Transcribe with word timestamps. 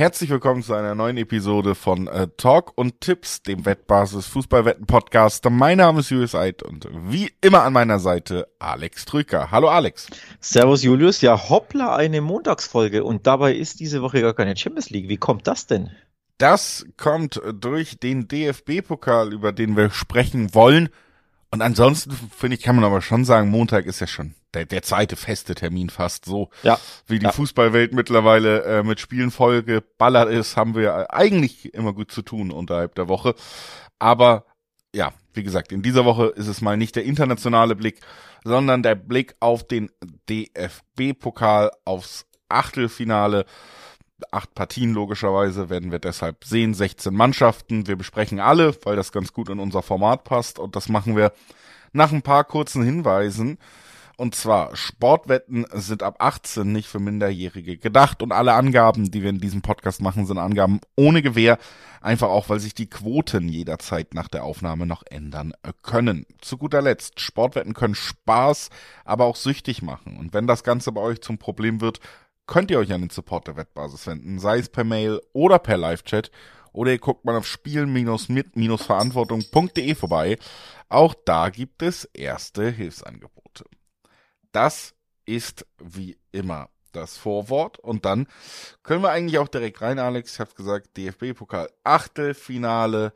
Herzlich 0.00 0.30
willkommen 0.30 0.62
zu 0.62 0.72
einer 0.72 0.94
neuen 0.94 1.18
Episode 1.18 1.74
von 1.74 2.06
äh, 2.06 2.26
Talk 2.38 2.72
und 2.74 3.02
Tipps, 3.02 3.42
dem 3.42 3.66
Wettbasis 3.66 4.24
Fußballwetten 4.28 4.86
Podcast. 4.86 5.44
Mein 5.50 5.76
Name 5.76 6.00
ist 6.00 6.08
Julius 6.08 6.34
Eid 6.34 6.62
und 6.62 6.88
wie 6.90 7.30
immer 7.42 7.64
an 7.64 7.74
meiner 7.74 7.98
Seite 7.98 8.48
Alex 8.58 9.04
Trücker. 9.04 9.50
Hallo 9.50 9.68
Alex. 9.68 10.06
Servus 10.40 10.82
Julius. 10.82 11.20
Ja, 11.20 11.50
hoppla, 11.50 11.96
eine 11.96 12.22
Montagsfolge 12.22 13.04
und 13.04 13.26
dabei 13.26 13.52
ist 13.52 13.78
diese 13.78 14.00
Woche 14.00 14.22
gar 14.22 14.32
keine 14.32 14.56
Champions 14.56 14.88
League. 14.88 15.10
Wie 15.10 15.18
kommt 15.18 15.46
das 15.46 15.66
denn? 15.66 15.90
Das 16.38 16.86
kommt 16.96 17.38
durch 17.52 17.98
den 17.98 18.26
DFB-Pokal, 18.26 19.34
über 19.34 19.52
den 19.52 19.76
wir 19.76 19.90
sprechen 19.90 20.54
wollen. 20.54 20.88
Und 21.52 21.62
ansonsten 21.62 22.12
finde 22.36 22.56
ich, 22.56 22.62
kann 22.62 22.76
man 22.76 22.84
aber 22.84 23.02
schon 23.02 23.24
sagen, 23.24 23.50
Montag 23.50 23.86
ist 23.86 24.00
ja 24.00 24.06
schon 24.06 24.34
der, 24.54 24.66
der 24.66 24.82
zweite 24.82 25.16
feste 25.16 25.54
Termin 25.54 25.90
fast 25.90 26.24
so. 26.24 26.50
Ja. 26.62 26.78
Wie 27.06 27.18
die 27.18 27.24
ja. 27.24 27.32
Fußballwelt 27.32 27.92
mittlerweile 27.92 28.62
äh, 28.62 28.82
mit 28.84 29.00
Spielen 29.00 29.32
voll 29.32 29.64
geballert 29.64 30.30
ist, 30.30 30.56
haben 30.56 30.76
wir 30.76 31.12
eigentlich 31.12 31.74
immer 31.74 31.92
gut 31.92 32.12
zu 32.12 32.22
tun 32.22 32.52
unterhalb 32.52 32.94
der 32.94 33.08
Woche. 33.08 33.34
Aber 33.98 34.44
ja, 34.94 35.12
wie 35.34 35.42
gesagt, 35.42 35.72
in 35.72 35.82
dieser 35.82 36.04
Woche 36.04 36.26
ist 36.26 36.46
es 36.46 36.60
mal 36.60 36.76
nicht 36.76 36.94
der 36.94 37.04
internationale 37.04 37.74
Blick, 37.74 38.00
sondern 38.44 38.82
der 38.82 38.94
Blick 38.94 39.34
auf 39.40 39.66
den 39.66 39.90
DFB-Pokal, 40.28 41.70
aufs 41.84 42.26
Achtelfinale 42.48 43.44
acht 44.32 44.54
Partien 44.54 44.92
logischerweise 44.92 45.70
werden 45.70 45.90
wir 45.90 45.98
deshalb 45.98 46.44
sehen, 46.44 46.74
16 46.74 47.14
Mannschaften. 47.14 47.86
Wir 47.86 47.96
besprechen 47.96 48.40
alle, 48.40 48.74
weil 48.84 48.96
das 48.96 49.12
ganz 49.12 49.32
gut 49.32 49.48
in 49.48 49.58
unser 49.58 49.82
Format 49.82 50.24
passt 50.24 50.58
und 50.58 50.76
das 50.76 50.88
machen 50.88 51.16
wir 51.16 51.32
nach 51.92 52.12
ein 52.12 52.22
paar 52.22 52.44
kurzen 52.44 52.82
Hinweisen. 52.82 53.58
Und 54.20 54.34
zwar, 54.34 54.76
Sportwetten 54.76 55.64
sind 55.72 56.02
ab 56.02 56.16
18 56.18 56.70
nicht 56.70 56.88
für 56.88 56.98
Minderjährige 56.98 57.78
gedacht 57.78 58.22
und 58.22 58.32
alle 58.32 58.52
Angaben, 58.52 59.10
die 59.10 59.22
wir 59.22 59.30
in 59.30 59.40
diesem 59.40 59.62
Podcast 59.62 60.02
machen, 60.02 60.26
sind 60.26 60.36
Angaben 60.36 60.80
ohne 60.94 61.22
Gewähr. 61.22 61.56
Einfach 62.02 62.28
auch, 62.28 62.50
weil 62.50 62.60
sich 62.60 62.74
die 62.74 62.90
Quoten 62.90 63.48
jederzeit 63.48 64.12
nach 64.12 64.28
der 64.28 64.44
Aufnahme 64.44 64.84
noch 64.84 65.04
ändern 65.08 65.54
können. 65.82 66.26
Zu 66.42 66.58
guter 66.58 66.82
Letzt, 66.82 67.18
Sportwetten 67.20 67.72
können 67.72 67.94
Spaß, 67.94 68.68
aber 69.06 69.24
auch 69.24 69.36
süchtig 69.36 69.80
machen. 69.80 70.18
Und 70.18 70.34
wenn 70.34 70.46
das 70.46 70.64
Ganze 70.64 70.92
bei 70.92 71.00
euch 71.00 71.22
zum 71.22 71.38
Problem 71.38 71.80
wird, 71.80 72.00
könnt 72.50 72.70
ihr 72.70 72.78
euch 72.78 72.92
an 72.92 73.00
den 73.00 73.10
Support 73.10 73.46
der 73.46 73.56
Wettbasis 73.56 74.06
wenden, 74.06 74.38
sei 74.38 74.58
es 74.58 74.68
per 74.68 74.84
Mail 74.84 75.22
oder 75.32 75.58
per 75.58 75.78
Live-Chat. 75.78 76.30
Oder 76.72 76.92
ihr 76.92 76.98
guckt 76.98 77.24
mal 77.24 77.36
auf 77.36 77.46
spielen-mit-verantwortung.de 77.46 79.94
vorbei. 79.94 80.36
Auch 80.88 81.14
da 81.24 81.48
gibt 81.48 81.82
es 81.82 82.04
erste 82.04 82.70
Hilfsangebote. 82.70 83.64
Das 84.52 84.94
ist 85.26 85.66
wie 85.78 86.16
immer 86.32 86.68
das 86.92 87.16
Vorwort. 87.16 87.78
Und 87.78 88.04
dann 88.04 88.26
können 88.82 89.02
wir 89.02 89.10
eigentlich 89.10 89.38
auch 89.38 89.48
direkt 89.48 89.80
rein, 89.80 90.00
Alex. 90.00 90.34
Ich 90.34 90.40
habe 90.40 90.54
gesagt, 90.54 90.96
DFB-Pokal 90.96 91.70
Achtelfinale. 91.84 93.12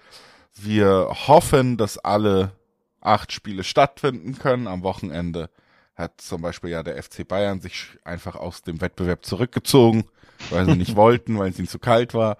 Wir 0.55 1.09
hoffen, 1.27 1.77
dass 1.77 1.99
alle 1.99 2.53
acht 3.01 3.33
Spiele 3.33 3.65
stattfinden 3.65 4.39
können 4.39 4.69
am 4.69 4.85
Wochenende 4.85 5.51
hat 5.95 6.21
zum 6.21 6.43
Beispiel 6.43 6.71
ja 6.71 6.83
der 6.83 7.01
FC 7.03 7.27
Bayern 7.27 7.61
sich 7.61 7.99
einfach 8.05 8.37
aus 8.37 8.63
dem 8.63 8.81
Wettbewerb 8.81 9.25
zurückgezogen, 9.25 10.05
weil 10.51 10.67
sie 10.67 10.77
nicht 10.77 10.97
wollten, 10.97 11.39
weil 11.39 11.51
es 11.51 11.59
ihnen 11.59 11.69
zu 11.69 11.79
kalt 11.79 12.15
war. 12.15 12.37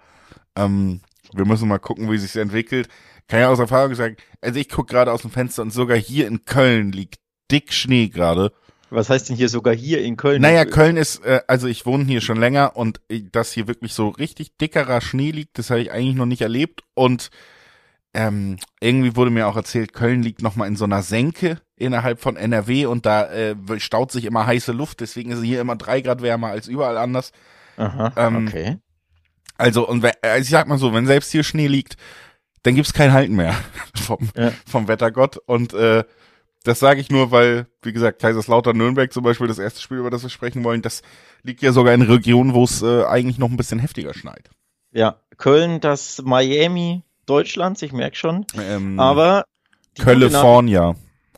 Ähm, 0.55 1.01
wir 1.33 1.45
müssen 1.45 1.67
mal 1.67 1.79
gucken, 1.79 2.11
wie 2.11 2.17
sich 2.17 2.35
entwickelt. 2.35 2.87
Kann 3.27 3.39
ja 3.39 3.49
aus 3.49 3.59
Erfahrung 3.59 3.95
sagen, 3.95 4.17
also 4.41 4.59
ich 4.59 4.69
gucke 4.69 4.93
gerade 4.93 5.11
aus 5.11 5.23
dem 5.23 5.31
Fenster 5.31 5.63
und 5.63 5.71
sogar 5.71 5.97
hier 5.97 6.27
in 6.27 6.45
Köln 6.45 6.91
liegt 6.91 7.19
dick 7.51 7.73
Schnee 7.73 8.09
gerade. 8.09 8.51
Was 8.91 9.09
heißt 9.09 9.29
denn 9.29 9.35
hier 9.35 9.49
sogar 9.49 9.73
hier 9.73 10.01
in 10.01 10.15
Köln? 10.15 10.41
Naja, 10.41 10.63
Köln 10.63 10.95
ist, 10.95 11.25
äh, 11.25 11.41
also 11.47 11.67
ich 11.67 11.85
wohne 11.85 12.05
hier 12.05 12.21
schon 12.21 12.37
länger 12.37 12.75
und 12.75 13.01
äh, 13.09 13.23
dass 13.31 13.51
hier 13.51 13.67
wirklich 13.67 13.93
so 13.93 14.09
richtig 14.09 14.57
dickerer 14.57 15.01
Schnee 15.01 15.31
liegt, 15.31 15.57
das 15.57 15.69
habe 15.69 15.81
ich 15.81 15.91
eigentlich 15.91 16.15
noch 16.15 16.27
nicht 16.27 16.41
erlebt. 16.41 16.83
Und 16.93 17.29
ähm, 18.15 18.57
irgendwie 18.79 19.15
wurde 19.15 19.29
mir 19.29 19.47
auch 19.47 19.57
erzählt, 19.57 19.93
Köln 19.93 20.23
liegt 20.23 20.41
nochmal 20.41 20.69
in 20.69 20.77
so 20.77 20.85
einer 20.85 21.03
Senke 21.03 21.59
innerhalb 21.75 22.21
von 22.21 22.37
NRW 22.37 22.85
und 22.85 23.05
da 23.05 23.29
äh, 23.29 23.55
staut 23.77 24.11
sich 24.11 24.23
immer 24.23 24.47
heiße 24.47 24.71
Luft, 24.71 25.01
deswegen 25.01 25.31
ist 25.31 25.43
hier 25.43 25.59
immer 25.59 25.75
drei 25.75 25.99
Grad 25.99 26.21
wärmer 26.21 26.47
als 26.47 26.67
überall 26.67 26.97
anders. 26.97 27.33
Aha, 27.77 28.13
ähm, 28.15 28.47
okay. 28.47 28.77
Also, 29.57 29.87
und 29.87 30.03
also 30.21 30.41
ich 30.41 30.49
sag 30.49 30.67
mal 30.67 30.77
so, 30.77 30.93
wenn 30.93 31.05
selbst 31.05 31.31
hier 31.31 31.43
Schnee 31.43 31.67
liegt, 31.67 31.97
dann 32.63 32.75
gibt's 32.75 32.93
kein 32.93 33.11
Halten 33.11 33.35
mehr 33.35 33.53
vom, 33.95 34.29
ja. 34.35 34.51
vom 34.65 34.87
Wettergott. 34.87 35.37
Und 35.45 35.73
äh, 35.73 36.03
das 36.63 36.79
sage 36.79 37.01
ich 37.01 37.11
nur, 37.11 37.31
weil, 37.31 37.67
wie 37.81 37.93
gesagt, 37.93 38.21
Kaiserslautern 38.21 38.77
Nürnberg 38.77 39.11
zum 39.11 39.23
Beispiel, 39.23 39.47
das 39.47 39.59
erste 39.59 39.81
Spiel, 39.81 39.97
über 39.97 40.09
das 40.09 40.23
wir 40.23 40.29
sprechen 40.29 40.63
wollen, 40.63 40.81
das 40.81 41.03
liegt 41.43 41.61
ja 41.61 41.73
sogar 41.73 41.93
in 41.93 42.01
Regionen, 42.01 42.53
wo 42.53 42.63
es 42.63 42.81
äh, 42.81 43.03
eigentlich 43.03 43.37
noch 43.37 43.49
ein 43.49 43.57
bisschen 43.57 43.79
heftiger 43.79 44.13
schneit. 44.13 44.49
Ja, 44.91 45.19
Köln, 45.37 45.81
das 45.81 46.21
Miami 46.23 47.03
Deutschlands, 47.25 47.81
ich 47.81 47.93
merke 47.93 48.15
schon. 48.15 48.45
Ähm, 48.57 48.99
Aber 48.99 49.45
California. 49.97 50.95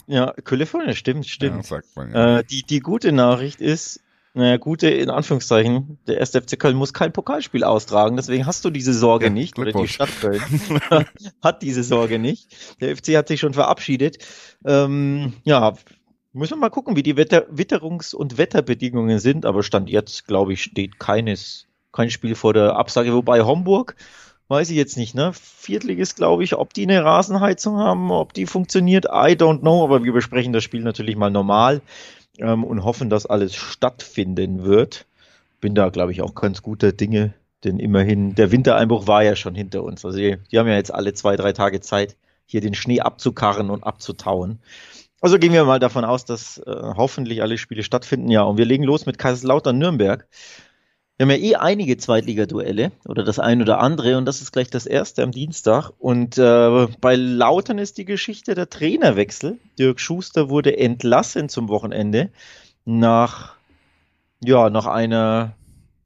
Ja, 0.08 0.34
California, 0.44 0.94
stimmt, 0.94 1.28
stimmt. 1.28 1.70
Ja, 1.70 1.80
man, 1.96 2.12
ja. 2.12 2.38
Äh, 2.40 2.44
die, 2.46 2.64
die 2.64 2.80
gute 2.80 3.12
Nachricht 3.12 3.60
ist, 3.60 4.02
naja, 4.34 4.58
gute 4.58 4.90
in 4.90 5.10
Anführungszeichen, 5.10 5.98
der 6.08 6.20
erste 6.20 6.42
FC 6.42 6.60
Köln 6.60 6.78
muss 6.78 6.94
kein 6.94 7.12
Pokalspiel 7.12 7.64
austragen, 7.64 8.16
deswegen 8.16 8.46
hast 8.46 8.64
du 8.64 8.70
diese 8.70 8.94
Sorge 8.94 9.26
ja, 9.26 9.32
nicht, 9.32 9.58
oder 9.60 9.74
die 9.74 9.88
Stadt 9.88 10.10
Köln 10.22 10.42
hat 11.42 11.62
diese 11.62 11.84
Sorge 11.84 12.20
nicht. 12.20 12.56
Der 12.80 12.96
FC 12.96 13.18
hat 13.18 13.28
sich 13.28 13.40
schon 13.40 13.54
verabschiedet. 13.54 14.20
Ähm, 14.64 15.34
ja, 15.44 15.74
müssen 16.34 16.54
wir 16.54 16.62
mal 16.62 16.70
gucken, 16.70 16.96
wie 16.96 17.04
die 17.04 17.18
Wetter 17.18 17.48
Witterungs- 17.50 18.16
und 18.16 18.38
Wetterbedingungen 18.38 19.20
sind, 19.20 19.46
aber 19.46 19.64
Stand 19.64 19.90
jetzt, 19.90 20.28
glaube 20.28 20.54
ich, 20.54 20.64
steht 20.64 21.00
keines, 21.00 21.66
kein 21.92 22.12
Spiel 22.12 22.36
vor 22.36 22.54
der 22.54 22.76
Absage, 22.76 23.14
wobei 23.14 23.42
Homburg 23.42 23.96
weiß 24.48 24.70
ich 24.70 24.78
jetzt 24.78 24.98
nicht, 24.98 25.16
ne? 25.16 25.32
Viertliges, 25.34 26.16
glaube 26.16 26.44
ich, 26.44 26.56
ob 26.56 26.74
die 26.74 26.84
eine 26.84 27.04
Rasenheizung 27.04 27.78
haben, 27.78 28.12
ob 28.12 28.34
die 28.34 28.46
funktioniert, 28.46 29.06
I 29.06 29.36
don't 29.36 29.60
know, 29.60 29.84
aber 29.84 30.04
wir 30.04 30.14
besprechen 30.14 30.54
das 30.54 30.64
Spiel 30.64 30.82
natürlich 30.82 31.16
mal 31.16 31.30
normal 31.30 31.82
ähm, 32.40 32.64
und 32.64 32.84
hoffen, 32.84 33.10
dass 33.10 33.26
alles 33.26 33.56
stattfinden 33.56 34.64
wird. 34.64 35.06
Bin 35.60 35.76
da, 35.76 35.90
glaube 35.90 36.12
ich, 36.12 36.22
auch 36.22 36.36
ganz 36.36 36.62
guter 36.62 36.92
Dinge, 36.92 37.34
denn 37.64 37.80
immerhin, 37.80 38.36
der 38.36 38.52
Wintereinbruch 38.52 39.08
war 39.08 39.24
ja 39.24 39.36
schon 39.36 39.56
hinter 39.56 39.84
uns. 39.84 40.06
Also 40.06 40.18
die, 40.18 40.38
die 40.52 40.60
haben 40.60 40.68
ja 40.68 40.76
jetzt 40.76 40.94
alle 40.94 41.14
zwei, 41.14 41.36
drei 41.36 41.52
Tage 41.52 41.82
Zeit, 41.82 42.16
hier 42.46 42.62
den 42.62 42.76
Schnee 42.76 43.02
abzukarren 43.02 43.70
und 43.70 43.84
abzutauen. 43.84 44.60
Also 45.20 45.40
gehen 45.40 45.52
wir 45.52 45.66
mal 45.66 45.80
davon 45.80 46.06
aus, 46.06 46.26
dass 46.26 46.60
äh, 46.60 46.72
hoffentlich 46.96 47.42
alle 47.42 47.58
Spiele 47.58 47.84
stattfinden. 47.84 48.30
Ja, 48.30 48.44
und 48.44 48.58
wir 48.58 48.66
legen 48.66 48.84
los 48.84 49.08
mit 49.08 49.18
Kaiserslautern 49.18 49.78
Nürnberg. 49.78 50.28
Wir 51.18 51.26
haben 51.26 51.32
ja 51.32 51.38
eh 51.38 51.56
einige 51.56 51.98
Zweitligaduelle 51.98 52.92
oder 53.08 53.24
das 53.24 53.40
ein 53.40 53.64
oder 53.64 53.80
andere 53.80 54.18
und 54.18 54.26
das 54.26 54.42
ist 54.42 54.52
gleich 54.52 54.70
das 54.70 54.86
erste 54.86 55.24
am 55.24 55.32
Dienstag. 55.32 55.90
Und 55.98 56.38
äh, 56.38 56.88
bei 57.02 57.16
Lautern 57.16 57.80
ist 57.80 57.98
die 57.98 58.06
Geschichte 58.06 58.54
der 58.54 58.70
Trainerwechsel. 58.70 59.58
Dirk 59.80 60.00
Schuster 60.00 60.50
wurde 60.50 60.78
entlassen 60.78 61.50
zum 61.50 61.70
Wochenende 61.70 62.30
nach, 62.86 63.56
ja, 64.44 64.70
nach 64.70 64.86
einer 64.86 65.56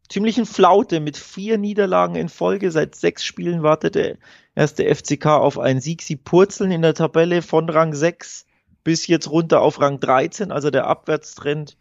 ziemlichen 0.08 0.46
Flaute 0.46 1.02
mit 1.02 1.18
vier 1.18 1.58
Niederlagen 1.58 2.16
in 2.16 2.30
Folge. 2.30 2.72
Seit 2.72 2.96
sechs 2.96 3.26
Spielen 3.26 3.64
wartete 3.64 4.18
erst 4.56 4.80
der 4.80 4.96
FCK 4.96 5.26
auf 5.26 5.60
einen 5.60 5.82
Sieg. 5.82 6.04
Sie 6.04 6.16
purzeln 6.16 6.72
in 6.72 6.84
der 6.84 6.94
Tabelle 6.94 7.42
von 7.42 7.70
Rang 7.70 7.94
6 7.94 8.46
bis 8.86 9.08
jetzt 9.08 9.30
runter 9.30 9.62
auf 9.62 9.82
Rang 9.82 10.00
13, 10.00 10.54
also 10.54 10.70
der 10.70 10.88
Abwärtstrend 10.88 11.76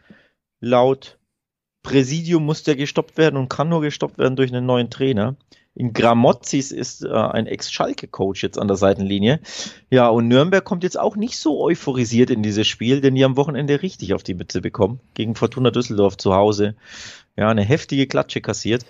laut 0.58 1.19
Präsidium 1.82 2.44
muss 2.44 2.66
ja 2.66 2.74
gestoppt 2.74 3.16
werden 3.16 3.36
und 3.36 3.48
kann 3.48 3.68
nur 3.68 3.80
gestoppt 3.80 4.18
werden 4.18 4.36
durch 4.36 4.52
einen 4.52 4.66
neuen 4.66 4.91
Trainer. 4.91 5.36
In 5.74 5.92
Gramozis 5.92 6.72
ist 6.72 7.04
äh, 7.04 7.08
ein 7.10 7.46
Ex-Schalke-Coach 7.46 8.42
jetzt 8.42 8.58
an 8.58 8.68
der 8.68 8.76
Seitenlinie. 8.76 9.41
Ja, 9.88 10.08
und 10.08 10.28
Nürnberg 10.28 10.64
kommt 10.64 10.82
jetzt 10.82 10.98
auch 10.98 11.16
nicht 11.16 11.38
so 11.38 11.60
euphorisiert 11.60 12.30
in 12.30 12.42
dieses 12.42 12.66
Spiel, 12.66 13.00
denn 13.00 13.14
die 13.14 13.24
am 13.24 13.36
Wochenende 13.36 13.80
richtig 13.80 14.12
auf 14.12 14.22
die 14.22 14.34
Mütze 14.34 14.60
bekommen. 14.60 15.00
Gegen 15.15 15.36
Fortuna 15.36 15.71
Düsseldorf 15.71 16.16
zu 16.16 16.34
Hause. 16.34 16.74
Ja, 17.36 17.48
eine 17.48 17.62
heftige 17.62 18.06
Klatsche 18.06 18.41
kassiert. 18.41 18.84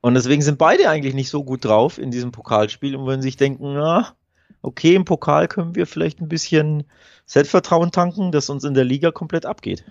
Und 0.00 0.14
deswegen 0.14 0.42
sind 0.42 0.58
beide 0.58 0.88
eigentlich 0.88 1.14
nicht 1.14 1.30
so 1.30 1.44
gut 1.44 1.64
drauf 1.64 1.98
in 1.98 2.10
diesem 2.10 2.32
Pokalspiel 2.32 2.96
und 2.96 3.06
würden 3.06 3.22
sich 3.22 3.36
denken, 3.36 3.74
na, 3.74 4.14
okay, 4.60 4.94
im 4.94 5.04
Pokal 5.04 5.46
können 5.46 5.74
wir 5.74 5.86
vielleicht 5.86 6.20
ein 6.20 6.28
bisschen 6.28 6.84
Selbstvertrauen 7.26 7.92
tanken, 7.92 8.32
dass 8.32 8.50
uns 8.50 8.64
in 8.64 8.74
der 8.74 8.84
Liga 8.84 9.12
komplett 9.12 9.46
abgeht. 9.46 9.84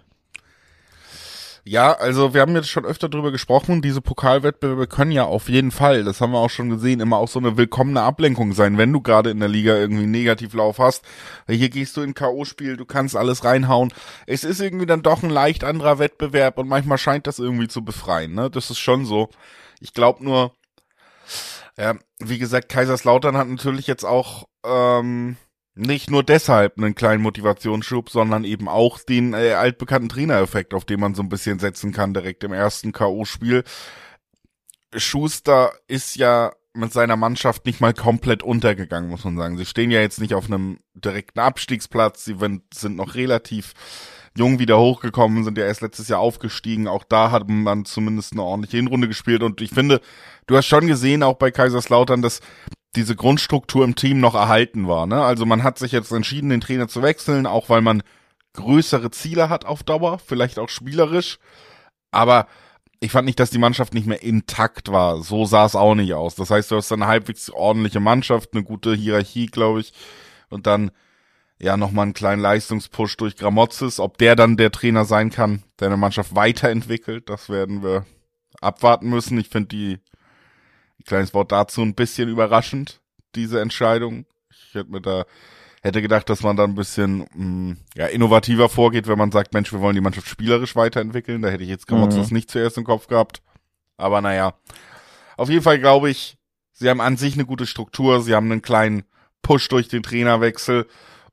Ja, 1.66 1.94
also 1.94 2.34
wir 2.34 2.42
haben 2.42 2.56
jetzt 2.56 2.68
schon 2.68 2.84
öfter 2.84 3.08
drüber 3.08 3.32
gesprochen, 3.32 3.82
diese 3.82 4.02
Pokalwettbewerbe 4.02 4.86
können 4.86 5.12
ja 5.12 5.24
auf 5.24 5.48
jeden 5.48 5.72
Fall, 5.72 6.04
das 6.04 6.20
haben 6.20 6.34
wir 6.34 6.40
auch 6.40 6.50
schon 6.50 6.70
gesehen, 6.70 7.00
immer 7.00 7.18
auch 7.18 7.30
so 7.30 7.40
eine 7.40 7.56
willkommene 7.56 8.02
Ablenkung 8.02 8.52
sein, 8.52 8.78
wenn 8.78 8.92
du 8.92 9.00
gerade 9.00 9.30
in 9.30 9.40
der 9.40 9.48
Liga 9.48 9.74
irgendwie 9.78 10.06
Negativlauf 10.06 10.80
hast. 10.80 11.06
Hier 11.48 11.70
gehst 11.70 11.96
du 11.96 12.02
in 12.02 12.16
K.O.-Spiel, 12.16 12.76
du 12.76 12.86
kannst 12.86 13.16
alles 13.16 13.46
reinhauen. 13.46 13.94
Es 14.28 14.44
ist 14.44 14.60
irgendwie 14.60 14.86
dann 14.86 15.04
doch 15.04 15.24
ein 15.24 15.30
leicht 15.30 15.64
anderer 15.64 16.00
Wettbewerb 16.00 16.58
und 16.58 16.68
manchmal 16.68 16.98
scheint 16.98 17.28
das 17.28 17.40
irgendwie 17.40 17.70
zu 17.70 17.86
befreien, 17.86 18.34
ne? 18.34 18.50
Das 18.50 18.70
ist 18.70 18.80
schon 18.80 19.06
so. 19.06 19.30
Ich 19.80 19.94
glaube 19.94 20.22
nur, 20.22 20.52
ja, 21.78 21.96
wie 22.20 22.40
gesagt, 22.40 22.68
Kaiserslautern 22.68 23.38
hat 23.38 23.48
natürlich 23.48 23.88
jetzt 23.88 24.04
auch 24.04 24.50
ähm, 24.66 25.38
nicht 25.76 26.12
nur 26.12 26.24
deshalb 26.24 26.78
einen 26.78 26.96
kleinen 26.96 27.24
Motivationsschub, 27.24 28.10
sondern 28.10 28.44
eben 28.44 28.68
auch 28.68 29.00
den 29.00 29.34
äh, 29.34 29.54
altbekannten 29.54 30.10
Trainereffekt, 30.10 30.74
auf 30.74 30.86
den 30.86 31.00
man 31.00 31.16
so 31.16 31.24
ein 31.24 31.30
bisschen 31.30 31.60
setzen 31.60 31.92
kann 31.92 32.14
direkt 32.14 32.44
im 32.44 32.54
ersten 32.54 32.92
K.O.-Spiel. 32.92 33.64
Schuster 34.96 35.72
ist 35.88 36.16
ja 36.16 36.54
mit 36.74 36.94
seiner 36.94 37.16
Mannschaft 37.16 37.66
nicht 37.66 37.82
mal 37.82 37.94
komplett 37.94 38.44
untergegangen, 38.44 39.10
muss 39.10 39.24
man 39.24 39.38
sagen. 39.38 39.58
Sie 39.58 39.66
stehen 39.66 39.92
ja 39.92 40.02
jetzt 40.02 40.20
nicht 40.20 40.34
auf 40.34 40.46
einem 40.46 40.80
direkten 40.94 41.40
Abstiegsplatz, 41.40 42.26
sie 42.26 42.36
sind 42.74 42.96
noch 42.96 43.16
relativ 43.16 43.74
jung 44.36 44.58
wieder 44.58 44.80
hochgekommen, 44.80 45.44
sind 45.44 45.58
ja 45.58 45.66
erst 45.66 45.82
letztes 45.82 46.08
Jahr 46.08 46.20
aufgestiegen. 46.20 46.88
Auch 46.88 47.04
da 47.04 47.30
hat 47.30 47.48
man 47.48 47.86
zumindest 47.86 48.34
eine 48.34 48.44
ordentliche 48.44 48.78
Hinrunde 48.78 49.08
gespielt. 49.08 49.44
Und 49.44 49.62
ich 49.62 49.70
finde, 49.70 50.02
du 50.48 50.58
hast 50.58 50.66
schon 50.66 50.88
gesehen, 50.88 51.22
auch 51.22 51.36
bei 51.36 51.52
Kaiserslautern, 51.52 52.22
dass 52.24 52.40
diese 52.96 53.16
Grundstruktur 53.16 53.84
im 53.84 53.96
Team 53.96 54.20
noch 54.20 54.36
erhalten 54.36 54.88
war. 54.88 55.08
Ne? 55.08 55.24
Also 55.24 55.46
man 55.46 55.64
hat 55.64 55.80
sich 55.80 55.92
jetzt 55.92 56.12
entschieden, 56.12 56.50
den 56.50 56.62
Trainer 56.62 56.88
zu 56.88 57.02
wechseln, 57.02 57.48
auch 57.48 57.70
weil 57.70 57.82
man 57.82 58.04
größere 58.54 59.12
Ziele 59.12 59.50
hat 59.50 59.66
auf 59.66 59.84
Dauer, 59.84 60.20
vielleicht 60.20 60.60
auch 60.60 60.70
spielerisch. 60.70 61.40
Aber 62.12 62.48
ich 63.00 63.12
fand 63.12 63.26
nicht, 63.26 63.40
dass 63.40 63.50
die 63.50 63.58
Mannschaft 63.58 63.94
nicht 63.94 64.08
mehr 64.08 64.24
intakt 64.24 64.92
war. 64.92 65.22
So 65.22 65.46
sah 65.46 65.66
es 65.66 65.76
auch 65.76 65.96
nicht 65.96 66.14
aus. 66.14 66.36
Das 66.36 66.52
heißt, 66.52 66.72
du 66.72 66.78
hast 66.78 66.92
eine 66.92 67.08
halbwegs 67.08 67.50
ordentliche 67.50 68.00
Mannschaft, 68.00 68.54
eine 68.54 68.64
gute 68.64 68.94
Hierarchie, 68.96 69.48
glaube 69.48 69.82
ich. 69.82 69.92
Und 70.50 70.68
dann 70.68 70.92
ja 71.60 71.76
nochmal 71.78 72.04
einen 72.04 72.14
kleinen 72.14 72.42
Leistungspush 72.42 73.18
durch 73.18 73.36
Gramozis. 73.36 74.00
Ob 74.00 74.18
der 74.20 74.36
dann 74.36 74.56
der 74.56 74.72
Trainer 74.72 75.04
sein 75.06 75.32
kann, 75.32 75.64
der 75.80 75.88
eine 75.88 75.98
Mannschaft 75.98 76.36
weiterentwickelt, 76.36 77.30
das 77.30 77.50
werden 77.50 77.84
wir 77.84 78.06
abwarten 78.62 79.10
müssen. 79.10 79.38
Ich 79.38 79.50
finde 79.50 79.68
die, 79.68 80.00
ein 81.00 81.06
kleines 81.06 81.34
Wort 81.34 81.52
dazu, 81.52 81.82
ein 81.82 81.96
bisschen 81.96 82.30
überraschend, 82.30 83.02
diese 83.36 83.62
Entscheidung. 83.62 84.26
Ich 84.50 84.74
hätte 84.74 84.92
mir 84.92 85.02
da 85.02 85.26
hätte 85.84 86.02
gedacht, 86.02 86.30
dass 86.30 86.42
man 86.44 86.56
da 86.56 86.64
ein 86.64 86.76
bisschen 86.76 87.28
mh, 87.34 87.36
mm, 87.36 87.78
ja, 87.96 88.06
innovativer 88.08 88.70
vorgeht, 88.70 89.08
wenn 89.08 89.18
man 89.18 89.32
sagt, 89.32 89.54
Mensch, 89.54 89.72
wir 89.74 89.82
wollen 89.82 89.96
die 89.96 90.02
Mannschaft 90.02 90.28
spielerisch 90.28 90.76
weiterentwickeln. 90.76 91.42
Da 91.42 91.50
hätte 91.50 91.64
ich 91.64 91.70
jetzt 91.70 91.88
Gramozis 91.88 92.30
mhm. 92.30 92.38
nicht 92.38 92.50
zuerst 92.50 92.78
im 92.78 92.86
Kopf 92.86 93.08
gehabt. 93.08 93.42
Aber 93.98 94.22
naja, 94.22 94.54
auf 95.36 95.50
jeden 95.50 95.62
Fall 95.62 95.80
glaube 95.80 96.10
ich, 96.10 96.38
sie 96.72 96.90
haben 96.90 97.02
an 97.02 97.18
sich 97.18 97.34
eine 97.34 97.46
gute 97.46 97.68
Struktur, 97.68 98.22
sie 98.22 98.34
haben 98.34 98.52
einen 98.52 98.62
kleinen 98.62 99.04
Push 99.42 99.68
durch 99.68 99.90
den 99.90 100.04
Trainerwechsel 100.04 100.88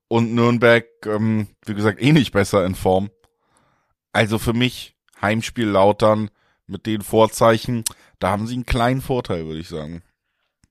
und 0.08 0.34
Nürnberg, 0.34 0.84
ähm, 1.06 1.46
wie 1.64 1.74
gesagt, 1.74 2.02
eh 2.02 2.12
nicht 2.12 2.32
besser 2.32 2.66
in 2.66 2.74
Form. 2.74 3.10
Also 4.12 4.38
für 4.38 4.52
mich 4.52 4.96
Heimspiel 5.22 5.68
Lautern 5.68 6.30
mit 6.70 6.86
den 6.86 7.02
Vorzeichen, 7.02 7.84
da 8.18 8.30
haben 8.30 8.46
sie 8.46 8.54
einen 8.54 8.66
kleinen 8.66 9.00
Vorteil, 9.00 9.46
würde 9.46 9.60
ich 9.60 9.68
sagen. 9.68 10.02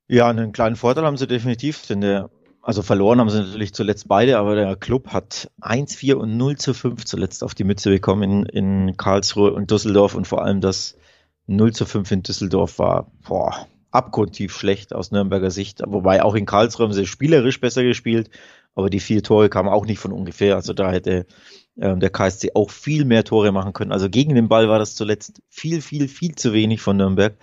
Ja, 0.07 0.27
einen 0.29 0.51
kleinen 0.51 0.75
Vorteil 0.75 1.05
haben 1.05 1.17
sie 1.17 1.27
definitiv, 1.27 1.85
denn 1.85 2.01
der 2.01 2.29
also 2.61 2.81
verloren 2.81 3.19
haben 3.19 3.29
sie 3.29 3.39
natürlich 3.39 3.73
zuletzt 3.73 4.07
beide, 4.07 4.37
aber 4.37 4.55
der 4.55 4.75
Club 4.75 5.07
hat 5.07 5.49
1-4 5.61 6.15
und 6.15 6.37
0 6.37 6.57
zu 6.57 6.73
5 6.73 7.05
zuletzt 7.05 7.43
auf 7.43 7.55
die 7.55 7.63
Mütze 7.63 7.89
bekommen 7.89 8.45
in, 8.45 8.45
in 8.45 8.97
Karlsruhe 8.97 9.53
und 9.53 9.71
Düsseldorf 9.71 10.13
und 10.13 10.27
vor 10.27 10.43
allem 10.43 10.61
das 10.61 10.97
0 11.47 11.73
zu 11.73 11.85
5 11.85 12.11
in 12.11 12.23
Düsseldorf 12.23 12.77
war 12.77 13.11
boah, 13.27 13.67
abgrundtief 13.91 14.55
schlecht 14.55 14.93
aus 14.93 15.11
Nürnberger 15.11 15.51
Sicht. 15.51 15.81
Wobei 15.85 16.21
auch 16.21 16.35
in 16.35 16.45
Karlsruhe 16.45 16.85
haben 16.85 16.93
sie 16.93 17.07
spielerisch 17.07 17.61
besser 17.61 17.83
gespielt, 17.83 18.29
aber 18.75 18.89
die 18.89 18.99
vier 18.99 19.23
Tore 19.23 19.49
kamen 19.49 19.69
auch 19.69 19.85
nicht 19.85 19.99
von 19.99 20.11
ungefähr. 20.11 20.55
Also 20.55 20.73
da 20.73 20.91
hätte 20.91 21.25
der 21.79 22.09
KSC 22.09 22.51
auch 22.55 22.71
viel 22.71 23.05
mehr 23.05 23.23
Tore 23.23 23.53
machen 23.53 23.71
können. 23.71 23.93
Also 23.93 24.09
gegen 24.09 24.35
den 24.35 24.49
Ball 24.49 24.67
war 24.67 24.79
das 24.79 24.95
zuletzt 24.95 25.41
viel, 25.47 25.81
viel, 25.81 26.09
viel 26.09 26.35
zu 26.35 26.51
wenig 26.51 26.81
von 26.81 26.97
Nürnberg. 26.97 27.35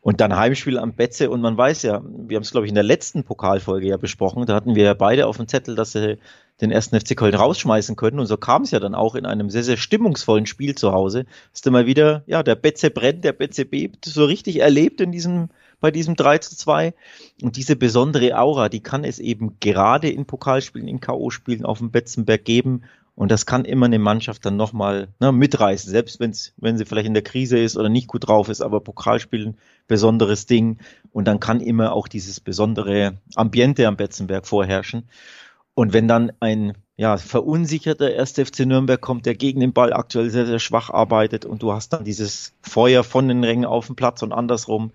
Und 0.00 0.20
dann 0.20 0.34
Heimspiel 0.34 0.78
am 0.78 0.94
Betze. 0.94 1.30
Und 1.30 1.40
man 1.40 1.56
weiß 1.56 1.82
ja, 1.82 2.02
wir 2.02 2.36
haben 2.36 2.42
es, 2.42 2.50
glaube 2.50 2.66
ich, 2.66 2.70
in 2.70 2.74
der 2.74 2.82
letzten 2.82 3.22
Pokalfolge 3.22 3.86
ja 3.86 3.96
besprochen. 3.96 4.44
Da 4.46 4.54
hatten 4.54 4.74
wir 4.74 4.84
ja 4.84 4.94
beide 4.94 5.28
auf 5.28 5.36
dem 5.36 5.46
Zettel, 5.46 5.76
dass 5.76 5.92
sie 5.92 6.18
den 6.60 6.72
ersten 6.72 6.98
FC 6.98 7.16
Köln 7.16 7.34
rausschmeißen 7.34 7.94
können. 7.94 8.18
Und 8.18 8.26
so 8.26 8.36
kam 8.36 8.62
es 8.62 8.72
ja 8.72 8.80
dann 8.80 8.96
auch 8.96 9.14
in 9.14 9.26
einem 9.26 9.48
sehr, 9.48 9.62
sehr 9.62 9.76
stimmungsvollen 9.76 10.46
Spiel 10.46 10.74
zu 10.74 10.92
Hause. 10.92 11.24
Du 11.64 11.70
mal 11.70 11.86
wieder, 11.86 12.24
ja, 12.26 12.42
der 12.42 12.56
Betze 12.56 12.90
brennt, 12.90 13.22
der 13.22 13.32
Betze 13.32 13.64
bebt, 13.64 14.04
so 14.04 14.24
richtig 14.24 14.60
erlebt 14.60 15.00
in 15.00 15.12
diesem 15.12 15.50
bei 15.84 15.90
diesem 15.90 16.16
3 16.16 16.38
zu 16.38 16.56
2. 16.56 16.94
Und 17.42 17.56
diese 17.56 17.76
besondere 17.76 18.38
Aura, 18.38 18.70
die 18.70 18.80
kann 18.80 19.04
es 19.04 19.18
eben 19.18 19.58
gerade 19.60 20.08
in 20.08 20.24
Pokalspielen, 20.24 20.88
in 20.88 21.00
K.O.-Spielen 21.00 21.64
auf 21.64 21.76
dem 21.76 21.90
Betzenberg 21.90 22.42
geben. 22.44 22.84
Und 23.16 23.30
das 23.30 23.46
kann 23.46 23.64
immer 23.64 23.86
eine 23.86 24.00
Mannschaft 24.00 24.44
dann 24.44 24.56
nochmal 24.56 25.08
ne, 25.20 25.30
mitreißen, 25.30 25.90
selbst 25.90 26.18
wenn's, 26.18 26.52
wenn 26.56 26.76
sie 26.76 26.84
vielleicht 26.84 27.06
in 27.06 27.14
der 27.14 27.22
Krise 27.22 27.58
ist 27.58 27.76
oder 27.76 27.88
nicht 27.88 28.08
gut 28.08 28.26
drauf 28.26 28.48
ist, 28.48 28.60
aber 28.60 28.80
Pokalspielen, 28.80 29.56
besonderes 29.86 30.46
Ding. 30.46 30.78
Und 31.12 31.26
dann 31.26 31.38
kann 31.38 31.60
immer 31.60 31.92
auch 31.92 32.08
dieses 32.08 32.40
besondere 32.40 33.18
Ambiente 33.36 33.86
am 33.86 33.96
Betzenberg 33.96 34.46
vorherrschen. 34.46 35.08
Und 35.74 35.92
wenn 35.92 36.08
dann 36.08 36.32
ein 36.40 36.74
ja, 36.96 37.16
verunsicherter 37.16 38.06
1. 38.06 38.32
FC 38.32 38.60
Nürnberg 38.60 39.00
kommt, 39.00 39.26
der 39.26 39.34
gegen 39.34 39.60
den 39.60 39.72
Ball 39.72 39.92
aktuell 39.92 40.30
sehr, 40.30 40.46
sehr 40.46 40.60
schwach 40.60 40.90
arbeitet 40.90 41.44
und 41.44 41.62
du 41.62 41.72
hast 41.72 41.92
dann 41.92 42.04
dieses 42.04 42.52
Feuer 42.62 43.02
von 43.02 43.26
den 43.26 43.42
Rängen 43.42 43.64
auf 43.64 43.86
dem 43.86 43.96
Platz 43.96 44.22
und 44.22 44.32
andersrum 44.32 44.92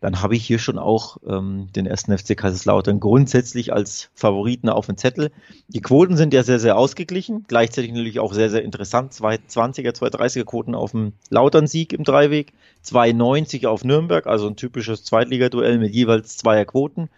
dann 0.00 0.22
habe 0.22 0.34
ich 0.34 0.46
hier 0.46 0.58
schon 0.58 0.78
auch 0.78 1.18
ähm, 1.26 1.68
den 1.76 1.86
ersten 1.86 2.16
FC 2.16 2.36
Kaiserslautern 2.36 3.00
grundsätzlich 3.00 3.72
als 3.72 4.10
Favoriten 4.14 4.70
auf 4.70 4.86
dem 4.86 4.96
Zettel. 4.96 5.30
Die 5.68 5.82
Quoten 5.82 6.16
sind 6.16 6.32
ja 6.32 6.42
sehr, 6.42 6.58
sehr 6.58 6.78
ausgeglichen, 6.78 7.44
gleichzeitig 7.48 7.92
natürlich 7.92 8.18
auch 8.18 8.32
sehr, 8.32 8.50
sehr 8.50 8.64
interessant. 8.64 9.12
220er, 9.12 9.92
230er 9.92 10.44
Quoten 10.44 10.74
auf 10.74 10.92
dem 10.92 11.12
Lautern-Sieg 11.28 11.92
im 11.92 12.04
Dreiweg, 12.04 12.52
290 12.82 13.66
auf 13.66 13.84
Nürnberg, 13.84 14.26
also 14.26 14.48
ein 14.48 14.56
typisches 14.56 15.04
Zweitligaduell 15.04 15.78
mit 15.78 15.94
jeweils 15.94 16.38
zweier 16.38 16.64
Quoten. 16.64 17.10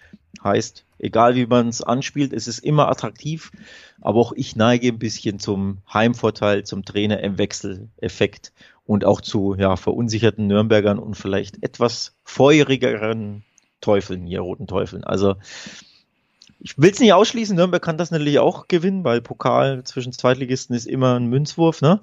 Heißt, 0.42 0.84
egal 0.98 1.36
wie 1.36 1.46
man 1.46 1.68
es 1.68 1.82
anspielt, 1.82 2.32
es 2.32 2.48
ist 2.48 2.60
immer 2.60 2.88
attraktiv, 2.88 3.52
aber 4.00 4.18
auch 4.18 4.32
ich 4.32 4.56
neige 4.56 4.88
ein 4.88 4.98
bisschen 4.98 5.38
zum 5.38 5.78
Heimvorteil, 5.92 6.64
zum 6.64 6.84
Trainer 6.84 7.20
im 7.20 7.38
Wechseleffekt 7.38 8.52
und 8.84 9.04
auch 9.04 9.20
zu 9.20 9.54
ja, 9.56 9.76
verunsicherten 9.76 10.46
Nürnbergern 10.46 10.98
und 10.98 11.16
vielleicht 11.16 11.62
etwas 11.62 12.16
feurigeren 12.24 13.44
Teufeln, 13.80 14.26
hier 14.26 14.40
roten 14.40 14.66
Teufeln. 14.66 15.04
Also 15.04 15.36
ich 16.64 16.78
will 16.78 16.90
es 16.90 17.00
nicht 17.00 17.12
ausschließen, 17.12 17.56
Nürnberg 17.56 17.82
kann 17.82 17.98
das 17.98 18.12
natürlich 18.12 18.38
auch 18.38 18.68
gewinnen, 18.68 19.02
weil 19.02 19.20
Pokal 19.20 19.82
zwischen 19.82 20.12
Zweitligisten 20.12 20.76
ist 20.76 20.86
immer 20.86 21.18
ein 21.18 21.26
Münzwurf, 21.26 21.82
ne? 21.82 21.98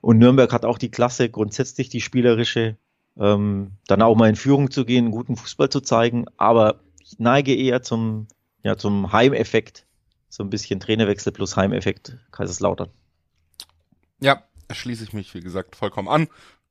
Und 0.00 0.18
Nürnberg 0.18 0.50
hat 0.52 0.64
auch 0.64 0.78
die 0.78 0.90
Klasse, 0.90 1.28
grundsätzlich 1.28 1.90
die 1.90 2.00
spielerische, 2.00 2.76
ähm, 3.18 3.72
dann 3.86 4.00
auch 4.00 4.16
mal 4.16 4.30
in 4.30 4.36
Führung 4.36 4.70
zu 4.70 4.86
gehen, 4.86 5.10
guten 5.10 5.36
Fußball 5.36 5.68
zu 5.68 5.82
zeigen, 5.82 6.24
aber 6.38 6.80
ich 7.02 7.18
neige 7.18 7.54
eher 7.54 7.82
zum, 7.82 8.28
ja, 8.62 8.78
zum 8.78 9.12
Heimeffekt, 9.12 9.86
so 10.30 10.42
ein 10.42 10.50
bisschen 10.50 10.80
Trainerwechsel 10.80 11.32
plus 11.32 11.56
Heimeffekt 11.56 12.16
Kaiserslautern. 12.32 12.88
Ja, 14.20 14.42
schließe 14.70 15.04
ich 15.04 15.12
mich, 15.12 15.34
wie 15.34 15.40
gesagt, 15.40 15.76
vollkommen 15.76 16.08
an. 16.08 16.28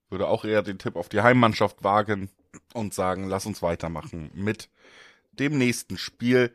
Würde 0.09 0.27
auch 0.27 0.45
eher 0.45 0.61
den 0.61 0.79
Tipp 0.79 0.95
auf 0.95 1.09
die 1.09 1.21
Heimmannschaft 1.21 1.83
wagen 1.83 2.29
und 2.73 2.93
sagen, 2.93 3.27
lass 3.27 3.45
uns 3.45 3.61
weitermachen 3.61 4.31
mit 4.33 4.69
dem 5.33 5.57
nächsten 5.57 5.97
Spiel. 5.97 6.53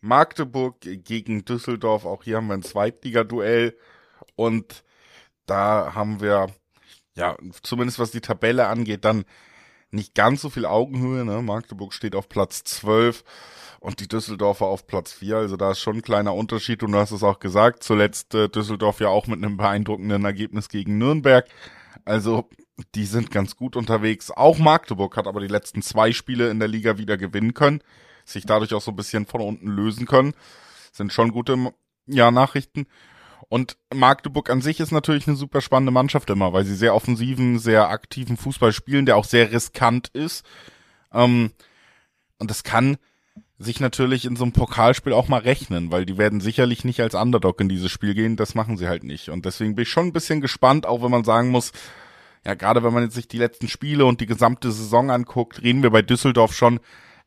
Magdeburg 0.00 0.80
gegen 0.80 1.44
Düsseldorf. 1.44 2.04
Auch 2.04 2.24
hier 2.24 2.36
haben 2.36 2.48
wir 2.48 2.54
ein 2.54 2.62
Zweitliga-Duell. 2.62 3.76
Und 4.36 4.84
da 5.46 5.94
haben 5.94 6.20
wir, 6.20 6.48
ja, 7.14 7.36
zumindest 7.62 7.98
was 7.98 8.10
die 8.10 8.20
Tabelle 8.20 8.66
angeht, 8.66 9.04
dann 9.04 9.24
nicht 9.90 10.14
ganz 10.14 10.42
so 10.42 10.50
viel 10.50 10.66
Augenhöhe. 10.66 11.24
Ne? 11.24 11.42
Magdeburg 11.42 11.92
steht 11.92 12.14
auf 12.14 12.28
Platz 12.28 12.64
12 12.64 13.24
und 13.80 14.00
die 14.00 14.08
Düsseldorfer 14.08 14.66
auf 14.66 14.86
Platz 14.86 15.12
4. 15.12 15.36
Also 15.36 15.56
da 15.56 15.70
ist 15.70 15.80
schon 15.80 15.96
ein 15.96 16.02
kleiner 16.02 16.34
Unterschied 16.34 16.82
und 16.82 16.92
du 16.92 16.98
hast 16.98 17.12
es 17.12 17.22
auch 17.22 17.38
gesagt. 17.38 17.82
Zuletzt 17.82 18.34
äh, 18.34 18.48
Düsseldorf 18.48 19.00
ja 19.00 19.08
auch 19.08 19.26
mit 19.26 19.42
einem 19.42 19.56
beeindruckenden 19.56 20.24
Ergebnis 20.24 20.68
gegen 20.68 20.98
Nürnberg. 20.98 21.46
Also 22.04 22.48
die 22.94 23.04
sind 23.04 23.30
ganz 23.30 23.56
gut 23.56 23.76
unterwegs. 23.76 24.30
Auch 24.30 24.58
Magdeburg 24.58 25.16
hat 25.16 25.26
aber 25.26 25.40
die 25.40 25.48
letzten 25.48 25.82
zwei 25.82 26.12
Spiele 26.12 26.50
in 26.50 26.58
der 26.58 26.68
Liga 26.68 26.98
wieder 26.98 27.16
gewinnen 27.16 27.54
können, 27.54 27.82
sich 28.24 28.46
dadurch 28.46 28.74
auch 28.74 28.80
so 28.80 28.92
ein 28.92 28.96
bisschen 28.96 29.26
von 29.26 29.40
unten 29.40 29.68
lösen 29.68 30.06
können. 30.06 30.34
Sind 30.92 31.12
schon 31.12 31.32
gute 31.32 31.72
ja, 32.06 32.30
Nachrichten. 32.30 32.86
Und 33.48 33.76
Magdeburg 33.94 34.50
an 34.50 34.60
sich 34.60 34.80
ist 34.80 34.92
natürlich 34.92 35.26
eine 35.26 35.36
super 35.36 35.60
spannende 35.60 35.92
Mannschaft 35.92 36.28
immer, 36.30 36.52
weil 36.52 36.64
sie 36.64 36.74
sehr 36.74 36.94
offensiven, 36.94 37.58
sehr 37.58 37.88
aktiven 37.88 38.36
Fußball 38.36 38.72
spielen, 38.72 39.06
der 39.06 39.16
auch 39.16 39.24
sehr 39.24 39.52
riskant 39.52 40.08
ist. 40.08 40.44
Ähm, 41.12 41.52
und 42.38 42.50
das 42.50 42.62
kann 42.62 42.98
sich 43.58 43.80
natürlich 43.80 44.24
in 44.24 44.36
so 44.36 44.44
einem 44.44 44.52
Pokalspiel 44.52 45.12
auch 45.12 45.28
mal 45.28 45.40
rechnen, 45.40 45.90
weil 45.90 46.06
die 46.06 46.16
werden 46.16 46.40
sicherlich 46.40 46.84
nicht 46.84 47.00
als 47.00 47.14
Underdog 47.14 47.60
in 47.60 47.68
dieses 47.68 47.90
Spiel 47.90 48.14
gehen, 48.14 48.36
das 48.36 48.54
machen 48.54 48.76
sie 48.76 48.86
halt 48.86 49.02
nicht. 49.02 49.30
Und 49.30 49.46
deswegen 49.46 49.74
bin 49.74 49.82
ich 49.82 49.88
schon 49.88 50.06
ein 50.06 50.12
bisschen 50.12 50.40
gespannt, 50.40 50.86
auch 50.86 51.02
wenn 51.02 51.10
man 51.10 51.24
sagen 51.24 51.50
muss, 51.50 51.72
ja, 52.46 52.54
gerade 52.54 52.84
wenn 52.84 52.94
man 52.94 53.02
jetzt 53.02 53.14
sich 53.14 53.26
die 53.26 53.38
letzten 53.38 53.66
Spiele 53.66 54.06
und 54.06 54.20
die 54.20 54.26
gesamte 54.26 54.70
Saison 54.70 55.10
anguckt, 55.10 55.62
reden 55.62 55.82
wir 55.82 55.90
bei 55.90 56.02
Düsseldorf 56.02 56.54
schon 56.54 56.78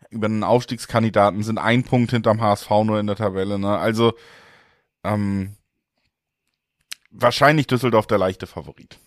über 0.09 0.27
einen 0.27 0.43
Aufstiegskandidaten, 0.43 1.43
sind 1.43 1.57
ein 1.57 1.83
Punkt 1.83 2.11
hinterm 2.11 2.41
HSV 2.41 2.69
nur 2.85 2.99
in 2.99 3.07
der 3.07 3.17
Tabelle, 3.17 3.59
ne? 3.59 3.77
Also, 3.77 4.13
ähm, 5.03 5.55
wahrscheinlich 7.11 7.67
Düsseldorf 7.67 8.07
der 8.07 8.17
leichte 8.17 8.47
Favorit. 8.47 8.99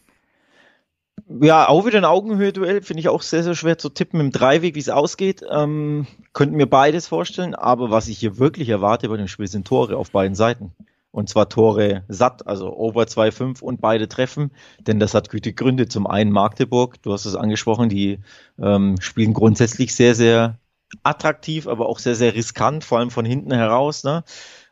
Ja, 1.40 1.68
auch 1.68 1.87
wieder 1.87 1.99
ein 1.99 2.04
Augenhöhe-Duell, 2.04 2.82
finde 2.82 3.00
ich 3.00 3.08
auch 3.08 3.23
sehr, 3.23 3.42
sehr 3.42 3.54
schwer 3.54 3.78
zu 3.78 3.88
tippen 3.88 4.20
im 4.20 4.30
Dreiweg, 4.30 4.75
wie 4.75 4.80
es 4.80 4.88
ausgeht. 4.88 5.42
Ähm, 5.50 6.06
könnten 6.32 6.56
mir 6.56 6.66
beides 6.66 7.06
vorstellen, 7.06 7.54
aber 7.54 7.90
was 7.90 8.08
ich 8.08 8.18
hier 8.18 8.38
wirklich 8.38 8.68
erwarte 8.68 9.08
bei 9.08 9.16
dem 9.16 9.28
Spiel 9.28 9.46
sind 9.46 9.66
Tore 9.66 9.96
auf 9.96 10.11
beiden 10.11 10.34
Seiten. 10.34 10.73
Und 11.12 11.28
zwar 11.28 11.49
Tore 11.49 12.02
satt, 12.08 12.46
also 12.46 12.76
over 12.76 13.04
2,5 13.04 13.62
und 13.62 13.80
beide 13.80 14.08
treffen. 14.08 14.50
Denn 14.80 14.99
das 14.99 15.14
hat 15.14 15.30
gute 15.30 15.52
Gründe. 15.52 15.87
Zum 15.87 16.08
einen 16.08 16.32
Magdeburg, 16.32 17.00
du 17.02 17.12
hast 17.12 17.25
es 17.25 17.37
angesprochen, 17.37 17.88
die 17.88 18.18
ähm, 18.61 18.96
spielen 19.00 19.32
grundsätzlich 19.32 19.94
sehr, 19.94 20.16
sehr 20.16 20.58
attraktiv, 21.04 21.68
aber 21.68 21.88
auch 21.88 22.00
sehr, 22.00 22.16
sehr 22.16 22.34
riskant, 22.34 22.82
vor 22.82 22.99
allem 22.99 23.11
von 23.11 23.25
hinten 23.25 23.52
heraus. 23.52 24.02
Ne? 24.02 24.25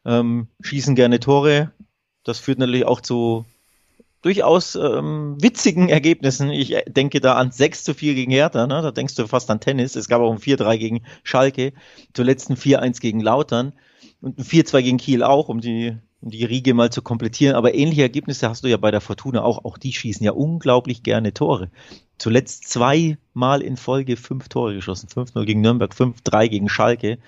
Ähm, 0.04 0.48
schießen 0.60 0.96
gerne 0.96 1.20
Tore. 1.20 1.70
Das 2.24 2.38
führt 2.38 2.58
natürlich 2.58 2.86
auch 2.86 3.00
zu 3.00 3.44
durchaus 4.22 4.76
ähm, 4.76 5.36
witzigen 5.40 5.88
Ergebnissen. 5.88 6.50
Ich 6.50 6.72
äh, 6.72 6.84
denke 6.86 7.20
da 7.20 7.34
an 7.34 7.50
6 7.50 7.84
zu 7.84 7.94
4 7.94 8.14
gegen 8.14 8.30
Hertha, 8.30 8.66
ne? 8.66 8.80
da 8.80 8.90
denkst 8.92 9.16
du 9.16 9.26
fast 9.26 9.50
an 9.50 9.60
Tennis. 9.60 9.96
Es 9.96 10.08
gab 10.08 10.22
auch 10.22 10.32
ein 10.32 10.38
4-3 10.38 10.78
gegen 10.78 11.02
Schalke, 11.24 11.72
zuletzt 12.14 12.48
ein 12.48 12.56
4-1 12.56 13.00
gegen 13.00 13.20
Lautern 13.20 13.72
und 14.20 14.38
ein 14.38 14.44
4-2 14.44 14.82
gegen 14.82 14.98
Kiel 14.98 15.24
auch, 15.24 15.48
um 15.48 15.60
die, 15.60 15.96
um 16.20 16.30
die 16.30 16.44
Riege 16.44 16.72
mal 16.72 16.90
zu 16.90 17.02
komplettieren. 17.02 17.56
Aber 17.56 17.74
ähnliche 17.74 18.02
Ergebnisse 18.02 18.48
hast 18.48 18.62
du 18.62 18.68
ja 18.68 18.76
bei 18.76 18.92
der 18.92 19.00
Fortuna 19.00 19.42
auch. 19.42 19.64
Auch 19.64 19.76
die 19.76 19.92
schießen 19.92 20.24
ja 20.24 20.32
unglaublich 20.32 21.02
gerne 21.02 21.34
Tore. 21.34 21.70
Zuletzt 22.18 22.68
zweimal 22.68 23.62
in 23.62 23.76
Folge 23.76 24.16
fünf 24.16 24.48
Tore 24.48 24.74
geschossen. 24.74 25.08
5-0 25.08 25.44
gegen 25.44 25.60
Nürnberg, 25.60 25.92
5-3 25.92 26.48
gegen 26.48 26.68
Schalke. 26.68 27.18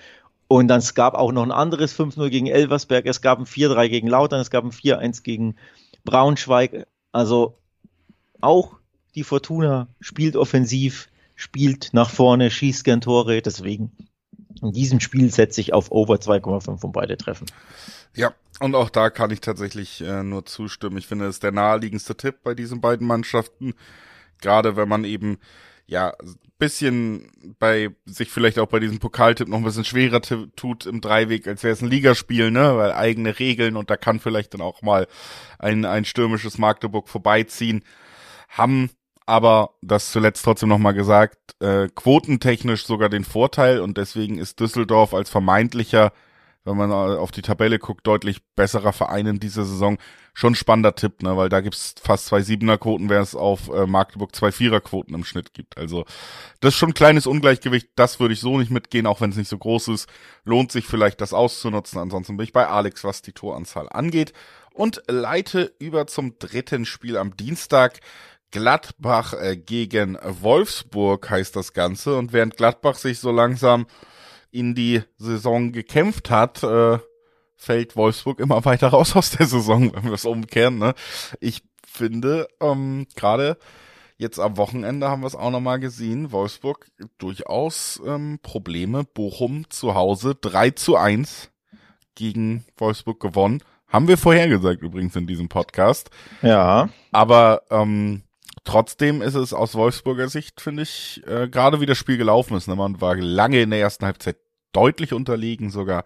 Und 0.47 0.67
dann 0.67 0.79
es 0.79 0.93
gab 0.93 1.15
auch 1.15 1.31
noch 1.31 1.43
ein 1.43 1.51
anderes 1.51 1.97
5-0 1.97 2.29
gegen 2.29 2.47
Elversberg, 2.47 3.05
es 3.05 3.21
gab 3.21 3.39
ein 3.39 3.45
4-3 3.45 3.89
gegen 3.89 4.07
Lautern, 4.07 4.39
es 4.39 4.51
gab 4.51 4.63
ein 4.63 4.71
4-1 4.71 5.23
gegen 5.23 5.55
Braunschweig. 6.03 6.85
Also 7.11 7.57
auch 8.41 8.75
die 9.15 9.23
Fortuna 9.23 9.87
spielt 9.99 10.35
offensiv, 10.35 11.09
spielt 11.35 11.93
nach 11.93 12.09
vorne, 12.09 12.51
schießt 12.51 12.83
gern 12.83 13.01
Tore. 13.01 13.41
Deswegen 13.41 13.91
in 14.61 14.71
diesem 14.71 14.99
Spiel 14.99 15.31
setze 15.31 15.61
ich 15.61 15.73
auf 15.73 15.91
Over 15.91 16.15
2,5 16.15 16.83
und 16.83 16.91
beide 16.91 17.17
treffen. 17.17 17.47
Ja, 18.15 18.33
und 18.59 18.75
auch 18.75 18.89
da 18.89 19.09
kann 19.09 19.31
ich 19.31 19.41
tatsächlich 19.41 20.01
äh, 20.01 20.23
nur 20.23 20.45
zustimmen. 20.45 20.97
Ich 20.97 21.07
finde, 21.07 21.25
es 21.25 21.37
ist 21.37 21.43
der 21.43 21.51
naheliegendste 21.51 22.15
Tipp 22.15 22.37
bei 22.43 22.53
diesen 22.53 22.81
beiden 22.81 23.07
Mannschaften. 23.07 23.73
Gerade 24.41 24.75
wenn 24.75 24.87
man 24.87 25.03
eben 25.03 25.39
ja 25.87 26.13
bisschen 26.57 27.55
bei 27.59 27.89
sich 28.05 28.29
vielleicht 28.29 28.59
auch 28.59 28.67
bei 28.67 28.79
diesem 28.79 28.99
Pokaltipp 28.99 29.47
noch 29.47 29.57
ein 29.57 29.63
bisschen 29.63 29.83
schwerer 29.83 30.21
tut 30.21 30.85
im 30.85 31.01
Dreiweg, 31.01 31.47
als 31.47 31.63
wäre 31.63 31.73
es 31.73 31.81
ein 31.81 31.89
Ligaspiel, 31.89 32.49
ne? 32.49 32.77
Weil 32.77 32.93
eigene 32.93 33.39
Regeln 33.39 33.75
und 33.75 33.89
da 33.89 33.97
kann 33.97 34.19
vielleicht 34.19 34.53
dann 34.53 34.61
auch 34.61 34.81
mal 34.81 35.07
ein, 35.59 35.83
ein 35.85 36.05
stürmisches 36.05 36.57
Magdeburg 36.57 37.09
vorbeiziehen. 37.09 37.83
Haben 38.47 38.89
aber 39.25 39.71
das 39.81 40.11
zuletzt 40.11 40.45
trotzdem 40.45 40.69
nochmal 40.69 40.93
gesagt, 40.93 41.37
äh, 41.59 41.89
quotentechnisch 41.93 42.85
sogar 42.85 43.09
den 43.09 43.25
Vorteil 43.25 43.81
und 43.81 43.97
deswegen 43.97 44.37
ist 44.37 44.59
Düsseldorf 44.59 45.13
als 45.13 45.29
vermeintlicher 45.29 46.13
wenn 46.65 46.77
man 46.77 46.91
auf 46.91 47.31
die 47.31 47.43
Tabelle 47.43 47.79
guckt, 47.79 48.05
deutlich 48.05 48.43
besserer 48.55 48.91
Verein 48.91 49.27
in 49.27 49.39
dieser 49.39 49.63
Saison. 49.63 49.97
Schon 50.33 50.55
spannender 50.55 50.95
Tipp, 50.95 51.21
ne? 51.21 51.37
weil 51.37 51.47
da 51.47 51.61
gibt's 51.61 51.95
fast 52.01 52.25
zwei 52.25 52.41
Siebener-Quoten, 52.41 53.09
während 53.09 53.27
es 53.27 53.35
auf 53.35 53.69
äh, 53.69 53.85
Magdeburg 53.85 54.35
zwei 54.35 54.51
Vierer-Quoten 54.51 55.13
im 55.13 55.23
Schnitt 55.23 55.53
gibt. 55.53 55.77
Also 55.77 56.05
das 56.59 56.73
ist 56.73 56.77
schon 56.77 56.89
ein 56.89 56.95
kleines 56.95 57.27
Ungleichgewicht. 57.27 57.89
Das 57.95 58.19
würde 58.19 58.33
ich 58.33 58.41
so 58.41 58.57
nicht 58.57 58.71
mitgehen, 58.71 59.05
auch 59.05 59.21
wenn 59.21 59.29
es 59.29 59.37
nicht 59.37 59.47
so 59.47 59.57
groß 59.57 59.89
ist. 59.89 60.09
Lohnt 60.43 60.71
sich 60.71 60.87
vielleicht, 60.87 61.21
das 61.21 61.33
auszunutzen. 61.33 61.99
Ansonsten 61.99 62.35
bin 62.35 62.43
ich 62.43 62.51
bei 62.51 62.67
Alex, 62.67 63.03
was 63.05 63.21
die 63.21 63.31
Toranzahl 63.31 63.87
angeht. 63.89 64.33
Und 64.73 65.03
leite 65.07 65.73
über 65.79 66.07
zum 66.07 66.37
dritten 66.39 66.85
Spiel 66.85 67.15
am 67.15 67.37
Dienstag. 67.37 68.01
Gladbach 68.51 69.33
äh, 69.33 69.55
gegen 69.55 70.17
Wolfsburg 70.21 71.29
heißt 71.29 71.55
das 71.55 71.73
Ganze. 71.73 72.17
Und 72.17 72.33
während 72.33 72.57
Gladbach 72.57 72.95
sich 72.95 73.19
so 73.19 73.31
langsam 73.31 73.85
in 74.55 74.75
die 74.75 75.01
Saison 75.17 75.71
gekämpft 75.71 76.29
hat, 76.29 76.63
äh, 76.63 76.99
fällt 77.55 77.95
Wolfsburg 77.95 78.39
immer 78.39 78.63
weiter 78.65 78.89
raus 78.89 79.15
aus 79.15 79.31
der 79.31 79.47
Saison, 79.47 79.93
wenn 79.95 80.05
wir 80.05 80.13
es 80.13 80.25
umkehren. 80.25 80.77
Ne? 80.77 80.93
Ich 81.39 81.63
finde, 81.85 82.47
ähm, 82.61 83.07
gerade 83.15 83.57
jetzt 84.17 84.39
am 84.39 84.57
Wochenende 84.57 85.09
haben 85.09 85.21
wir 85.21 85.27
es 85.27 85.35
auch 85.35 85.51
nochmal 85.51 85.79
gesehen, 85.79 86.31
Wolfsburg 86.31 86.87
durchaus 87.17 88.01
ähm, 88.05 88.39
Probleme. 88.41 89.03
Bochum 89.03 89.69
zu 89.69 89.93
Hause 89.93 90.35
3 90.35 90.71
zu 90.71 90.95
1 90.95 91.51
gegen 92.15 92.65
Wolfsburg 92.77 93.19
gewonnen. 93.19 93.61
Haben 93.87 94.07
wir 94.07 94.17
vorhergesagt 94.17 94.81
übrigens 94.81 95.15
in 95.15 95.27
diesem 95.27 95.49
Podcast. 95.49 96.09
Ja. 96.41 96.89
Aber 97.11 97.61
ähm, 97.69 98.23
trotzdem 98.63 99.21
ist 99.21 99.35
es 99.35 99.53
aus 99.53 99.75
Wolfsburger 99.75 100.27
Sicht, 100.27 100.59
finde 100.59 100.83
ich, 100.83 101.21
äh, 101.27 101.47
gerade 101.47 101.81
wie 101.81 101.85
das 101.85 101.97
Spiel 101.97 102.17
gelaufen 102.17 102.57
ist. 102.57 102.67
Ne? 102.67 102.75
Man 102.75 102.99
war 102.99 103.15
lange 103.15 103.61
in 103.61 103.69
der 103.69 103.79
ersten 103.79 104.05
Halbzeit 104.05 104.37
deutlich 104.75 105.13
unterlegen 105.13 105.69
sogar. 105.69 106.03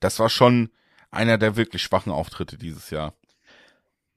Das 0.00 0.18
war 0.18 0.28
schon 0.28 0.70
einer 1.10 1.38
der 1.38 1.56
wirklich 1.56 1.82
schwachen 1.82 2.12
Auftritte 2.12 2.56
dieses 2.56 2.90
Jahr. 2.90 3.14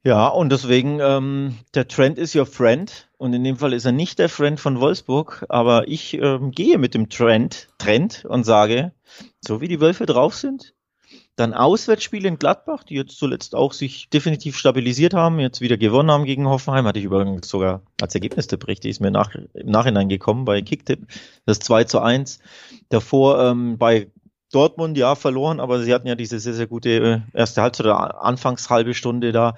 Ja, 0.04 0.28
und 0.28 0.52
deswegen, 0.52 1.00
ähm, 1.02 1.58
der 1.74 1.88
Trend 1.88 2.20
ist 2.20 2.36
your 2.36 2.46
friend. 2.46 3.10
Und 3.18 3.34
in 3.34 3.44
dem 3.44 3.58
Fall 3.58 3.74
ist 3.74 3.86
er 3.86 3.92
nicht 3.92 4.20
der 4.20 4.30
Friend 4.30 4.60
von 4.60 4.80
Wolfsburg, 4.80 5.46
aber 5.50 5.88
ich 5.88 6.14
ähm, 6.14 6.52
gehe 6.52 6.78
mit 6.78 6.94
dem 6.94 7.10
Trend, 7.10 7.70
Trend 7.80 8.24
und 8.26 8.44
sage, 8.44 8.92
so 9.42 9.62
wie 9.62 9.68
die 9.68 9.82
Wölfe 9.82 10.06
drauf 10.06 10.36
sind, 10.36 10.76
dann 11.36 11.54
Auswärtsspiele 11.54 12.28
in 12.28 12.40
Gladbach, 12.40 12.84
die 12.84 12.96
jetzt 12.96 13.18
zuletzt 13.18 13.56
auch 13.56 13.74
sich 13.74 14.10
definitiv 14.10 14.58
stabilisiert 14.58 15.14
haben, 15.14 15.40
jetzt 15.40 15.62
wieder 15.62 15.78
gewonnen 15.78 16.12
haben 16.12 16.24
gegen 16.24 16.48
Hoffenheim, 16.48 16.86
hatte 16.86 17.00
ich 17.00 17.06
übrigens 17.06 17.50
sogar 17.50 17.82
als 18.02 18.16
Ergebnistipp 18.16 18.68
richtig, 18.68 18.92
ist 18.92 19.02
mir 19.02 19.12
nach, 19.12 19.36
im 19.54 19.68
Nachhinein 19.68 20.08
gekommen 20.08 20.46
bei 20.46 20.62
Kicktipp, 20.62 21.08
das 21.46 21.60
2 21.60 21.84
zu 21.86 22.00
1. 22.00 22.40
Davor 22.90 23.44
ähm, 23.44 23.78
bei 23.78 24.08
Dortmund 24.52 24.98
ja 24.98 25.16
verloren, 25.16 25.60
aber 25.60 25.82
sie 25.82 25.94
hatten 25.94 26.08
ja 26.08 26.16
diese 26.16 26.40
sehr, 26.40 26.54
sehr 26.54 26.68
gute 26.68 26.90
äh, 27.34 27.38
erste 27.38 27.62
Halbzeit 27.62 27.86
oder 27.86 28.24
Anfangshalbe 28.24 28.94
Stunde 28.94 29.34
da. 29.34 29.56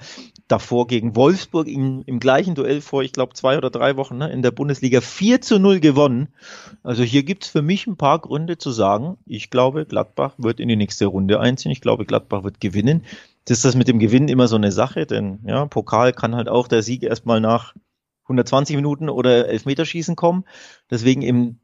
Davor 0.48 0.88
gegen 0.88 1.16
Wolfsburg 1.16 1.68
im, 1.68 2.04
im 2.06 2.20
gleichen 2.20 2.56
Duell 2.56 2.80
vor, 2.80 3.04
ich 3.04 3.12
glaube, 3.12 3.34
zwei 3.34 3.58
oder 3.58 3.70
drei 3.70 3.98
Wochen 3.98 4.18
ne, 4.18 4.32
in 4.32 4.42
der 4.42 4.52
Bundesliga 4.52 5.02
4 5.02 5.42
zu 5.42 5.60
0 5.60 5.82
gewonnen. 5.82 6.30
Also 6.84 7.04
hier 7.04 7.24
gibt's 7.24 7.50
für 7.50 7.62
mich 7.62 7.86
ein 7.86 7.98
paar 7.98 8.20
Gründe 8.20 8.58
zu 8.58 8.72
sagen, 8.72 9.18
ich 9.26 9.50
glaube, 9.50 9.86
Gladbach 9.86 10.36
wird 10.38 10.62
in 10.62 10.70
die 10.70 10.78
nächste 10.78 11.08
Runde 11.08 11.40
einziehen. 11.42 11.72
Ich 11.72 11.82
glaube, 11.82 12.06
Gladbach 12.06 12.44
wird 12.44 12.62
gewinnen. 12.62 13.04
Das 13.44 13.58
ist 13.58 13.66
das 13.66 13.76
mit 13.76 13.88
dem 13.90 14.00
Gewinnen 14.00 14.30
immer 14.30 14.48
so 14.48 14.56
eine 14.56 14.72
Sache, 14.72 15.06
denn 15.06 15.40
ja, 15.46 15.66
Pokal 15.66 16.14
kann 16.14 16.36
halt 16.36 16.48
auch 16.48 16.68
der 16.68 16.82
Sieg 16.82 17.04
erstmal 17.04 17.42
nach 17.42 17.74
120 18.24 18.76
Minuten 18.76 19.10
oder 19.10 19.48
Elfmeterschießen 19.48 20.16
kommen. 20.16 20.46
Deswegen 20.90 21.22
im 21.22 21.60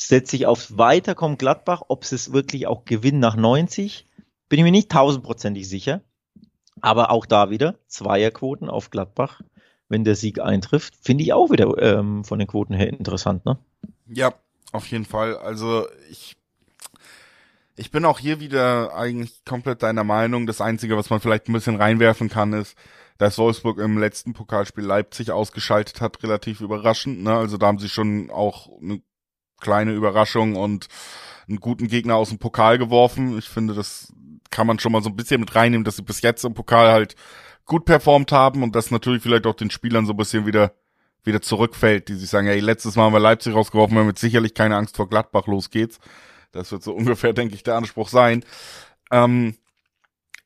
setze 0.00 0.36
ich 0.36 0.46
aufs 0.46 0.78
Weiterkommen 0.78 1.38
Gladbach. 1.38 1.82
Ob 1.88 2.04
sie 2.04 2.16
es 2.16 2.32
wirklich 2.32 2.66
auch 2.66 2.84
gewinnen 2.84 3.20
nach 3.20 3.36
90, 3.36 4.06
bin 4.48 4.58
ich 4.58 4.64
mir 4.64 4.72
nicht 4.72 4.90
tausendprozentig 4.90 5.68
sicher. 5.68 6.02
Aber 6.82 7.10
auch 7.10 7.24
da 7.24 7.48
wieder 7.48 7.76
Zweierquoten 7.86 8.68
auf 8.68 8.90
Gladbach, 8.90 9.40
wenn 9.88 10.04
der 10.04 10.16
Sieg 10.16 10.40
eintrifft, 10.40 10.94
finde 11.00 11.24
ich 11.24 11.32
auch 11.32 11.50
wieder 11.50 11.80
ähm, 11.80 12.24
von 12.24 12.38
den 12.38 12.48
Quoten 12.48 12.74
her 12.74 12.88
interessant, 12.88 13.46
ne? 13.46 13.58
Ja, 14.06 14.34
auf 14.72 14.86
jeden 14.88 15.04
Fall. 15.06 15.36
Also 15.38 15.86
ich 16.10 16.36
ich 17.74 17.90
bin 17.90 18.04
auch 18.04 18.18
hier 18.18 18.40
wieder 18.40 18.94
eigentlich 18.94 19.44
komplett 19.44 19.82
deiner 19.82 20.04
Meinung. 20.04 20.46
Das 20.46 20.60
Einzige, 20.60 20.96
was 20.96 21.10
man 21.10 21.20
vielleicht 21.20 21.48
ein 21.48 21.52
bisschen 21.54 21.76
reinwerfen 21.76 22.28
kann, 22.28 22.52
ist, 22.52 22.76
dass 23.18 23.38
Wolfsburg 23.38 23.78
im 23.78 23.98
letzten 23.98 24.34
Pokalspiel 24.34 24.84
Leipzig 24.84 25.30
ausgeschaltet 25.30 26.00
hat, 26.00 26.22
relativ 26.22 26.60
überraschend. 26.60 27.22
Ne? 27.22 27.34
Also 27.34 27.56
da 27.56 27.66
haben 27.66 27.78
sie 27.78 27.88
schon 27.88 28.30
auch 28.30 28.68
eine 28.80 29.00
kleine 29.60 29.92
Überraschung 29.92 30.56
und 30.56 30.88
einen 31.48 31.60
guten 31.60 31.88
Gegner 31.88 32.16
aus 32.16 32.28
dem 32.28 32.38
Pokal 32.38 32.78
geworfen. 32.78 33.38
Ich 33.38 33.48
finde, 33.48 33.74
das 33.74 34.12
kann 34.52 34.68
man 34.68 34.78
schon 34.78 34.92
mal 34.92 35.02
so 35.02 35.10
ein 35.10 35.16
bisschen 35.16 35.40
mit 35.40 35.54
reinnehmen, 35.56 35.84
dass 35.84 35.96
sie 35.96 36.02
bis 36.02 36.22
jetzt 36.22 36.44
im 36.44 36.54
Pokal 36.54 36.92
halt 36.92 37.16
gut 37.64 37.84
performt 37.84 38.30
haben 38.30 38.62
und 38.62 38.76
das 38.76 38.92
natürlich 38.92 39.22
vielleicht 39.22 39.46
auch 39.46 39.54
den 39.54 39.70
Spielern 39.70 40.06
so 40.06 40.12
ein 40.12 40.16
bisschen 40.16 40.46
wieder 40.46 40.72
wieder 41.24 41.40
zurückfällt, 41.40 42.08
die 42.08 42.14
sich 42.14 42.30
sagen, 42.30 42.48
ey, 42.48 42.60
letztes 42.60 42.96
Mal 42.96 43.04
haben 43.04 43.12
wir 43.12 43.20
Leipzig 43.20 43.54
rausgeworfen, 43.54 43.94
wir 43.94 44.00
haben 44.00 44.08
jetzt 44.08 44.20
sicherlich 44.20 44.54
keine 44.54 44.76
Angst 44.76 44.96
vor 44.96 45.08
Gladbach, 45.08 45.46
los 45.46 45.70
geht's. 45.70 45.98
Das 46.50 46.72
wird 46.72 46.82
so 46.82 46.92
ungefähr, 46.96 47.32
denke 47.32 47.54
ich, 47.54 47.62
der 47.62 47.76
Anspruch 47.76 48.08
sein. 48.08 48.44
Ähm, 49.10 49.56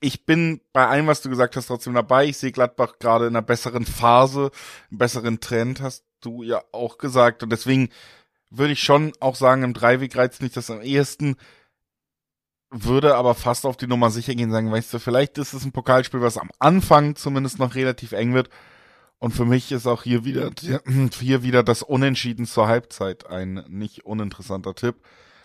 ich 0.00 0.26
bin 0.26 0.60
bei 0.72 0.86
allem, 0.86 1.06
was 1.06 1.22
du 1.22 1.30
gesagt 1.30 1.56
hast, 1.56 1.66
trotzdem 1.66 1.94
dabei. 1.94 2.26
Ich 2.26 2.36
sehe 2.36 2.52
Gladbach 2.52 2.98
gerade 2.98 3.26
in 3.26 3.34
einer 3.34 3.42
besseren 3.42 3.86
Phase, 3.86 4.50
einen 4.90 4.98
besseren 4.98 5.40
Trend, 5.40 5.80
hast 5.80 6.04
du 6.20 6.42
ja 6.42 6.62
auch 6.72 6.98
gesagt. 6.98 7.42
Und 7.42 7.50
deswegen 7.50 7.88
würde 8.50 8.74
ich 8.74 8.82
schon 8.82 9.12
auch 9.20 9.34
sagen, 9.34 9.62
im 9.62 9.72
Dreiweg 9.72 10.14
reizt 10.16 10.42
mich 10.42 10.52
das 10.52 10.70
am 10.70 10.82
ehesten. 10.82 11.36
Würde 12.70 13.14
aber 13.14 13.34
fast 13.34 13.64
auf 13.64 13.76
die 13.76 13.86
Nummer 13.86 14.10
sicher 14.10 14.34
gehen, 14.34 14.50
sagen, 14.50 14.72
weißt 14.72 14.92
du, 14.92 14.98
vielleicht 14.98 15.38
ist 15.38 15.52
es 15.52 15.64
ein 15.64 15.72
Pokalspiel, 15.72 16.20
was 16.20 16.36
am 16.36 16.50
Anfang 16.58 17.14
zumindest 17.14 17.58
noch 17.58 17.74
relativ 17.74 18.12
eng 18.12 18.34
wird. 18.34 18.50
Und 19.18 19.32
für 19.32 19.44
mich 19.44 19.72
ist 19.72 19.86
auch 19.86 20.02
hier 20.02 20.24
wieder, 20.24 20.50
hier 21.20 21.42
wieder 21.42 21.62
das 21.62 21.82
Unentschieden 21.82 22.46
zur 22.46 22.68
Halbzeit 22.68 23.26
ein 23.26 23.64
nicht 23.68 24.04
uninteressanter 24.04 24.74
Tipp. 24.74 24.96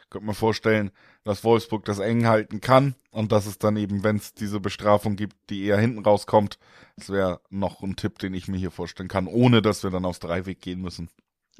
Könnte 0.10 0.28
mir 0.28 0.34
vorstellen, 0.34 0.92
dass 1.24 1.44
Wolfsburg 1.46 1.86
das 1.86 2.00
eng 2.00 2.28
halten 2.28 2.60
kann 2.60 2.96
und 3.12 3.32
dass 3.32 3.46
es 3.46 3.60
dann 3.60 3.78
eben, 3.78 4.04
wenn 4.04 4.18
es 4.18 4.34
diese 4.34 4.60
Bestrafung 4.60 5.16
gibt, 5.16 5.36
die 5.50 5.64
eher 5.64 5.78
hinten 5.78 6.04
rauskommt, 6.04 6.60
das 6.98 7.10
wäre 7.10 7.40
noch 7.50 7.82
ein 7.82 7.96
Tipp, 7.96 8.20
den 8.20 8.34
ich 8.34 8.50
mir 8.50 8.58
hier 8.58 8.72
vorstellen 8.72 9.08
kann, 9.08 9.28
ohne 9.28 9.62
dass 9.62 9.84
wir 9.84 9.90
dann 9.90 10.04
aufs 10.04 10.20
Dreiweg 10.20 10.60
gehen 10.60 10.82
müssen. 10.82 11.10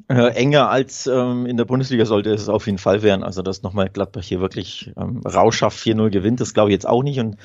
Äh, 0.08 0.34
enger 0.34 0.68
als 0.68 1.06
ähm, 1.06 1.46
in 1.46 1.56
der 1.56 1.64
Bundesliga 1.64 2.04
sollte 2.06 2.30
es 2.32 2.48
auf 2.48 2.66
jeden 2.66 2.78
Fall 2.78 3.02
werden. 3.02 3.22
Also, 3.22 3.42
dass 3.42 3.62
nochmal 3.62 3.88
Gladbach 3.88 4.22
hier 4.22 4.40
wirklich 4.40 4.92
ähm, 4.96 5.20
rauschhaft 5.20 5.78
4-0 5.78 6.10
gewinnt, 6.10 6.40
das 6.40 6.54
glaube 6.54 6.70
ich 6.70 6.74
jetzt 6.74 6.88
auch 6.88 7.02
nicht. 7.02 7.20
Und 7.20 7.36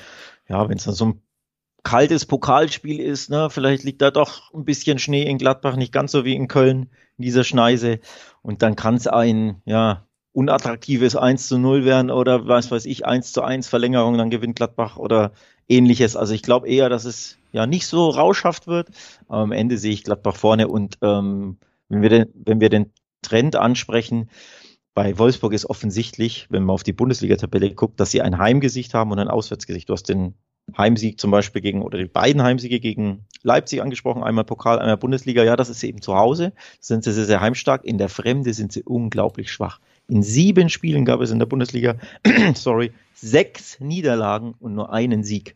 ja, 0.47 0.67
wenn 0.67 0.77
es 0.77 0.85
dann 0.85 0.93
so 0.93 1.05
ein 1.05 1.21
kaltes 1.83 2.25
Pokalspiel 2.25 2.99
ist, 2.99 3.29
ne, 3.29 3.49
vielleicht 3.49 3.83
liegt 3.83 4.01
da 4.01 4.11
doch 4.11 4.53
ein 4.53 4.65
bisschen 4.65 4.99
Schnee 4.99 5.23
in 5.23 5.37
Gladbach, 5.37 5.75
nicht 5.75 5.93
ganz 5.93 6.11
so 6.11 6.25
wie 6.25 6.35
in 6.35 6.47
Köln 6.47 6.89
in 7.17 7.23
dieser 7.23 7.43
Schneise. 7.43 7.99
Und 8.41 8.61
dann 8.61 8.75
kann 8.75 8.95
es 8.95 9.07
ein, 9.07 9.61
ja, 9.65 10.05
unattraktives 10.33 11.15
1 11.15 11.47
zu 11.47 11.57
0 11.57 11.85
werden 11.85 12.11
oder 12.11 12.47
was 12.47 12.69
weiß 12.69 12.85
ich, 12.85 13.05
1 13.05 13.31
zu 13.33 13.41
1 13.41 13.67
Verlängerung, 13.67 14.17
dann 14.17 14.29
gewinnt 14.29 14.55
Gladbach 14.55 14.97
oder 14.97 15.31
ähnliches. 15.67 16.15
Also 16.15 16.33
ich 16.33 16.43
glaube 16.43 16.67
eher, 16.67 16.89
dass 16.89 17.05
es 17.05 17.37
ja 17.51 17.65
nicht 17.65 17.87
so 17.87 18.09
rauschhaft 18.09 18.67
wird, 18.67 18.89
am 19.29 19.51
Ende 19.51 19.77
sehe 19.77 19.93
ich 19.93 20.03
Gladbach 20.03 20.35
vorne 20.35 20.67
und 20.67 20.97
ähm, 21.01 21.57
wenn 21.89 22.01
wir 22.01 22.09
den, 22.09 22.25
wenn 22.33 22.59
wir 22.59 22.69
den 22.69 22.91
Trend 23.21 23.55
ansprechen, 23.55 24.29
bei 24.93 25.17
Wolfsburg 25.19 25.53
ist 25.53 25.69
offensichtlich, 25.69 26.47
wenn 26.49 26.63
man 26.63 26.73
auf 26.73 26.83
die 26.83 26.93
Bundesliga-Tabelle 26.93 27.73
guckt, 27.75 27.99
dass 27.99 28.11
sie 28.11 28.21
ein 28.21 28.39
Heimgesicht 28.39 28.93
haben 28.93 29.11
und 29.11 29.19
ein 29.19 29.27
Auswärtsgesicht. 29.27 29.89
Du 29.89 29.93
hast 29.93 30.09
den 30.09 30.33
Heimsieg 30.75 31.19
zum 31.19 31.31
Beispiel 31.31 31.61
gegen, 31.61 31.83
oder 31.83 31.97
die 31.97 32.05
beiden 32.05 32.41
Heimsiege 32.41 32.79
gegen 32.79 33.25
Leipzig 33.43 33.81
angesprochen, 33.81 34.23
einmal 34.23 34.43
Pokal, 34.43 34.79
einmal 34.79 34.97
Bundesliga. 34.97 35.43
Ja, 35.43 35.55
das 35.55 35.69
ist 35.69 35.83
eben 35.83 36.01
zu 36.01 36.15
Hause, 36.15 36.51
sind 36.79 37.03
sie 37.03 37.13
sehr, 37.13 37.25
sehr 37.25 37.41
heimstark. 37.41 37.85
In 37.85 37.97
der 37.97 38.09
Fremde 38.09 38.53
sind 38.53 38.73
sie 38.73 38.83
unglaublich 38.83 39.51
schwach. 39.51 39.79
In 40.09 40.23
sieben 40.23 40.69
Spielen 40.69 41.05
gab 41.05 41.21
es 41.21 41.31
in 41.31 41.39
der 41.39 41.45
Bundesliga, 41.45 41.97
sorry, 42.55 42.91
sechs 43.13 43.79
Niederlagen 43.79 44.55
und 44.59 44.73
nur 44.73 44.91
einen 44.91 45.23
Sieg. 45.23 45.55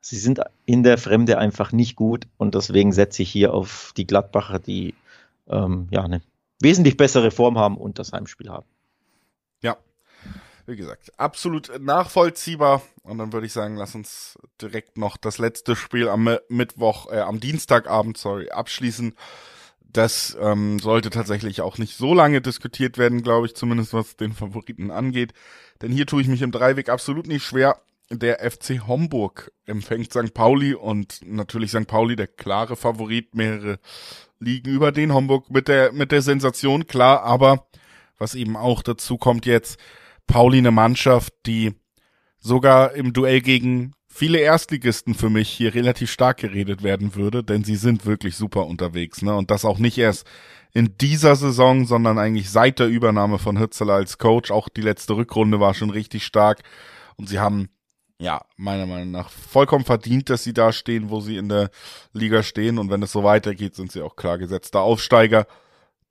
Sie 0.00 0.16
sind 0.16 0.40
in 0.64 0.82
der 0.82 0.98
Fremde 0.98 1.38
einfach 1.38 1.72
nicht 1.72 1.96
gut 1.96 2.26
und 2.36 2.54
deswegen 2.54 2.92
setze 2.92 3.22
ich 3.22 3.30
hier 3.30 3.52
auf 3.52 3.92
die 3.96 4.06
Gladbacher, 4.06 4.58
die 4.58 4.94
ähm, 5.48 5.88
ja 5.90 6.02
eine 6.02 6.22
wesentlich 6.60 6.96
bessere 6.96 7.30
Form 7.30 7.58
haben 7.58 7.76
und 7.76 7.98
das 7.98 8.12
Heimspiel 8.12 8.48
haben. 8.50 8.66
Ja, 9.62 9.76
wie 10.66 10.76
gesagt, 10.76 11.18
absolut 11.18 11.70
nachvollziehbar. 11.80 12.82
Und 13.02 13.18
dann 13.18 13.32
würde 13.32 13.46
ich 13.46 13.52
sagen, 13.52 13.76
lass 13.76 13.94
uns 13.94 14.38
direkt 14.60 14.98
noch 14.98 15.16
das 15.16 15.38
letzte 15.38 15.76
Spiel 15.76 16.08
am 16.08 16.36
Mittwoch, 16.48 17.10
äh, 17.10 17.20
am 17.20 17.40
Dienstagabend, 17.40 18.18
sorry, 18.18 18.50
abschließen. 18.50 19.14
Das 19.80 20.36
ähm, 20.38 20.78
sollte 20.78 21.08
tatsächlich 21.08 21.62
auch 21.62 21.78
nicht 21.78 21.96
so 21.96 22.12
lange 22.12 22.42
diskutiert 22.42 22.98
werden, 22.98 23.22
glaube 23.22 23.46
ich, 23.46 23.54
zumindest 23.54 23.94
was 23.94 24.16
den 24.16 24.34
Favoriten 24.34 24.90
angeht. 24.90 25.32
Denn 25.80 25.90
hier 25.90 26.06
tue 26.06 26.20
ich 26.20 26.28
mich 26.28 26.42
im 26.42 26.52
Dreiweg 26.52 26.90
absolut 26.90 27.26
nicht 27.26 27.44
schwer. 27.44 27.80
Der 28.10 28.38
FC 28.50 28.86
Homburg 28.86 29.52
empfängt 29.64 30.12
St. 30.12 30.34
Pauli 30.34 30.74
und 30.74 31.20
natürlich 31.22 31.70
St. 31.70 31.86
Pauli 31.86 32.16
der 32.16 32.26
klare 32.26 32.76
Favorit, 32.76 33.34
mehrere 33.34 33.78
liegen 34.40 34.70
über 34.70 34.92
den 34.92 35.12
Homburg 35.12 35.50
mit 35.50 35.68
der, 35.68 35.92
mit 35.92 36.12
der 36.12 36.22
Sensation, 36.22 36.86
klar, 36.86 37.22
aber 37.22 37.66
was 38.18 38.34
eben 38.34 38.56
auch 38.56 38.82
dazu 38.82 39.16
kommt 39.16 39.46
jetzt, 39.46 39.78
Pauli 40.26 40.58
eine 40.58 40.70
Mannschaft, 40.70 41.32
die 41.46 41.74
sogar 42.38 42.92
im 42.94 43.12
Duell 43.12 43.40
gegen 43.40 43.94
viele 44.06 44.38
Erstligisten 44.38 45.14
für 45.14 45.30
mich 45.30 45.48
hier 45.48 45.74
relativ 45.74 46.10
stark 46.10 46.38
geredet 46.38 46.82
werden 46.82 47.14
würde, 47.14 47.44
denn 47.44 47.64
sie 47.64 47.76
sind 47.76 48.04
wirklich 48.04 48.36
super 48.36 48.66
unterwegs, 48.66 49.22
ne? 49.22 49.34
Und 49.34 49.50
das 49.50 49.64
auch 49.64 49.78
nicht 49.78 49.98
erst 49.98 50.26
in 50.72 50.96
dieser 51.00 51.36
Saison, 51.36 51.86
sondern 51.86 52.18
eigentlich 52.18 52.50
seit 52.50 52.78
der 52.78 52.88
Übernahme 52.88 53.38
von 53.38 53.58
Hützeler 53.58 53.94
als 53.94 54.18
Coach. 54.18 54.50
Auch 54.50 54.68
die 54.68 54.82
letzte 54.82 55.16
Rückrunde 55.16 55.60
war 55.60 55.74
schon 55.74 55.90
richtig 55.90 56.24
stark. 56.24 56.62
Und 57.16 57.28
sie 57.28 57.38
haben, 57.38 57.68
ja, 58.20 58.44
meiner 58.56 58.86
Meinung 58.86 59.12
nach 59.12 59.30
vollkommen 59.30 59.84
verdient, 59.84 60.28
dass 60.28 60.42
sie 60.42 60.52
da 60.52 60.72
stehen, 60.72 61.10
wo 61.10 61.20
sie 61.20 61.36
in 61.36 61.48
der 61.48 61.70
Liga 62.12 62.42
stehen. 62.42 62.78
Und 62.78 62.90
wenn 62.90 63.02
es 63.02 63.12
so 63.12 63.22
weitergeht, 63.22 63.76
sind 63.76 63.92
sie 63.92 64.02
auch 64.02 64.16
klar 64.16 64.38
gesetzter 64.38 64.80
Aufsteiger, 64.80 65.46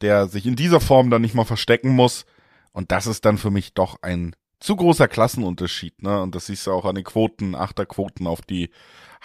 der 0.01 0.27
sich 0.27 0.45
in 0.45 0.55
dieser 0.55 0.79
Form 0.79 1.09
dann 1.09 1.21
nicht 1.21 1.35
mal 1.35 1.43
verstecken 1.43 1.89
muss. 1.89 2.25
Und 2.71 2.91
das 2.91 3.07
ist 3.07 3.25
dann 3.25 3.37
für 3.37 3.51
mich 3.51 3.73
doch 3.73 4.01
ein 4.01 4.35
zu 4.59 4.75
großer 4.75 5.07
Klassenunterschied, 5.07 6.01
ne? 6.01 6.21
Und 6.21 6.33
das 6.33 6.47
siehst 6.47 6.65
du 6.65 6.71
auch 6.71 6.85
an 6.85 6.95
den 6.95 7.03
Quoten, 7.03 7.55
Achterquoten 7.55 8.25
auf 8.25 8.41
die 8.41 8.71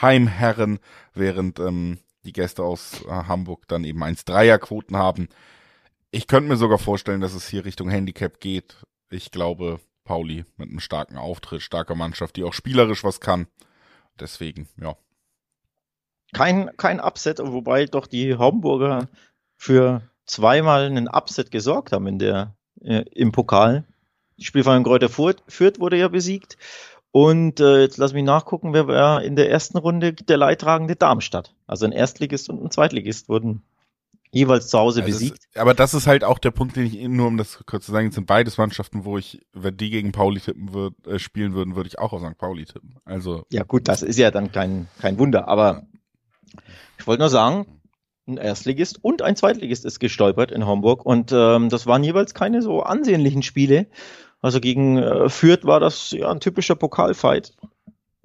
Heimherren, 0.01 0.79
während 1.15 1.59
ähm, 1.59 1.99
die 2.25 2.33
Gäste 2.33 2.63
aus 2.63 3.03
äh, 3.05 3.09
Hamburg 3.09 3.67
dann 3.69 3.85
eben 3.85 4.03
1-3er-Quoten 4.03 4.97
haben. 4.97 5.29
Ich 6.11 6.27
könnte 6.27 6.49
mir 6.49 6.57
sogar 6.57 6.79
vorstellen, 6.79 7.21
dass 7.21 7.35
es 7.35 7.49
hier 7.49 7.65
Richtung 7.65 7.89
Handicap 7.89 8.41
geht. 8.41 8.77
Ich 9.11 9.31
glaube, 9.31 9.81
Pauli 10.05 10.45
mit 10.57 10.69
einem 10.69 10.81
starken 10.81 11.17
Auftritt, 11.17 11.63
starker 11.63 11.95
Mannschaft, 11.95 12.37
die 12.37 12.45
auch 12.45 12.53
spielerisch 12.53 13.05
was 13.05 13.21
kann. 13.21 13.47
Deswegen, 14.21 14.69
ja. 14.81 14.97
Kein, 16.33 16.71
kein 16.77 17.01
Upset, 17.01 17.39
wobei 17.41 17.87
doch 17.87 18.07
die 18.07 18.37
Hamburger 18.37 19.09
für 19.57 20.03
zweimal 20.25 20.85
einen 20.87 21.09
Upset 21.09 21.51
gesorgt 21.51 21.93
haben 21.93 22.07
in 22.07 22.19
der, 22.19 22.57
äh, 22.81 23.05
im 23.13 23.33
Pokal. 23.33 23.85
Spielverein 24.39 24.85
Kräuter 24.85 25.09
Fürth 25.09 25.79
wurde 25.79 25.99
ja 25.99 26.09
besiegt. 26.09 26.57
Und 27.11 27.61
äh, 27.61 27.83
jetzt 27.83 27.99
lass 27.99 28.15
mich 28.15 28.25
nachgucken, 28.25 28.73
wer 28.73 28.87
war 28.87 29.23
in 29.23 29.37
der 29.37 29.51
ersten 29.51 29.77
Runde 29.77 30.15
der 30.15 30.39
Leidtragende 30.39 30.97
Darmstadt. 30.97 31.55
Also 31.67 31.85
ein 31.85 31.93
Erstligist 31.93 32.49
und 32.49 32.65
ein 32.65 32.71
Zweitligist 32.71 33.29
wurden 33.29 33.63
jeweils 34.33 34.69
zu 34.69 34.79
Hause 34.79 35.03
also 35.03 35.13
besiegt. 35.13 35.39
Ist, 35.39 35.59
aber 35.59 35.75
das 35.75 35.95
ist 35.95 36.07
halt 36.07 36.25
auch 36.25 36.39
der 36.39 36.51
Punkt, 36.51 36.77
den 36.77 36.87
ich 36.87 37.07
nur 37.07 37.29
um 37.29 37.37
das 37.37 37.61
kurz 37.67 37.87
zu 37.87 37.93
sagen, 37.93 38.11
sind 38.11 38.27
beides 38.27 38.59
Mannschaften, 38.59 39.05
wo 39.05 39.19
ich, 39.19 39.41
wenn 39.53 39.77
die 39.77 39.91
gegen 39.91 40.11
Pauli 40.11 40.41
tippen 40.41 40.73
würd, 40.73 40.95
äh, 41.07 41.19
spielen 41.19 41.55
würden, 41.55 41.77
würde 41.77 41.89
ich 41.89 41.99
auch 41.99 42.13
auf 42.13 42.23
St. 42.23 42.39
Pauli 42.39 42.65
tippen. 42.65 42.97
Also 43.05 43.45
ja 43.51 43.63
gut, 43.63 43.87
das 43.87 44.03
ist 44.03 44.19
ja 44.19 44.31
dann 44.31 44.51
kein 44.51 44.89
kein 45.01 45.19
Wunder. 45.19 45.47
Aber 45.49 45.87
ich 46.99 47.07
wollte 47.07 47.21
nur 47.21 47.31
sagen, 47.31 47.67
ein 48.27 48.39
Erstligist 48.39 48.99
und 49.03 49.21
ein 49.23 49.37
Zweitligist 49.37 49.85
ist 49.85 50.01
gestolpert 50.01 50.51
in 50.51 50.67
Homburg 50.67 51.05
und 51.05 51.33
ähm, 51.33 51.69
das 51.69 51.87
waren 51.87 52.03
jeweils 52.03 52.35
keine 52.35 52.63
so 52.63 52.83
ansehnlichen 52.83 53.43
Spiele. 53.43 53.87
Also 54.41 54.61
gegen 54.61 54.99
äh, 54.99 55.29
Fürth 55.29 55.65
war 55.65 55.79
das 55.79 56.11
ja 56.13 56.31
ein 56.31 56.41
typischer 56.41 56.75
Pokalfight. 56.75 57.55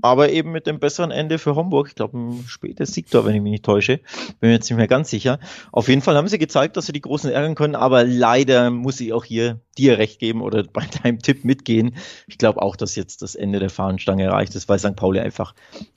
Aber 0.02 0.30
eben 0.30 0.52
mit 0.52 0.68
dem 0.68 0.80
besseren 0.80 1.12
Ende 1.12 1.40
für 1.40 1.56
Homburg. 1.56 1.88
Ich 1.90 1.96
glaube, 1.96 2.18
ein 2.18 2.46
spätes 2.48 2.94
Siegtor, 2.94 3.26
wenn 3.26 3.36
ich 3.36 3.42
mich 3.42 3.52
nicht 3.52 3.66
täusche. 3.66 3.98
Bin 4.40 4.50
mir 4.50 4.54
jetzt 4.54 4.70
nicht 4.70 4.78
mehr 4.78 4.88
ganz 4.88 5.10
sicher. 5.10 5.40
Auf 5.72 5.88
jeden 5.88 6.02
Fall 6.02 6.16
haben 6.16 6.28
sie 6.28 6.38
gezeigt, 6.38 6.78
dass 6.78 6.86
sie 6.86 6.94
die 6.94 7.02
Großen 7.02 7.32
ärgern 7.32 7.56
können. 7.56 7.76
Aber 7.76 8.04
leider 8.04 8.70
muss 8.70 9.00
ich 9.00 9.12
auch 9.14 9.26
hier 9.26 9.60
dir 9.78 9.98
recht 9.98 10.20
geben 10.20 10.42
oder 10.42 10.64
bei 10.74 10.86
deinem 11.04 11.20
Tipp 11.20 11.44
mitgehen. 11.44 11.96
Ich 12.28 12.38
glaube 12.38 12.62
auch, 12.62 12.76
dass 12.76 12.96
jetzt 12.96 13.24
das 13.24 13.36
Ende 13.36 13.60
der 13.60 13.72
Fahnenstange 13.72 14.24
erreicht 14.24 14.54
ist, 14.54 14.70
weil 14.70 14.80
St. 14.80 14.96
Pauli 14.96 15.20
einfach 15.20 15.56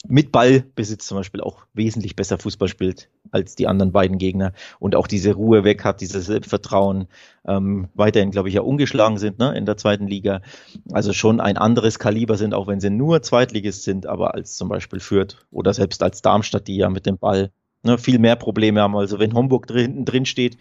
mit 0.09 0.33
Ballbesitz 0.33 1.07
zum 1.07 1.19
Beispiel 1.19 1.43
auch 1.43 1.67
wesentlich 1.75 2.17
besser 2.17 2.39
Fußball 2.39 2.69
spielt 2.69 3.09
als 3.33 3.55
die 3.55 3.66
anderen 3.66 3.93
beiden 3.93 4.19
Gegner 4.19 4.53
und 4.79 4.97
auch 4.97 5.07
diese 5.07 5.35
Ruhe 5.35 5.64
weg 5.64 5.85
hat, 5.85 6.01
dieses 6.01 6.27
Selbstvertrauen. 6.27 7.09
Ähm, 7.47 7.88
weiterhin, 7.95 8.31
glaube 8.31 8.49
ich, 8.49 8.55
ja 8.55 8.61
ungeschlagen 8.61 9.19
sind 9.19 9.38
ne, 9.38 9.57
in 9.57 9.66
der 9.66 9.77
zweiten 9.77 10.07
Liga. 10.07 10.43
Also 10.93 11.12
schon 11.12 11.40
ein 11.40 11.57
anderes 11.57 11.99
Kaliber 11.99 12.37
sind, 12.37 12.55
auch 12.55 12.66
wenn 12.66 12.81
sie 12.81 12.90
nur 12.90 13.23
Zweitligist 13.23 13.83
sind, 13.83 14.07
aber 14.07 14.35
als 14.35 14.57
zum 14.57 14.69
Beispiel 14.69 15.01
Fürth 15.01 15.37
oder 15.51 15.73
selbst 15.73 16.03
als 16.03 16.23
Darmstadt, 16.23 16.66
die 16.69 16.77
ja 16.77 16.90
mit 16.90 17.07
dem 17.07 17.19
Ball 17.19 17.51
ne, 17.83 17.99
viel 17.99 18.19
mehr 18.19 18.37
Probleme 18.37 18.81
haben. 18.81 18.97
Also 18.97 19.19
wenn 19.19 19.35
Homburg 19.35 19.66
drin, 19.66 20.05
drin 20.05 20.27
steht 20.27 20.59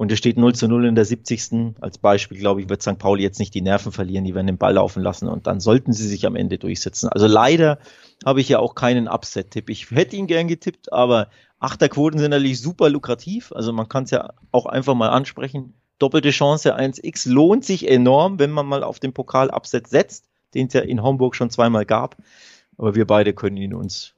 und 0.00 0.10
es 0.10 0.16
steht 0.16 0.38
0 0.38 0.54
zu 0.54 0.66
0 0.66 0.86
in 0.86 0.94
der 0.94 1.04
70. 1.04 1.76
als 1.82 1.98
Beispiel, 1.98 2.38
glaube 2.38 2.62
ich, 2.62 2.70
wird 2.70 2.80
St. 2.80 2.96
Pauli 2.96 3.22
jetzt 3.22 3.38
nicht 3.38 3.52
die 3.52 3.60
Nerven 3.60 3.92
verlieren, 3.92 4.24
die 4.24 4.34
werden 4.34 4.46
den 4.46 4.56
Ball 4.56 4.72
laufen 4.72 5.02
lassen 5.02 5.28
und 5.28 5.46
dann 5.46 5.60
sollten 5.60 5.92
sie 5.92 6.08
sich 6.08 6.24
am 6.24 6.36
Ende 6.36 6.56
durchsetzen. 6.56 7.10
Also 7.10 7.26
leider 7.26 7.78
habe 8.24 8.40
ich 8.40 8.48
ja 8.48 8.60
auch 8.60 8.74
keinen 8.74 9.08
Upset-Tipp. 9.08 9.68
Ich 9.68 9.90
hätte 9.90 10.16
ihn 10.16 10.26
gern 10.26 10.48
getippt, 10.48 10.90
aber 10.90 11.28
Achterquoten 11.58 12.18
sind 12.18 12.30
natürlich 12.30 12.62
super 12.62 12.88
lukrativ. 12.88 13.52
Also 13.52 13.74
man 13.74 13.90
kann 13.90 14.04
es 14.04 14.10
ja 14.10 14.30
auch 14.52 14.64
einfach 14.64 14.94
mal 14.94 15.10
ansprechen. 15.10 15.74
Doppelte 15.98 16.30
Chance 16.30 16.74
1x 16.74 17.28
lohnt 17.28 17.66
sich 17.66 17.86
enorm, 17.86 18.38
wenn 18.38 18.52
man 18.52 18.64
mal 18.64 18.82
auf 18.82 19.00
den 19.00 19.12
Pokal-Upset 19.12 19.86
setzt, 19.86 20.30
den 20.54 20.68
es 20.68 20.72
ja 20.72 20.80
in 20.80 21.02
Homburg 21.02 21.36
schon 21.36 21.50
zweimal 21.50 21.84
gab. 21.84 22.16
Aber 22.78 22.94
wir 22.94 23.06
beide 23.06 23.34
können 23.34 23.58
ihn 23.58 23.74
uns, 23.74 24.14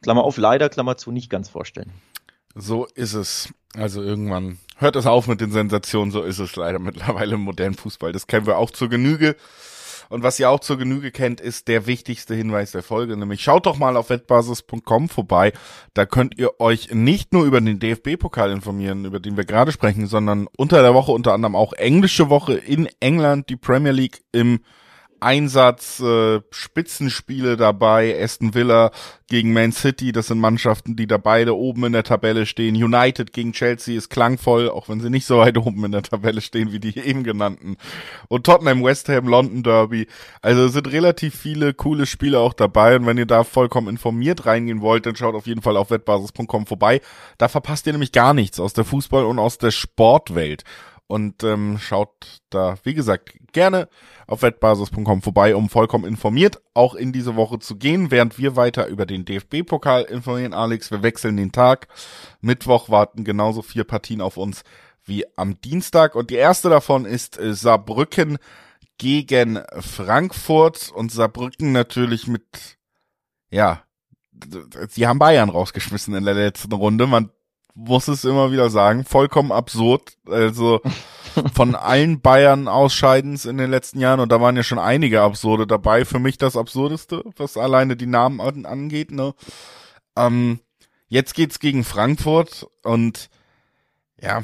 Klammer 0.00 0.22
auf, 0.22 0.36
leider, 0.36 0.68
Klammer 0.68 0.96
zu, 0.96 1.10
nicht 1.10 1.28
ganz 1.28 1.48
vorstellen. 1.48 1.90
So 2.54 2.86
ist 2.94 3.14
es. 3.14 3.52
Also 3.76 4.02
irgendwann 4.02 4.58
hört 4.76 4.96
es 4.96 5.06
auf 5.06 5.26
mit 5.26 5.40
den 5.40 5.50
Sensationen, 5.50 6.10
so 6.10 6.22
ist 6.22 6.38
es 6.38 6.56
leider 6.56 6.78
mittlerweile 6.78 7.34
im 7.34 7.42
modernen 7.42 7.74
Fußball. 7.74 8.12
Das 8.12 8.26
kennen 8.26 8.46
wir 8.46 8.58
auch 8.58 8.70
zur 8.70 8.88
Genüge. 8.88 9.36
Und 10.08 10.22
was 10.22 10.40
ihr 10.40 10.48
auch 10.48 10.60
zur 10.60 10.78
Genüge 10.78 11.10
kennt, 11.10 11.40
ist 11.40 11.68
der 11.68 11.86
wichtigste 11.86 12.34
Hinweis 12.34 12.72
der 12.72 12.82
Folge, 12.82 13.14
nämlich 13.16 13.42
schaut 13.42 13.66
doch 13.66 13.76
mal 13.76 13.96
auf 13.96 14.08
wettbasis.com 14.08 15.10
vorbei. 15.10 15.52
Da 15.92 16.06
könnt 16.06 16.38
ihr 16.38 16.58
euch 16.60 16.94
nicht 16.94 17.34
nur 17.34 17.44
über 17.44 17.60
den 17.60 17.78
DFB-Pokal 17.78 18.50
informieren, 18.50 19.04
über 19.04 19.20
den 19.20 19.36
wir 19.36 19.44
gerade 19.44 19.70
sprechen, 19.70 20.06
sondern 20.06 20.48
unter 20.56 20.80
der 20.80 20.94
Woche 20.94 21.12
unter 21.12 21.34
anderem 21.34 21.54
auch 21.54 21.74
englische 21.74 22.30
Woche 22.30 22.54
in 22.54 22.88
England, 23.00 23.50
die 23.50 23.56
Premier 23.56 23.92
League 23.92 24.22
im 24.32 24.60
Einsatz, 25.20 26.00
äh, 26.00 26.40
Spitzenspiele 26.50 27.56
dabei, 27.56 28.20
Aston 28.22 28.54
Villa 28.54 28.90
gegen 29.28 29.52
Man 29.52 29.72
City, 29.72 30.12
das 30.12 30.28
sind 30.28 30.38
Mannschaften, 30.38 30.96
die 30.96 31.06
da 31.06 31.18
beide 31.18 31.54
oben 31.56 31.84
in 31.84 31.92
der 31.92 32.02
Tabelle 32.02 32.46
stehen. 32.46 32.74
United 32.74 33.32
gegen 33.32 33.52
Chelsea 33.52 33.96
ist 33.96 34.08
klangvoll, 34.08 34.70
auch 34.70 34.88
wenn 34.88 35.00
sie 35.00 35.10
nicht 35.10 35.26
so 35.26 35.38
weit 35.38 35.58
oben 35.58 35.84
in 35.84 35.92
der 35.92 36.02
Tabelle 36.02 36.40
stehen 36.40 36.72
wie 36.72 36.80
die 36.80 36.98
eben 36.98 37.24
genannten. 37.24 37.76
Und 38.28 38.46
Tottenham, 38.46 38.82
West 38.82 39.08
Ham, 39.08 39.28
London 39.28 39.62
Derby. 39.62 40.06
Also 40.40 40.68
sind 40.68 40.90
relativ 40.90 41.34
viele 41.34 41.74
coole 41.74 42.06
Spiele 42.06 42.38
auch 42.40 42.54
dabei 42.54 42.96
und 42.96 43.06
wenn 43.06 43.18
ihr 43.18 43.26
da 43.26 43.44
vollkommen 43.44 43.88
informiert 43.88 44.46
reingehen 44.46 44.80
wollt, 44.80 45.04
dann 45.04 45.16
schaut 45.16 45.34
auf 45.34 45.46
jeden 45.46 45.62
Fall 45.62 45.76
auf 45.76 45.90
wettbasis.com 45.90 46.66
vorbei. 46.66 47.00
Da 47.36 47.48
verpasst 47.48 47.86
ihr 47.86 47.92
nämlich 47.92 48.12
gar 48.12 48.34
nichts 48.34 48.58
aus 48.58 48.72
der 48.72 48.84
Fußball- 48.84 49.26
und 49.26 49.38
aus 49.38 49.58
der 49.58 49.70
Sportwelt. 49.70 50.64
Und 51.08 51.42
ähm, 51.42 51.78
schaut 51.78 52.42
da, 52.50 52.76
wie 52.84 52.92
gesagt, 52.92 53.32
gerne 53.52 53.88
auf 54.26 54.42
wettbasis.com 54.42 55.22
vorbei, 55.22 55.56
um 55.56 55.70
vollkommen 55.70 56.04
informiert 56.04 56.60
auch 56.74 56.94
in 56.94 57.12
diese 57.12 57.34
Woche 57.34 57.58
zu 57.58 57.76
gehen, 57.76 58.10
während 58.10 58.38
wir 58.38 58.56
weiter 58.56 58.86
über 58.88 59.06
den 59.06 59.24
DFB-Pokal 59.24 60.02
informieren. 60.02 60.52
Alex, 60.52 60.90
wir 60.90 61.02
wechseln 61.02 61.38
den 61.38 61.50
Tag. 61.50 61.88
Mittwoch 62.42 62.90
warten 62.90 63.24
genauso 63.24 63.62
vier 63.62 63.84
Partien 63.84 64.20
auf 64.20 64.36
uns 64.36 64.64
wie 65.02 65.24
am 65.36 65.58
Dienstag. 65.62 66.14
Und 66.14 66.28
die 66.28 66.34
erste 66.34 66.68
davon 66.68 67.06
ist 67.06 67.38
äh, 67.38 67.54
Saarbrücken 67.54 68.36
gegen 68.98 69.60
Frankfurt 69.80 70.90
und 70.94 71.10
Saarbrücken 71.10 71.72
natürlich 71.72 72.26
mit, 72.26 72.76
ja, 73.50 73.82
sie 74.88 75.06
haben 75.06 75.18
Bayern 75.18 75.48
rausgeschmissen 75.48 76.14
in 76.14 76.24
der 76.24 76.34
letzten 76.34 76.72
Runde. 76.72 77.06
Man 77.06 77.30
muss 77.78 78.08
es 78.08 78.24
immer 78.24 78.50
wieder 78.50 78.70
sagen, 78.70 79.04
vollkommen 79.04 79.52
absurd. 79.52 80.16
Also 80.28 80.80
von 81.54 81.76
allen 81.76 82.20
Bayern 82.20 82.66
Ausscheidens 82.66 83.44
in 83.44 83.56
den 83.56 83.70
letzten 83.70 84.00
Jahren 84.00 84.18
und 84.18 84.32
da 84.32 84.40
waren 84.40 84.56
ja 84.56 84.64
schon 84.64 84.80
einige 84.80 85.22
absurde 85.22 85.66
dabei. 85.66 86.04
Für 86.04 86.18
mich 86.18 86.38
das 86.38 86.56
absurdeste, 86.56 87.22
was 87.36 87.56
alleine 87.56 87.96
die 87.96 88.06
Namen 88.06 88.40
angeht. 88.66 89.12
Ne? 89.12 89.32
Ähm, 90.16 90.58
jetzt 91.06 91.34
geht's 91.34 91.60
gegen 91.60 91.84
Frankfurt 91.84 92.66
und 92.82 93.30
ja, 94.20 94.42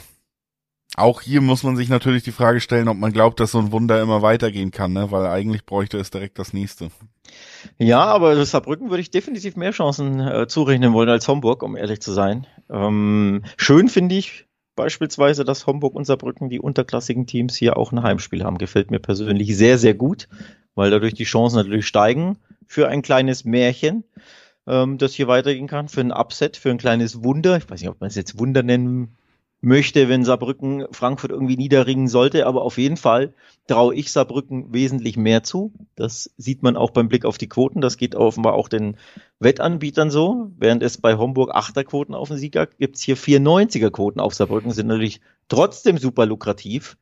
auch 0.96 1.20
hier 1.20 1.40
muss 1.40 1.62
man 1.62 1.76
sich 1.76 1.88
natürlich 1.88 2.22
die 2.22 2.32
Frage 2.32 2.60
stellen, 2.60 2.88
ob 2.88 2.96
man 2.96 3.12
glaubt, 3.12 3.40
dass 3.40 3.52
so 3.52 3.58
ein 3.58 3.72
Wunder 3.72 4.00
immer 4.00 4.22
weitergehen 4.22 4.70
kann, 4.70 4.92
ne? 4.92 5.10
weil 5.10 5.26
eigentlich 5.26 5.66
bräuchte 5.66 5.98
es 5.98 6.10
direkt 6.10 6.38
das 6.38 6.52
nächste. 6.52 6.90
Ja, 7.78 8.04
aber 8.04 8.44
Saarbrücken 8.44 8.90
würde 8.90 9.00
ich 9.00 9.10
definitiv 9.10 9.56
mehr 9.56 9.72
Chancen 9.72 10.20
äh, 10.20 10.46
zurechnen 10.46 10.92
wollen 10.92 11.08
als 11.08 11.26
Homburg, 11.26 11.62
um 11.62 11.76
ehrlich 11.76 12.00
zu 12.00 12.12
sein. 12.12 12.46
Ähm, 12.70 13.42
schön 13.56 13.88
finde 13.88 14.14
ich 14.14 14.46
beispielsweise, 14.76 15.44
dass 15.44 15.66
Homburg 15.66 15.94
und 15.94 16.04
Saarbrücken, 16.04 16.48
die 16.48 16.60
unterklassigen 16.60 17.26
Teams, 17.26 17.56
hier 17.56 17.76
auch 17.76 17.92
ein 17.92 18.02
Heimspiel 18.02 18.44
haben. 18.44 18.58
Gefällt 18.58 18.90
mir 18.90 19.00
persönlich 19.00 19.56
sehr, 19.56 19.78
sehr 19.78 19.94
gut, 19.94 20.28
weil 20.74 20.90
dadurch 20.90 21.14
die 21.14 21.24
Chancen 21.24 21.56
natürlich 21.56 21.86
steigen 21.86 22.38
für 22.66 22.88
ein 22.88 23.02
kleines 23.02 23.44
Märchen, 23.44 24.04
ähm, 24.66 24.98
das 24.98 25.14
hier 25.14 25.26
weitergehen 25.26 25.66
kann, 25.66 25.88
für 25.88 26.00
ein 26.00 26.12
Upset, 26.12 26.56
für 26.56 26.70
ein 26.70 26.78
kleines 26.78 27.24
Wunder. 27.24 27.56
Ich 27.56 27.68
weiß 27.68 27.80
nicht, 27.80 27.90
ob 27.90 28.00
man 28.00 28.08
es 28.08 28.14
jetzt 28.14 28.38
Wunder 28.38 28.62
nennen 28.62 29.16
möchte, 29.64 30.08
wenn 30.08 30.24
Saarbrücken 30.24 30.86
Frankfurt 30.92 31.30
irgendwie 31.30 31.56
niederringen 31.56 32.08
sollte. 32.08 32.46
Aber 32.46 32.62
auf 32.62 32.78
jeden 32.78 32.96
Fall 32.96 33.34
traue 33.66 33.94
ich 33.94 34.12
Saarbrücken 34.12 34.72
wesentlich 34.72 35.16
mehr 35.16 35.42
zu. 35.42 35.72
Das 35.96 36.30
sieht 36.36 36.62
man 36.62 36.76
auch 36.76 36.90
beim 36.90 37.08
Blick 37.08 37.24
auf 37.24 37.38
die 37.38 37.48
Quoten. 37.48 37.80
Das 37.80 37.96
geht 37.96 38.14
offenbar 38.14 38.54
auch 38.54 38.68
den 38.68 38.96
Wettanbietern 39.40 40.10
so. 40.10 40.50
Während 40.56 40.82
es 40.82 41.00
bei 41.00 41.16
Homburg 41.16 41.54
8er 41.54 41.84
Quoten 41.84 42.14
auf 42.14 42.28
den 42.28 42.36
Sieger 42.36 42.66
gibt 42.66 42.96
es 42.96 43.02
hier 43.02 43.16
94er 43.16 43.90
Quoten 43.90 44.20
auf 44.20 44.34
Saarbrücken, 44.34 44.70
sind 44.72 44.86
natürlich 44.86 45.20
trotzdem 45.48 45.98
super 45.98 46.26
lukrativ. 46.26 46.96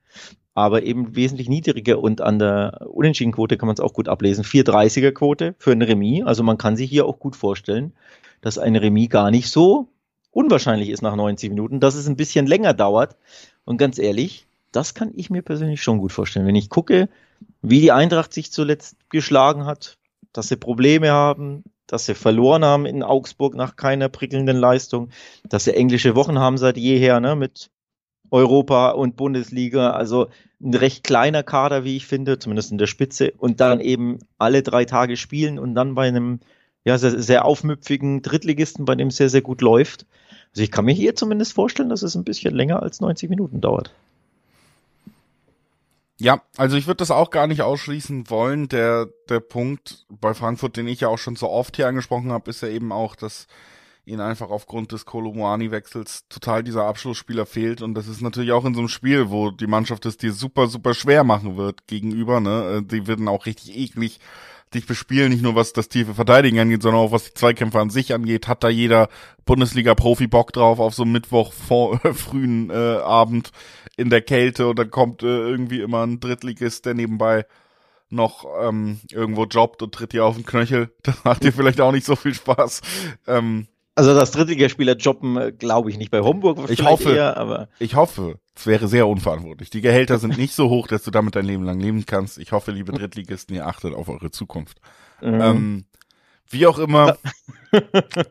Aber 0.55 0.83
eben 0.83 1.16
wesentlich 1.16 1.48
niedriger 1.48 1.98
und 1.98 2.20
an 2.20 2.38
der 2.38 2.87
Unentschieden-Quote 2.90 3.57
kann 3.57 3.66
man 3.66 3.75
es 3.75 3.81
auch 3.81 3.94
gut 3.94 4.09
ablesen. 4.09 4.44
430er 4.44 5.12
Quote 5.12 5.55
für 5.59 5.72
ein 5.72 5.81
Remis. 5.81 6.27
Also 6.27 6.42
man 6.42 6.59
kann 6.59 6.77
sich 6.77 6.90
hier 6.90 7.07
auch 7.07 7.18
gut 7.18 7.37
vorstellen, 7.37 7.94
dass 8.42 8.59
ein 8.59 8.77
Remis 8.77 9.09
gar 9.09 9.31
nicht 9.31 9.48
so 9.48 9.88
unwahrscheinlich 10.33 10.88
ist 10.88 11.03
nach 11.03 11.14
90 11.14 11.51
Minuten, 11.51 11.79
dass 11.79 11.95
es 11.95 12.09
ein 12.09 12.16
bisschen 12.16 12.47
länger 12.47 12.75
dauert. 12.75 13.16
Und 13.64 13.77
ganz 13.77 13.99
ehrlich, 13.99 14.47
das 14.73 14.95
kann 14.95 15.12
ich 15.14 15.31
mir 15.31 15.42
persönlich 15.42 15.83
schon 15.83 15.99
gut 15.99 16.12
vorstellen. 16.12 16.47
Wenn 16.47 16.57
ich 16.57 16.71
gucke, 16.71 17.09
wie 17.61 17.81
die 17.81 17.92
Eintracht 17.92 18.33
sich 18.33 18.51
zuletzt 18.51 18.97
geschlagen 19.11 19.66
hat, 19.66 19.99
dass 20.33 20.49
sie 20.49 20.57
Probleme 20.57 21.11
haben, 21.12 21.62
dass 21.87 22.07
sie 22.07 22.14
verloren 22.14 22.64
haben 22.64 22.87
in 22.87 23.03
Augsburg 23.03 23.55
nach 23.55 23.77
keiner 23.77 24.09
prickelnden 24.09 24.57
Leistung, 24.57 25.11
dass 25.49 25.64
sie 25.64 25.75
englische 25.75 26.16
Wochen 26.16 26.38
haben 26.38 26.57
seit 26.57 26.79
jeher, 26.79 27.21
ne, 27.21 27.37
mit 27.37 27.71
Europa 28.31 28.92
und 28.92 29.16
Bundesliga, 29.16 29.90
also 29.90 30.29
ein 30.62 30.73
recht 30.73 31.05
kleiner 31.05 31.42
Kader, 31.42 31.85
wie 31.85 31.97
ich 31.97 32.07
finde, 32.07 32.38
zumindest 32.38 32.73
in 32.73 32.79
der 32.79 32.87
Spitze, 32.87 33.33
und 33.37 33.61
dann 33.61 33.81
eben 33.81 34.21
alle 34.38 34.62
drei 34.62 34.87
Tage 34.87 35.18
spielen 35.18 35.59
und 35.59 35.75
dann 35.75 35.95
bei 35.95 36.09
einem 36.09 36.40
ja, 36.85 36.99
sehr, 36.99 37.21
sehr 37.23 37.45
aufmüpfigen 37.45 38.23
Drittligisten, 38.23 38.85
bei 38.85 38.95
dem 38.95 39.09
es 39.09 39.16
sehr, 39.16 39.29
sehr 39.29 39.42
gut 39.42 39.61
läuft. 39.61 40.07
Also 40.53 40.62
ich 40.62 40.71
kann 40.71 40.85
mir 40.85 40.95
hier 40.95 41.14
zumindest 41.14 41.53
vorstellen, 41.55 41.88
dass 41.88 42.03
es 42.03 42.14
ein 42.14 42.25
bisschen 42.25 42.55
länger 42.55 42.83
als 42.83 43.01
90 43.01 43.31
Minuten 43.31 43.61
dauert. 43.61 43.92
Ja, 46.18 46.42
also 46.57 46.77
ich 46.77 46.87
würde 46.87 46.99
das 46.99 47.11
auch 47.11 47.31
gar 47.31 47.47
nicht 47.47 47.62
ausschließen 47.62 48.31
wollen. 48.31 48.68
Der, 48.68 49.09
der 49.29 49.40
Punkt 49.40 50.07
bei 50.09 50.35
Frankfurt, 50.35 50.77
den 50.77 50.87
ich 50.87 51.01
ja 51.01 51.09
auch 51.09 51.18
schon 51.18 51.37
so 51.37 51.49
oft 51.49 51.77
hier 51.77 51.88
angesprochen 51.88 52.31
habe, 52.31 52.51
ist 52.51 52.62
ja 52.62 52.68
eben 52.68 52.92
auch, 52.92 53.16
dass 53.16 53.47
ihnen 54.05 54.21
einfach 54.21 54.51
aufgrund 54.51 54.92
des 54.92 55.07
Kolomoani-Wechsels 55.07 56.29
total 56.29 56.62
dieser 56.62 56.85
Abschlussspieler 56.85 57.47
fehlt. 57.47 57.83
Und 57.83 57.95
das 57.95 58.09
ist 58.09 58.21
natürlich 58.21 58.53
auch 58.53 58.64
in 58.64 58.75
so 58.75 58.81
einem 58.81 58.88
Spiel, 58.88 59.31
wo 59.31 59.51
die 59.51 59.66
Mannschaft 59.66 60.07
es 60.07 60.16
dir 60.16 60.33
super, 60.33 60.66
super 60.66 60.95
schwer 60.95 61.25
machen 61.25 61.57
wird 61.57 61.87
gegenüber. 61.87 62.40
Ne? 62.40 62.83
Die 62.85 63.07
werden 63.07 63.29
auch 63.29 63.47
richtig 63.47 63.77
eklig 63.77 64.21
dich 64.74 64.87
bespielen, 64.87 65.30
nicht 65.30 65.42
nur 65.42 65.54
was 65.54 65.72
das 65.72 65.88
tiefe 65.88 66.14
Verteidigen 66.14 66.58
angeht, 66.58 66.82
sondern 66.82 67.02
auch 67.02 67.12
was 67.12 67.24
die 67.24 67.35
Zweikämpfe 67.35 67.80
an 67.80 67.90
sich 67.90 68.12
angeht, 68.14 68.48
hat 68.48 68.64
da 68.64 68.68
jeder 68.68 69.08
Bundesliga-Profi 69.44 70.26
Bock 70.26 70.52
drauf 70.52 70.78
auf 70.78 70.94
so 70.94 71.02
einen 71.02 71.12
Mittwoch 71.12 71.52
vor 71.52 72.00
äh, 72.04 72.12
frühen 72.14 72.70
äh, 72.70 72.74
Abend 72.74 73.50
in 73.96 74.11
der 74.11 74.22
Kälte 74.22 74.68
und 74.68 74.78
dann 74.78 74.90
kommt 74.90 75.22
äh, 75.22 75.26
irgendwie 75.26 75.80
immer 75.80 76.06
ein 76.06 76.20
Drittligist, 76.20 76.87
der 76.87 76.94
nebenbei 76.94 77.46
noch 78.08 78.44
ähm, 78.61 79.00
irgendwo 79.11 79.44
jobbt 79.44 79.82
und 79.82 79.94
tritt 79.94 80.12
dir 80.12 80.24
auf 80.24 80.37
den 80.37 80.46
Knöchel. 80.46 80.94
Das 81.02 81.24
macht 81.24 81.44
dir 81.44 81.52
vielleicht 81.52 81.80
auch 81.80 81.92
nicht 81.92 82.06
so 82.06 82.14
viel 82.14 82.35
Spaß. 82.35 82.82
Ähm, 83.26 83.66
also 83.94 84.14
das 84.14 84.31
Drittligaspieler 84.31 84.96
jobben, 84.96 85.37
äh, 85.37 85.52
glaube 85.52 85.90
ich 85.90 85.98
nicht 85.98 86.11
bei 86.11 86.20
Homburg. 86.20 86.70
Ich 86.70 86.83
hoffe, 86.83 87.14
eher, 87.14 87.37
aber 87.37 87.68
ich 87.78 87.94
hoffe, 87.94 88.38
es 88.55 88.66
wäre 88.66 88.88
sehr 88.88 89.07
unverantwortlich. 89.07 89.70
Die 89.70 89.81
Gehälter 89.81 90.18
sind 90.18 90.38
nicht 90.38 90.55
so 90.55 90.70
hoch, 90.70 90.87
dass 90.87 91.02
du 91.02 91.11
damit 91.11 91.37
dein 91.37 91.44
Leben 91.44 91.64
lang 91.64 91.78
leben 91.78 92.07
kannst. 92.07 92.38
Ich 92.38 92.52
hoffe, 92.52 92.70
liebe 92.70 92.92
Drittligisten, 92.92 93.55
ihr 93.55 93.66
achtet 93.66 93.94
auf 93.94 94.09
eure 94.09 94.31
Zukunft. 94.31 94.78
Mhm. 95.20 95.40
Ähm, 95.40 95.85
wie 96.48 96.66
auch 96.66 96.78
immer, 96.78 97.16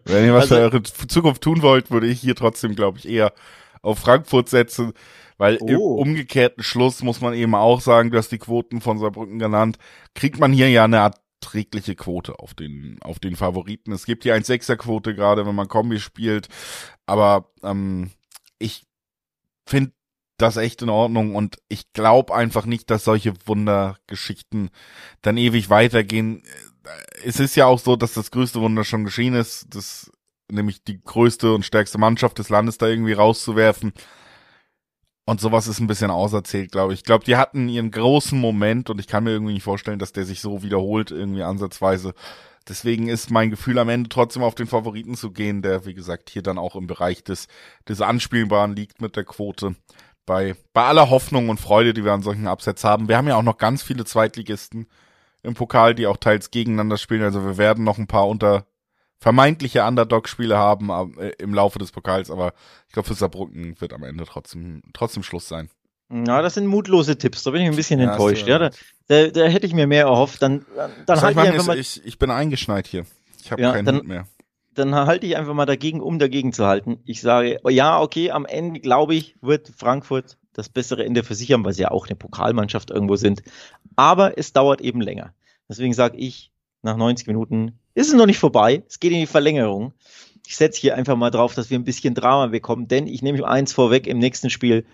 wenn 0.05 0.25
ihr 0.25 0.33
was 0.33 0.51
also, 0.51 0.55
für 0.55 0.61
eure 0.61 0.83
Zukunft 0.83 1.41
tun 1.41 1.61
wollt, 1.61 1.91
würde 1.91 2.07
ich 2.07 2.21
hier 2.21 2.35
trotzdem, 2.35 2.75
glaube 2.75 2.97
ich, 2.99 3.07
eher 3.07 3.33
auf 3.81 3.99
Frankfurt 3.99 4.49
setzen, 4.49 4.93
weil 5.37 5.57
oh. 5.59 5.67
im 5.67 5.79
umgekehrten 5.79 6.63
Schluss 6.63 7.01
muss 7.01 7.21
man 7.21 7.33
eben 7.33 7.55
auch 7.55 7.81
sagen, 7.81 8.11
du 8.11 8.17
hast 8.17 8.31
die 8.31 8.37
Quoten 8.37 8.81
von 8.81 8.99
Saarbrücken 8.99 9.39
genannt, 9.39 9.77
kriegt 10.13 10.39
man 10.39 10.53
hier 10.53 10.69
ja 10.69 10.83
eine 10.83 11.01
Art 11.01 11.20
erträgliche 11.41 11.95
Quote 11.95 12.39
auf 12.39 12.53
den, 12.53 12.99
auf 13.01 13.19
den 13.19 13.35
Favoriten. 13.35 13.91
Es 13.91 14.05
gibt 14.05 14.23
hier 14.23 14.35
ein 14.35 14.43
Sechser-Quote 14.43 15.15
gerade, 15.15 15.45
wenn 15.45 15.55
man 15.55 15.67
Kombi 15.67 15.99
spielt. 15.99 16.47
Aber 17.05 17.51
ähm, 17.63 18.11
ich 18.59 18.85
finde 19.65 19.91
das 20.37 20.57
echt 20.57 20.81
in 20.81 20.89
Ordnung 20.89 21.35
und 21.35 21.57
ich 21.67 21.93
glaube 21.93 22.33
einfach 22.33 22.65
nicht, 22.65 22.89
dass 22.89 23.03
solche 23.03 23.33
Wundergeschichten 23.45 24.69
dann 25.21 25.37
ewig 25.37 25.69
weitergehen. 25.69 26.43
Es 27.23 27.39
ist 27.39 27.55
ja 27.55 27.65
auch 27.65 27.79
so, 27.79 27.95
dass 27.95 28.13
das 28.13 28.31
größte 28.31 28.59
Wunder 28.61 28.83
schon 28.83 29.03
geschehen 29.03 29.35
ist, 29.35 29.67
das 29.75 30.11
nämlich 30.51 30.83
die 30.83 31.01
größte 31.01 31.53
und 31.53 31.65
stärkste 31.65 31.97
Mannschaft 31.97 32.39
des 32.39 32.49
Landes 32.49 32.77
da 32.77 32.87
irgendwie 32.87 33.13
rauszuwerfen. 33.13 33.93
Und 35.25 35.39
sowas 35.39 35.67
ist 35.67 35.79
ein 35.79 35.87
bisschen 35.87 36.11
auserzählt, 36.11 36.71
glaube 36.71 36.93
ich. 36.93 37.01
Ich 37.01 37.05
glaube, 37.05 37.23
die 37.23 37.37
hatten 37.37 37.69
ihren 37.69 37.91
großen 37.91 38.39
Moment 38.39 38.89
und 38.89 38.99
ich 38.99 39.07
kann 39.07 39.23
mir 39.23 39.31
irgendwie 39.31 39.53
nicht 39.53 39.63
vorstellen, 39.63 39.99
dass 39.99 40.13
der 40.13 40.25
sich 40.25 40.41
so 40.41 40.63
wiederholt, 40.63 41.11
irgendwie 41.11 41.43
ansatzweise. 41.43 42.13
Deswegen 42.67 43.07
ist 43.07 43.31
mein 43.31 43.49
Gefühl 43.49 43.79
am 43.79 43.89
Ende 43.89 44.09
trotzdem 44.09 44.43
auf 44.43 44.55
den 44.55 44.67
Favoriten 44.67 45.15
zu 45.15 45.31
gehen, 45.31 45.61
der, 45.61 45.85
wie 45.85 45.93
gesagt, 45.93 46.29
hier 46.29 46.43
dann 46.43 46.57
auch 46.57 46.75
im 46.75 46.87
Bereich 46.87 47.23
des, 47.23 47.47
des 47.87 48.01
Anspielbaren 48.01 48.75
liegt 48.75 49.01
mit 49.01 49.15
der 49.15 49.23
Quote. 49.23 49.75
Bei, 50.25 50.55
bei 50.73 50.83
aller 50.83 51.09
Hoffnung 51.09 51.49
und 51.49 51.59
Freude, 51.59 51.93
die 51.93 52.05
wir 52.05 52.13
an 52.13 52.21
solchen 52.21 52.47
Absets 52.47 52.83
haben. 52.83 53.09
Wir 53.09 53.17
haben 53.17 53.27
ja 53.27 53.35
auch 53.35 53.43
noch 53.43 53.57
ganz 53.57 53.81
viele 53.81 54.05
Zweitligisten 54.05 54.87
im 55.43 55.55
Pokal, 55.55 55.95
die 55.95 56.05
auch 56.05 56.17
teils 56.17 56.51
gegeneinander 56.51 56.97
spielen. 56.97 57.23
Also 57.23 57.43
wir 57.43 57.57
werden 57.57 57.83
noch 57.83 57.97
ein 57.97 58.07
paar 58.07 58.27
unter 58.27 58.65
vermeintliche 59.21 59.83
Underdog-Spiele 59.83 60.57
haben 60.57 60.89
äh, 61.19 61.29
im 61.37 61.53
Laufe 61.53 61.77
des 61.77 61.91
Pokals, 61.91 62.31
aber 62.31 62.53
ich 62.87 62.93
glaube, 62.93 63.07
für 63.07 63.13
Saarbrücken 63.13 63.79
wird 63.79 63.93
am 63.93 64.03
Ende 64.03 64.25
trotzdem, 64.25 64.81
trotzdem 64.93 65.21
Schluss 65.21 65.47
sein. 65.47 65.69
Ja, 66.11 66.41
das 66.41 66.55
sind 66.55 66.65
mutlose 66.65 67.17
Tipps, 67.17 67.43
da 67.43 67.51
bin 67.51 67.61
ich 67.61 67.69
ein 67.69 67.75
bisschen 67.75 67.99
ja, 68.01 68.11
enttäuscht. 68.11 68.47
Ja, 68.47 68.57
da, 68.57 68.71
da, 69.07 69.27
da, 69.27 69.45
hätte 69.45 69.67
ich 69.67 69.73
mir 69.73 69.87
mehr 69.87 70.05
erhofft. 70.05 70.41
Dann, 70.41 70.65
dann 71.05 71.21
halt 71.21 71.37
ich, 71.37 71.43
einfach 71.43 71.67
mal, 71.67 71.77
ich, 71.77 72.03
ich 72.03 72.17
bin 72.17 72.31
eingeschneit 72.31 72.87
hier. 72.87 73.05
Ich 73.41 73.51
habe 73.51 73.61
ja, 73.61 73.71
keinen 73.71 73.85
dann, 73.85 73.97
Hut 73.97 74.07
mehr. 74.07 74.27
Dann 74.73 74.95
halte 74.95 75.27
ich 75.27 75.37
einfach 75.37 75.53
mal 75.53 75.65
dagegen, 75.65 76.01
um 76.01 76.17
dagegen 76.17 76.51
zu 76.51 76.65
halten. 76.65 76.99
Ich 77.05 77.21
sage, 77.21 77.59
ja, 77.69 78.01
okay, 78.01 78.31
am 78.31 78.45
Ende, 78.45 78.79
glaube 78.79 79.13
ich, 79.13 79.35
wird 79.41 79.71
Frankfurt 79.77 80.37
das 80.53 80.67
bessere 80.67 81.05
Ende 81.05 81.23
versichern, 81.23 81.63
weil 81.63 81.73
sie 81.73 81.83
ja 81.83 81.91
auch 81.91 82.07
eine 82.07 82.15
Pokalmannschaft 82.15 82.89
irgendwo 82.89 83.15
sind. 83.17 83.43
Aber 83.95 84.37
es 84.37 84.51
dauert 84.51 84.81
eben 84.81 84.99
länger. 84.99 85.33
Deswegen 85.69 85.93
sage 85.93 86.17
ich, 86.17 86.51
nach 86.81 86.97
90 86.97 87.27
Minuten 87.27 87.79
ist 87.93 88.07
es 88.07 88.13
noch 88.13 88.25
nicht 88.25 88.39
vorbei. 88.39 88.83
Es 88.87 88.99
geht 88.99 89.11
in 89.11 89.19
die 89.19 89.27
Verlängerung. 89.27 89.93
Ich 90.47 90.57
setze 90.57 90.81
hier 90.81 90.95
einfach 90.95 91.15
mal 91.15 91.29
drauf, 91.29 91.55
dass 91.55 91.69
wir 91.69 91.77
ein 91.77 91.83
bisschen 91.83 92.13
Drama 92.13 92.47
bekommen, 92.47 92.87
denn 92.87 93.07
ich 93.07 93.21
nehme 93.21 93.47
eins 93.47 93.73
vorweg, 93.73 94.07
im 94.07 94.19
nächsten 94.19 94.49
Spiel 94.49 94.85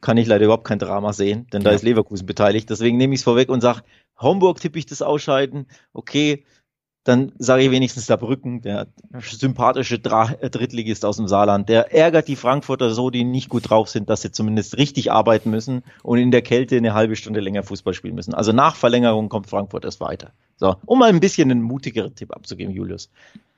kann 0.00 0.16
ich 0.16 0.26
leider 0.26 0.44
überhaupt 0.44 0.66
kein 0.66 0.78
Drama 0.78 1.12
sehen, 1.12 1.46
denn 1.52 1.62
ja. 1.62 1.70
da 1.70 1.74
ist 1.74 1.82
Leverkusen 1.82 2.26
beteiligt. 2.26 2.70
Deswegen 2.70 2.96
nehme 2.96 3.14
ich 3.14 3.20
es 3.20 3.24
vorweg 3.24 3.48
und 3.48 3.60
sage, 3.60 3.82
Homburg 4.18 4.60
tippe 4.60 4.78
ich 4.78 4.86
das 4.86 5.02
Ausscheiden. 5.02 5.66
Okay, 5.92 6.44
dann 7.04 7.32
sage 7.36 7.64
ich 7.64 7.70
wenigstens 7.70 8.06
Saarbrücken, 8.06 8.62
der 8.62 8.86
sympathische 9.20 9.96
äh, 9.96 10.50
Drittligist 10.50 11.04
aus 11.04 11.16
dem 11.16 11.26
Saarland, 11.26 11.68
der 11.68 11.92
ärgert 11.92 12.28
die 12.28 12.36
Frankfurter 12.36 12.90
so, 12.90 13.10
die 13.10 13.24
nicht 13.24 13.48
gut 13.48 13.68
drauf 13.70 13.88
sind, 13.88 14.08
dass 14.08 14.22
sie 14.22 14.30
zumindest 14.30 14.78
richtig 14.78 15.10
arbeiten 15.10 15.50
müssen 15.50 15.82
und 16.04 16.18
in 16.18 16.30
der 16.30 16.42
Kälte 16.42 16.76
eine 16.76 16.94
halbe 16.94 17.16
Stunde 17.16 17.40
länger 17.40 17.64
Fußball 17.64 17.94
spielen 17.94 18.14
müssen. 18.14 18.34
Also 18.34 18.52
nach 18.52 18.76
Verlängerung 18.76 19.28
kommt 19.28 19.48
Frankfurt 19.48 19.84
erst 19.84 20.00
weiter. 20.00 20.32
So, 20.56 20.76
um 20.86 20.98
mal 20.98 21.08
ein 21.08 21.20
bisschen 21.20 21.50
einen 21.50 21.62
mutigeren 21.62 22.14
Tipp 22.14 22.32
abzugeben, 22.32 22.74
Julius. 22.74 23.10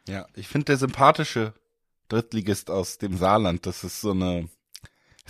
Ja, 0.09 0.27
ich 0.35 0.49
finde 0.49 0.67
der 0.67 0.77
sympathische 0.77 1.55
Drittligist 2.09 2.71
aus 2.71 2.99
dem 2.99 3.17
Saarland, 3.17 3.67
das 3.67 3.85
ist 3.85 4.01
so 4.01 4.11
eine 4.11 4.49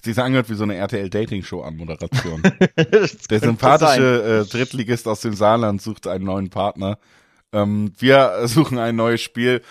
Sie 0.02 0.12
sich 0.12 0.22
angehört 0.22 0.50
wie 0.50 0.54
so 0.54 0.64
eine 0.64 0.76
RTL-Dating-Show-Anmoderation. 0.76 2.42
der 3.30 3.40
sympathische 3.40 4.44
äh, 4.44 4.50
Drittligist 4.50 5.08
aus 5.08 5.20
dem 5.20 5.34
Saarland 5.34 5.80
sucht 5.80 6.06
einen 6.06 6.24
neuen 6.24 6.50
Partner. 6.50 6.98
Ähm, 7.52 7.92
wir 7.96 8.42
suchen 8.46 8.78
ein 8.78 8.96
neues 8.96 9.22
Spiel. 9.22 9.62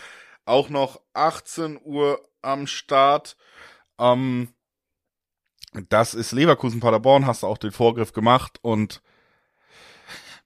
Auch 0.45 0.69
noch 0.69 1.01
18 1.13 1.79
Uhr 1.83 2.19
am 2.41 2.65
Start. 2.65 3.37
Ähm, 3.99 4.49
das 5.89 6.15
ist 6.15 6.31
Leverkusen 6.31 6.79
Paderborn, 6.79 7.27
hast 7.27 7.43
du 7.43 7.47
auch 7.47 7.57
den 7.57 7.71
Vorgriff 7.71 8.13
gemacht 8.13 8.57
und 8.61 9.01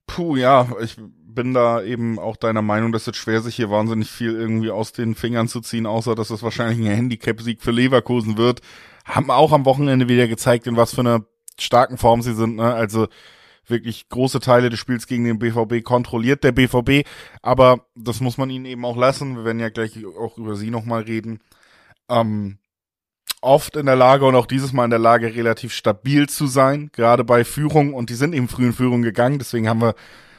puh, 0.08 0.36
ja, 0.36 0.68
ich 0.82 0.98
bin 1.38 1.54
da 1.54 1.84
eben 1.84 2.18
auch 2.18 2.36
deiner 2.36 2.64
Meinung, 2.64 2.92
dass 2.92 3.08
es 3.08 3.16
schwer, 3.16 3.42
sich 3.42 3.56
hier 3.56 3.70
wahnsinnig 3.70 4.10
viel 4.10 4.34
irgendwie 4.34 4.72
aus 4.72 4.92
den 4.92 5.14
Fingern 5.14 5.48
zu 5.48 5.62
ziehen, 5.62 5.86
außer 5.86 6.16
dass 6.16 6.32
es 6.32 6.42
wahrscheinlich 6.42 6.80
ein 6.80 6.96
Handicap-Sieg 6.96 7.62
für 7.62 7.72
Leverkusen 7.72 8.38
wird. 8.38 8.62
Haben 9.06 9.30
auch 9.30 9.52
am 9.52 9.66
Wochenende 9.66 10.10
wieder 10.10 10.28
gezeigt, 10.28 10.66
in 10.66 10.78
was 10.78 10.96
für 10.96 11.02
einer 11.02 11.26
starken 11.60 11.98
Form 11.98 12.24
sie 12.24 12.34
sind. 12.34 12.56
Ne? 12.56 12.74
Also 12.74 13.08
wirklich 13.68 14.10
große 14.10 14.40
Teile 14.40 14.70
des 14.70 14.80
Spiels 14.80 15.06
gegen 15.08 15.26
den 15.26 15.40
BVB 15.40 15.84
kontrolliert 15.84 16.44
der 16.44 16.54
BVB, 16.54 17.08
aber 17.42 17.86
das 17.96 18.22
muss 18.22 18.38
man 18.38 18.50
ihnen 18.50 18.66
eben 18.66 18.86
auch 18.86 18.98
lassen. 18.98 19.36
Wir 19.36 19.46
werden 19.46 19.60
ja 19.60 19.70
gleich 19.70 19.94
auch 20.06 20.38
über 20.38 20.56
sie 20.56 20.72
nochmal 20.72 21.04
reden. 21.04 21.40
Ähm, 22.10 22.58
oft 23.42 23.76
in 23.76 23.86
der 23.86 23.96
Lage 23.96 24.26
und 24.26 24.36
auch 24.36 24.46
dieses 24.46 24.74
Mal 24.74 24.86
in 24.86 24.90
der 24.90 25.00
Lage, 25.00 25.36
relativ 25.36 25.74
stabil 25.74 26.28
zu 26.28 26.48
sein, 26.48 26.90
gerade 26.94 27.24
bei 27.24 27.44
Führung 27.44 27.94
und 27.94 28.10
die 28.10 28.16
sind 28.16 28.34
eben 28.34 28.48
früh 28.48 28.66
in 28.66 28.74
Führung 28.74 29.02
gegangen, 29.02 29.40
deswegen 29.40 29.70
haben 29.70 29.82
wir 29.82 29.96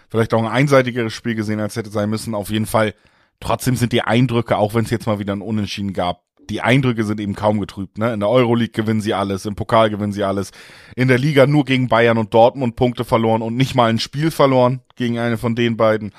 vielleicht 0.08 0.34
auch 0.34 0.42
ein 0.42 0.50
einseitigeres 0.50 1.12
Spiel 1.12 1.34
gesehen, 1.34 1.60
als 1.60 1.76
hätte 1.76 1.90
sein 1.90 2.10
müssen. 2.10 2.34
Auf 2.34 2.50
jeden 2.50 2.66
Fall, 2.66 2.94
trotzdem 3.40 3.76
sind 3.76 3.92
die 3.92 4.02
Eindrücke, 4.02 4.56
auch 4.56 4.74
wenn 4.74 4.84
es 4.84 4.90
jetzt 4.90 5.06
mal 5.06 5.18
wieder 5.18 5.34
ein 5.34 5.42
Unentschieden 5.42 5.92
gab, 5.92 6.22
die 6.48 6.62
Eindrücke 6.62 7.04
sind 7.04 7.20
eben 7.20 7.34
kaum 7.34 7.60
getrübt. 7.60 7.98
Ne? 7.98 8.12
In 8.12 8.20
der 8.20 8.28
Euroleague 8.28 8.72
gewinnen 8.72 9.00
sie 9.00 9.14
alles, 9.14 9.44
im 9.44 9.54
Pokal 9.54 9.90
gewinnen 9.90 10.12
sie 10.12 10.24
alles. 10.24 10.50
In 10.96 11.08
der 11.08 11.18
Liga 11.18 11.46
nur 11.46 11.64
gegen 11.64 11.88
Bayern 11.88 12.18
und 12.18 12.32
Dortmund 12.32 12.76
Punkte 12.76 13.04
verloren 13.04 13.42
und 13.42 13.56
nicht 13.56 13.74
mal 13.74 13.90
ein 13.90 13.98
Spiel 13.98 14.30
verloren 14.30 14.80
gegen 14.96 15.18
eine 15.18 15.36
von 15.36 15.54
den 15.54 15.76
beiden. 15.76 16.12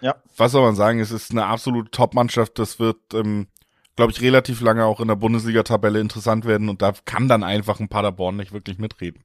Ja. 0.00 0.16
Was 0.36 0.52
soll 0.52 0.62
man 0.62 0.74
sagen? 0.74 1.00
Es 1.00 1.10
ist 1.10 1.30
eine 1.30 1.46
absolute 1.46 1.90
Top-Mannschaft. 1.90 2.58
Das 2.58 2.78
wird, 2.78 2.98
ähm, 3.14 3.46
glaube 3.96 4.12
ich, 4.12 4.20
relativ 4.20 4.60
lange 4.60 4.84
auch 4.84 5.00
in 5.00 5.08
der 5.08 5.16
Bundesliga-Tabelle 5.16 6.00
interessant 6.00 6.44
werden 6.44 6.68
und 6.68 6.82
da 6.82 6.92
kann 7.04 7.28
dann 7.28 7.42
einfach 7.42 7.80
ein 7.80 7.88
Paderborn 7.88 8.36
nicht 8.36 8.52
wirklich 8.52 8.78
mitreden. 8.78 9.22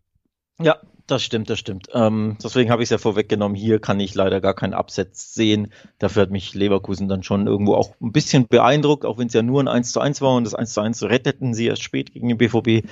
Ja, 0.61 0.77
das 1.07 1.23
stimmt, 1.23 1.49
das 1.49 1.57
stimmt. 1.57 1.87
Ähm, 1.93 2.37
deswegen 2.43 2.69
habe 2.69 2.83
ich 2.83 2.87
es 2.87 2.91
ja 2.91 2.97
vorweggenommen. 2.97 3.55
Hier 3.55 3.79
kann 3.79 3.99
ich 3.99 4.13
leider 4.13 4.41
gar 4.41 4.53
keinen 4.53 4.73
Absatz 4.73 5.33
sehen. 5.33 5.71
Dafür 5.97 6.23
hat 6.23 6.31
mich 6.31 6.53
Leverkusen 6.53 7.07
dann 7.07 7.23
schon 7.23 7.47
irgendwo 7.47 7.75
auch 7.75 7.95
ein 8.01 8.11
bisschen 8.11 8.47
beeindruckt, 8.47 9.05
auch 9.05 9.17
wenn 9.17 9.27
es 9.27 9.33
ja 9.33 9.41
nur 9.41 9.63
ein 9.63 9.67
1 9.67 9.91
zu 9.91 10.01
1 10.01 10.21
war 10.21 10.35
und 10.35 10.43
das 10.43 10.53
1 10.53 10.73
zu 10.73 10.81
1 10.81 11.03
retteten 11.03 11.53
sie 11.53 11.67
erst 11.67 11.81
spät 11.81 12.13
gegen 12.13 12.27
den 12.27 12.37
BVB. 12.37 12.87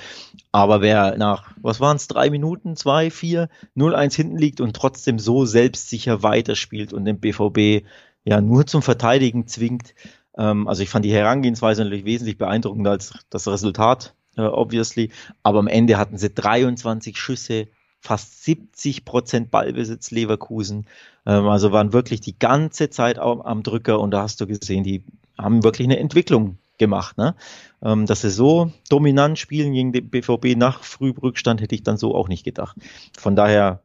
Aber 0.52 0.82
wer 0.82 1.18
nach, 1.18 1.52
was 1.62 1.80
waren 1.80 1.98
es, 1.98 2.08
drei 2.08 2.30
Minuten, 2.30 2.76
zwei, 2.76 3.12
vier, 3.12 3.50
0-1 3.76 4.16
hinten 4.16 4.38
liegt 4.38 4.62
und 4.62 4.76
trotzdem 4.76 5.20
so 5.20 5.46
selbstsicher 5.46 6.24
weiterspielt 6.24 6.94
und 6.94 7.06
den 7.06 7.20
BVB 7.20 7.86
ja 8.24 8.42
nur 8.42 8.66
zum 8.66 8.82
Verteidigen 8.82 9.48
zwingt. 9.48 9.94
Ähm, 10.38 10.68
also 10.68 10.84
ich 10.84 10.90
fand 10.90 11.06
die 11.06 11.14
Herangehensweise 11.14 11.84
natürlich 11.84 12.06
wesentlich 12.06 12.38
beeindruckender 12.38 12.92
als 12.92 13.14
das 13.30 13.48
Resultat, 13.48 14.14
äh, 14.38 14.42
obviously. 14.42 15.12
Aber 15.44 15.60
am 15.60 15.68
Ende 15.68 15.98
hatten 15.98 16.18
sie 16.18 16.34
23 16.34 17.18
Schüsse 17.18 17.68
fast 18.00 18.44
70 18.44 19.06
Prozent 19.06 19.52
Ballbesitz 19.52 20.12
Leverkusen. 20.12 20.86
Ähm, 21.26 21.48
also 21.48 21.72
waren 21.72 21.94
wirklich 21.94 22.22
die 22.22 22.38
ganze 22.38 22.90
Zeit 22.90 23.20
am, 23.20 23.42
am, 23.42 23.64
Drücker 23.64 24.00
und 24.00 24.12
da 24.12 24.22
hast 24.22 24.40
du 24.40 24.48
gesehen, 24.48 24.84
die 24.84 25.04
haben 25.38 25.64
wirklich 25.64 25.88
eine 25.88 26.00
Entwicklung 26.00 26.58
gemacht. 26.78 27.18
Ne? 27.18 27.36
Ähm, 27.82 28.06
dass 28.06 28.22
sie 28.22 28.30
so 28.30 28.72
dominant 28.90 29.40
spielen 29.40 29.74
gegen 29.74 29.92
den 29.92 30.10
BVB 30.10 30.56
nach 30.56 30.84
Frührückstand, 30.84 31.62
hätte 31.62 31.76
ich 31.76 31.84
dann 31.84 31.98
so 31.98 32.16
auch 32.16 32.28
nicht 32.28 32.44
gedacht. 32.44 32.78
Von 33.18 33.36
daher 33.36 33.82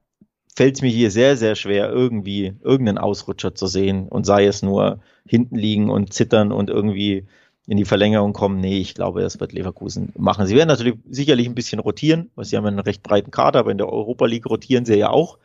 fällt 0.54 0.76
es 0.76 0.82
mir 0.82 0.90
hier 0.90 1.10
sehr, 1.10 1.36
sehr 1.36 1.54
schwer, 1.54 1.90
irgendwie 1.90 2.54
irgendeinen 2.62 2.98
Ausrutscher 2.98 3.54
zu 3.54 3.66
sehen 3.66 4.08
und 4.08 4.26
sei 4.26 4.46
es 4.46 4.62
nur 4.62 5.00
hinten 5.26 5.56
liegen 5.56 5.90
und 5.90 6.12
zittern 6.12 6.52
und 6.52 6.68
irgendwie 6.68 7.26
in 7.66 7.76
die 7.76 7.84
Verlängerung 7.84 8.32
kommen. 8.32 8.60
Nee, 8.60 8.78
ich 8.78 8.94
glaube, 8.94 9.22
das 9.22 9.40
wird 9.40 9.52
Leverkusen 9.52 10.12
machen. 10.16 10.46
Sie 10.46 10.56
werden 10.56 10.68
natürlich 10.68 10.96
sicherlich 11.08 11.46
ein 11.46 11.54
bisschen 11.54 11.78
rotieren, 11.78 12.30
weil 12.34 12.44
sie 12.44 12.56
haben 12.56 12.66
einen 12.66 12.80
recht 12.80 13.02
breiten 13.02 13.30
Kader, 13.30 13.60
aber 13.60 13.70
in 13.70 13.78
der 13.78 13.88
Europa 13.88 14.26
League 14.26 14.46
rotieren 14.46 14.84
sie 14.84 14.96
ja 14.96 15.10
auch 15.10 15.38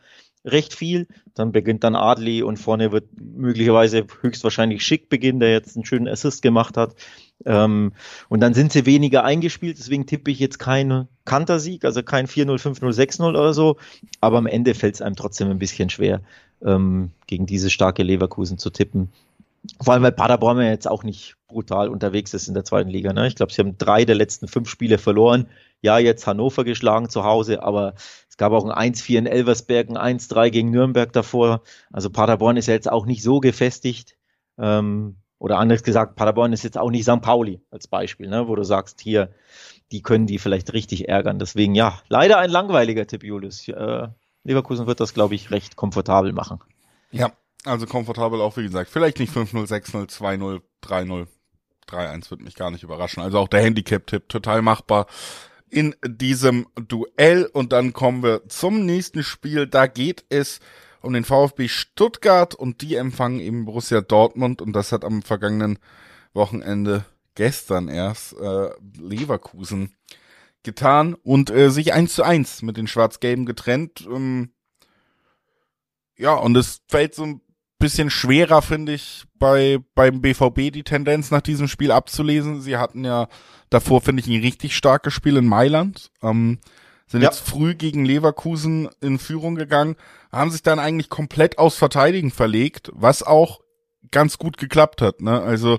recht 0.44 0.74
viel. 0.74 1.06
Dann 1.34 1.52
beginnt 1.52 1.84
dann 1.84 1.94
Adli 1.94 2.42
und 2.42 2.58
vorne 2.58 2.92
wird 2.92 3.06
möglicherweise 3.20 4.06
höchstwahrscheinlich 4.20 4.84
Schick 4.84 5.08
beginnen, 5.08 5.40
der 5.40 5.52
jetzt 5.52 5.76
einen 5.76 5.84
schönen 5.84 6.08
Assist 6.08 6.42
gemacht 6.42 6.76
hat. 6.76 6.94
Ähm, 7.44 7.92
und 8.28 8.40
dann 8.40 8.54
sind 8.54 8.72
sie 8.72 8.86
weniger 8.86 9.24
eingespielt, 9.24 9.78
deswegen 9.78 10.06
tippe 10.06 10.30
ich 10.30 10.38
jetzt 10.38 10.58
keinen 10.58 11.08
Kantersieg, 11.24 11.84
also 11.84 12.02
kein 12.02 12.26
4-0, 12.26 12.60
5-0, 12.60 12.92
6-0 12.92 13.28
oder 13.28 13.54
so. 13.54 13.76
Aber 14.20 14.38
am 14.38 14.46
Ende 14.46 14.74
fällt 14.74 14.96
es 14.96 15.02
einem 15.02 15.16
trotzdem 15.16 15.50
ein 15.50 15.58
bisschen 15.58 15.90
schwer, 15.90 16.20
ähm, 16.62 17.10
gegen 17.26 17.46
diese 17.46 17.70
starke 17.70 18.02
Leverkusen 18.02 18.58
zu 18.58 18.70
tippen. 18.70 19.10
Vor 19.80 19.94
allem, 19.94 20.02
weil 20.02 20.12
Paderborn 20.12 20.58
ja 20.58 20.70
jetzt 20.70 20.88
auch 20.88 21.02
nicht 21.02 21.36
brutal 21.48 21.88
unterwegs 21.88 22.34
ist 22.34 22.48
in 22.48 22.54
der 22.54 22.64
zweiten 22.64 22.90
Liga. 22.90 23.12
Ne? 23.12 23.26
Ich 23.26 23.34
glaube, 23.34 23.52
sie 23.52 23.60
haben 23.60 23.76
drei 23.76 24.04
der 24.04 24.14
letzten 24.14 24.48
fünf 24.48 24.68
Spiele 24.68 24.98
verloren. 24.98 25.46
Ja, 25.80 25.98
jetzt 25.98 26.26
Hannover 26.26 26.64
geschlagen 26.64 27.08
zu 27.08 27.24
Hause, 27.24 27.62
aber 27.62 27.94
gab 28.38 28.52
auch 28.52 28.64
ein 28.64 28.94
1-4 28.94 29.18
in 29.18 29.26
Elversberg, 29.26 29.90
ein 29.90 30.18
1-3 30.18 30.50
gegen 30.50 30.70
Nürnberg 30.70 31.12
davor. 31.12 31.62
Also 31.92 32.08
Paderborn 32.08 32.56
ist 32.56 32.68
ja 32.68 32.74
jetzt 32.74 32.90
auch 32.90 33.04
nicht 33.04 33.22
so 33.22 33.40
gefestigt. 33.40 34.16
Ähm, 34.56 35.16
oder 35.38 35.58
anders 35.58 35.82
gesagt, 35.82 36.16
Paderborn 36.16 36.52
ist 36.52 36.64
jetzt 36.64 36.78
auch 36.78 36.90
nicht 36.90 37.04
St. 37.04 37.20
Pauli 37.20 37.60
als 37.70 37.86
Beispiel, 37.86 38.28
ne? 38.28 38.48
wo 38.48 38.56
du 38.56 38.64
sagst, 38.64 39.00
hier, 39.00 39.32
die 39.92 40.02
können 40.02 40.26
die 40.26 40.38
vielleicht 40.38 40.72
richtig 40.72 41.08
ärgern. 41.08 41.38
Deswegen 41.38 41.74
ja, 41.74 42.00
leider 42.08 42.38
ein 42.38 42.50
langweiliger 42.50 43.06
Tipp, 43.06 43.22
Julius. 43.24 43.68
Äh, 43.68 44.08
Leverkusen 44.44 44.86
wird 44.86 45.00
das, 45.00 45.14
glaube 45.14 45.34
ich, 45.34 45.50
recht 45.50 45.76
komfortabel 45.76 46.32
machen. 46.32 46.60
Ja, 47.10 47.32
also 47.64 47.86
komfortabel 47.86 48.40
auch, 48.40 48.56
wie 48.56 48.62
gesagt. 48.62 48.90
Vielleicht 48.90 49.18
nicht 49.18 49.32
5-0, 49.32 49.68
6-0, 49.68 50.08
2-0, 50.10 50.60
3-0. 50.82 51.26
3-1 51.88 52.30
wird 52.30 52.42
mich 52.42 52.54
gar 52.54 52.70
nicht 52.70 52.82
überraschen. 52.82 53.22
Also 53.22 53.38
auch 53.38 53.48
der 53.48 53.62
Handicap-Tipp 53.62 54.28
total 54.28 54.62
machbar 54.62 55.06
in 55.70 55.94
diesem 56.06 56.66
Duell. 56.76 57.46
Und 57.46 57.72
dann 57.72 57.92
kommen 57.92 58.22
wir 58.22 58.48
zum 58.48 58.84
nächsten 58.84 59.22
Spiel. 59.22 59.66
Da 59.66 59.86
geht 59.86 60.24
es 60.28 60.60
um 61.00 61.12
den 61.12 61.24
VfB 61.24 61.68
Stuttgart 61.68 62.54
und 62.54 62.82
die 62.82 62.96
empfangen 62.96 63.40
eben 63.40 63.64
Borussia 63.64 64.00
Dortmund 64.00 64.60
und 64.60 64.72
das 64.72 64.92
hat 64.92 65.04
am 65.04 65.22
vergangenen 65.22 65.78
Wochenende 66.34 67.04
gestern 67.34 67.88
erst 67.88 68.34
äh, 68.38 68.70
Leverkusen 68.98 69.94
getan 70.64 71.14
und 71.14 71.50
äh, 71.50 71.70
sich 71.70 71.92
eins 71.92 72.14
zu 72.14 72.24
eins 72.24 72.62
mit 72.62 72.76
den 72.76 72.88
Schwarz-Gelben 72.88 73.46
getrennt. 73.46 74.06
Ähm, 74.10 74.50
ja, 76.16 76.34
und 76.34 76.56
es 76.56 76.82
fällt 76.88 77.14
so 77.14 77.22
ein 77.22 77.40
bisschen 77.78 78.10
schwerer, 78.10 78.62
finde 78.62 78.94
ich, 78.94 79.24
bei 79.38 79.78
beim 79.94 80.20
BVB 80.20 80.72
die 80.72 80.84
Tendenz 80.84 81.30
nach 81.30 81.40
diesem 81.40 81.68
Spiel 81.68 81.92
abzulesen. 81.92 82.60
Sie 82.60 82.76
hatten 82.76 83.04
ja 83.04 83.28
davor, 83.70 84.00
finde 84.00 84.22
ich, 84.22 84.28
ein 84.28 84.40
richtig 84.40 84.76
starkes 84.76 85.14
Spiel 85.14 85.36
in 85.36 85.46
Mailand. 85.46 86.10
Ähm, 86.22 86.58
sind 87.06 87.22
ja. 87.22 87.28
jetzt 87.28 87.40
früh 87.40 87.74
gegen 87.74 88.04
Leverkusen 88.04 88.88
in 89.00 89.18
Führung 89.18 89.54
gegangen, 89.54 89.96
haben 90.30 90.50
sich 90.50 90.62
dann 90.62 90.78
eigentlich 90.78 91.08
komplett 91.08 91.58
aus 91.58 91.76
Verteidigen 91.76 92.30
verlegt, 92.30 92.90
was 92.94 93.22
auch 93.22 93.60
ganz 94.10 94.38
gut 94.38 94.58
geklappt 94.58 95.00
hat. 95.00 95.22
Ne? 95.22 95.40
Also 95.40 95.78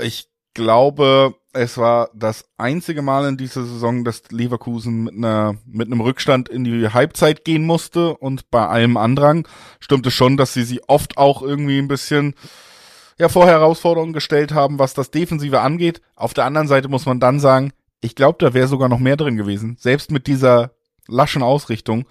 ich 0.00 0.31
glaube, 0.54 1.34
es 1.52 1.76
war 1.76 2.10
das 2.14 2.44
einzige 2.56 3.02
Mal 3.02 3.28
in 3.28 3.36
dieser 3.36 3.64
Saison, 3.64 4.04
dass 4.04 4.30
Leverkusen 4.30 5.04
mit 5.04 5.14
einer 5.14 5.56
mit 5.66 5.86
einem 5.88 6.00
Rückstand 6.00 6.48
in 6.48 6.64
die 6.64 6.88
Halbzeit 6.88 7.44
gehen 7.44 7.64
musste 7.64 8.16
und 8.16 8.50
bei 8.50 8.66
allem 8.66 8.96
Andrang 8.96 9.46
stimmte 9.80 10.10
schon, 10.10 10.36
dass 10.36 10.54
sie 10.54 10.64
sie 10.64 10.82
oft 10.88 11.18
auch 11.18 11.42
irgendwie 11.42 11.78
ein 11.78 11.88
bisschen 11.88 12.34
ja 13.18 13.28
vor 13.28 13.46
Herausforderungen 13.46 14.12
gestellt 14.12 14.52
haben, 14.52 14.78
was 14.78 14.94
das 14.94 15.10
Defensive 15.10 15.60
angeht. 15.60 16.00
Auf 16.16 16.34
der 16.34 16.44
anderen 16.44 16.68
Seite 16.68 16.88
muss 16.88 17.06
man 17.06 17.20
dann 17.20 17.38
sagen, 17.38 17.72
ich 18.00 18.14
glaube, 18.14 18.38
da 18.40 18.54
wäre 18.54 18.66
sogar 18.66 18.88
noch 18.88 18.98
mehr 18.98 19.16
drin 19.16 19.36
gewesen, 19.36 19.76
selbst 19.78 20.10
mit 20.10 20.26
dieser 20.26 20.72
laschen 21.06 21.42
Ausrichtung, 21.42 22.06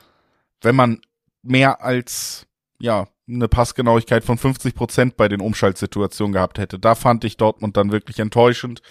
wenn 0.62 0.76
man 0.76 1.02
mehr 1.42 1.84
als 1.84 2.46
ja 2.80 3.08
eine 3.36 3.48
Passgenauigkeit 3.48 4.24
von 4.24 4.38
50 4.38 4.76
Prozent 4.76 5.18
bei 5.18 5.28
den 5.28 5.42
Umschaltsituationen 5.42 6.34
gehabt 6.34 6.58
hätte. 6.58 6.80
Da 6.80 6.96
fand 6.96 7.24
ich 7.24 7.38
Dortmund 7.38 7.78
dann 7.78 7.92
wirklich 7.92 8.20
enttäuschend. 8.20 8.82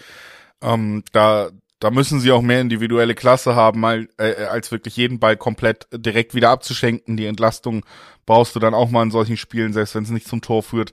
Ähm, 0.62 1.04
da, 1.12 1.50
da 1.78 1.90
müssen 1.90 2.20
sie 2.20 2.32
auch 2.32 2.42
mehr 2.42 2.60
individuelle 2.60 3.14
Klasse 3.14 3.54
haben, 3.54 3.80
mal, 3.80 4.08
äh, 4.18 4.44
als 4.44 4.70
wirklich 4.70 4.96
jeden 4.96 5.18
Ball 5.18 5.36
komplett 5.36 5.86
direkt 5.92 6.34
wieder 6.34 6.50
abzuschenken. 6.50 7.16
Die 7.16 7.26
Entlastung 7.26 7.84
brauchst 8.26 8.54
du 8.54 8.60
dann 8.60 8.74
auch 8.74 8.90
mal 8.90 9.02
in 9.02 9.10
solchen 9.10 9.36
Spielen, 9.36 9.72
selbst 9.72 9.94
wenn 9.94 10.04
es 10.04 10.10
nicht 10.10 10.28
zum 10.28 10.40
Tor 10.40 10.62
führt. 10.62 10.92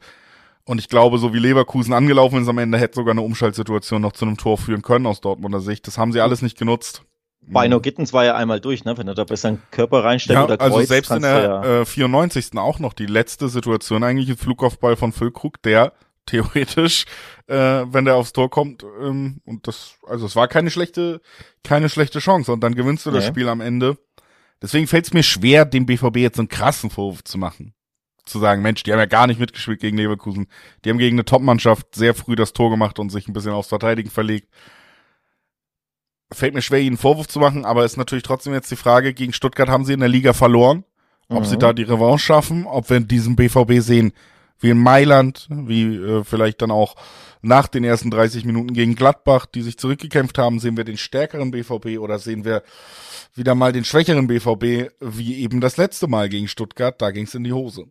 Und 0.63 0.79
ich 0.79 0.89
glaube, 0.89 1.17
so 1.17 1.33
wie 1.33 1.39
Leverkusen 1.39 1.93
angelaufen 1.93 2.41
ist 2.41 2.49
am 2.49 2.57
Ende, 2.57 2.77
hätte 2.77 2.95
sogar 2.95 3.13
eine 3.13 3.21
Umschaltsituation 3.21 4.01
noch 4.01 4.11
zu 4.11 4.25
einem 4.25 4.37
Tor 4.37 4.57
führen 4.57 4.81
können 4.81 5.05
aus 5.05 5.21
Dortmunder 5.21 5.61
Sicht. 5.61 5.87
Das 5.87 5.97
haben 5.97 6.11
sie 6.11 6.19
alles 6.19 6.41
nicht 6.41 6.57
genutzt. 6.57 7.03
Beino 7.41 7.79
Gittens 7.79 8.13
war 8.13 8.25
ja 8.25 8.35
einmal 8.35 8.59
durch, 8.59 8.83
ne? 8.83 8.97
Wenn 8.97 9.07
er 9.07 9.15
da 9.15 9.23
besser 9.23 9.49
einen 9.49 9.61
Körper 9.71 10.03
reinstellt 10.03 10.37
ja, 10.37 10.43
oder 10.43 10.59
also 10.59 10.75
kreuzt, 10.75 10.91
Also 10.91 10.93
selbst 10.93 11.11
in 11.11 11.21
der 11.21 11.41
ja 11.43 11.81
äh, 11.81 11.85
94. 11.85 12.57
auch 12.57 12.79
noch 12.79 12.93
die 12.93 13.05
letzte 13.05 13.47
Situation 13.47 14.03
eigentlich 14.03 14.29
ein 14.29 14.37
Flugaufball 14.37 14.95
von 14.95 15.13
Füllkrug, 15.13 15.61
der 15.61 15.93
theoretisch, 16.25 17.05
äh, 17.47 17.55
wenn 17.55 18.03
der 18.03 18.15
aufs 18.15 18.33
Tor 18.33 18.49
kommt, 18.49 18.83
ähm, 19.01 19.39
und 19.45 19.65
das, 19.65 19.95
also 20.05 20.25
es 20.25 20.35
war 20.35 20.49
keine 20.49 20.69
schlechte, 20.69 21.21
keine 21.63 21.87
schlechte 21.87 22.19
Chance 22.19 22.51
und 22.51 22.61
dann 22.61 22.75
gewinnst 22.75 23.05
du 23.05 23.11
das 23.11 23.23
nee. 23.23 23.29
Spiel 23.29 23.47
am 23.47 23.61
Ende. 23.61 23.97
Deswegen 24.61 24.87
fällt 24.87 25.05
es 25.05 25.13
mir 25.13 25.23
schwer, 25.23 25.63
dem 25.63 25.85
BVB 25.85 26.17
jetzt 26.17 26.39
einen 26.39 26.49
krassen 26.49 26.89
Vorwurf 26.89 27.23
zu 27.23 27.37
machen. 27.37 27.73
Zu 28.25 28.39
sagen, 28.39 28.61
Mensch, 28.61 28.83
die 28.83 28.91
haben 28.91 28.99
ja 28.99 29.05
gar 29.05 29.27
nicht 29.27 29.39
mitgespielt 29.39 29.79
gegen 29.79 29.95
Leverkusen. 29.95 30.47
Die 30.83 30.89
haben 30.89 30.97
gegen 30.97 31.15
eine 31.15 31.23
Topmannschaft 31.23 31.95
sehr 31.95 32.13
früh 32.13 32.35
das 32.35 32.51
Tor 32.51 32.69
gemacht 32.71 32.99
und 32.99 33.09
sich 33.09 33.29
ein 33.29 33.33
bisschen 33.33 33.53
aufs 33.53 33.69
Verteidigen 33.69 34.09
verlegt 34.09 34.49
fällt 36.31 36.53
mir 36.53 36.61
schwer, 36.61 36.79
ihnen 36.79 36.89
einen 36.89 36.97
Vorwurf 36.97 37.27
zu 37.27 37.39
machen, 37.39 37.65
aber 37.65 37.85
ist 37.85 37.97
natürlich 37.97 38.23
trotzdem 38.23 38.53
jetzt 38.53 38.71
die 38.71 38.75
Frage, 38.75 39.13
gegen 39.13 39.33
Stuttgart 39.33 39.69
haben 39.69 39.85
sie 39.85 39.93
in 39.93 39.99
der 39.99 40.09
Liga 40.09 40.33
verloren. 40.33 40.83
Ob 41.29 41.41
mhm. 41.41 41.45
sie 41.45 41.57
da 41.57 41.73
die 41.73 41.83
Revanche 41.83 42.25
schaffen, 42.25 42.65
ob 42.65 42.89
wir 42.89 42.97
in 42.97 43.07
diesem 43.07 43.35
BVB 43.35 43.79
sehen, 43.79 44.13
wie 44.59 44.69
in 44.69 44.77
Mailand, 44.77 45.47
wie 45.49 45.95
äh, 45.95 46.23
vielleicht 46.23 46.61
dann 46.61 46.71
auch 46.71 46.95
nach 47.41 47.67
den 47.67 47.83
ersten 47.83 48.09
30 48.09 48.45
Minuten 48.45 48.73
gegen 48.73 48.95
Gladbach, 48.95 49.45
die 49.45 49.61
sich 49.61 49.77
zurückgekämpft 49.77 50.37
haben, 50.37 50.59
sehen 50.59 50.77
wir 50.77 50.83
den 50.83 50.97
stärkeren 50.97 51.51
BVB 51.51 51.99
oder 51.99 52.17
sehen 52.17 52.45
wir 52.45 52.63
wieder 53.35 53.55
mal 53.55 53.71
den 53.71 53.85
schwächeren 53.85 54.27
BVB, 54.27 54.91
wie 54.99 55.41
eben 55.41 55.61
das 55.61 55.77
letzte 55.77 56.07
Mal 56.07 56.29
gegen 56.29 56.47
Stuttgart, 56.47 56.99
da 57.01 57.11
ging 57.11 57.25
es 57.25 57.35
in 57.35 57.43
die 57.43 57.53
Hose. 57.53 57.85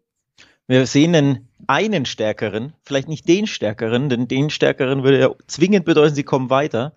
Wir 0.66 0.86
sehen 0.86 1.14
einen, 1.14 1.48
einen 1.68 2.06
stärkeren, 2.06 2.72
vielleicht 2.82 3.08
nicht 3.08 3.28
den 3.28 3.46
stärkeren, 3.46 4.08
denn 4.08 4.26
den 4.26 4.50
stärkeren 4.50 5.04
würde 5.04 5.20
ja 5.20 5.30
zwingend 5.46 5.84
bedeuten, 5.84 6.16
sie 6.16 6.24
kommen 6.24 6.50
weiter. 6.50 6.92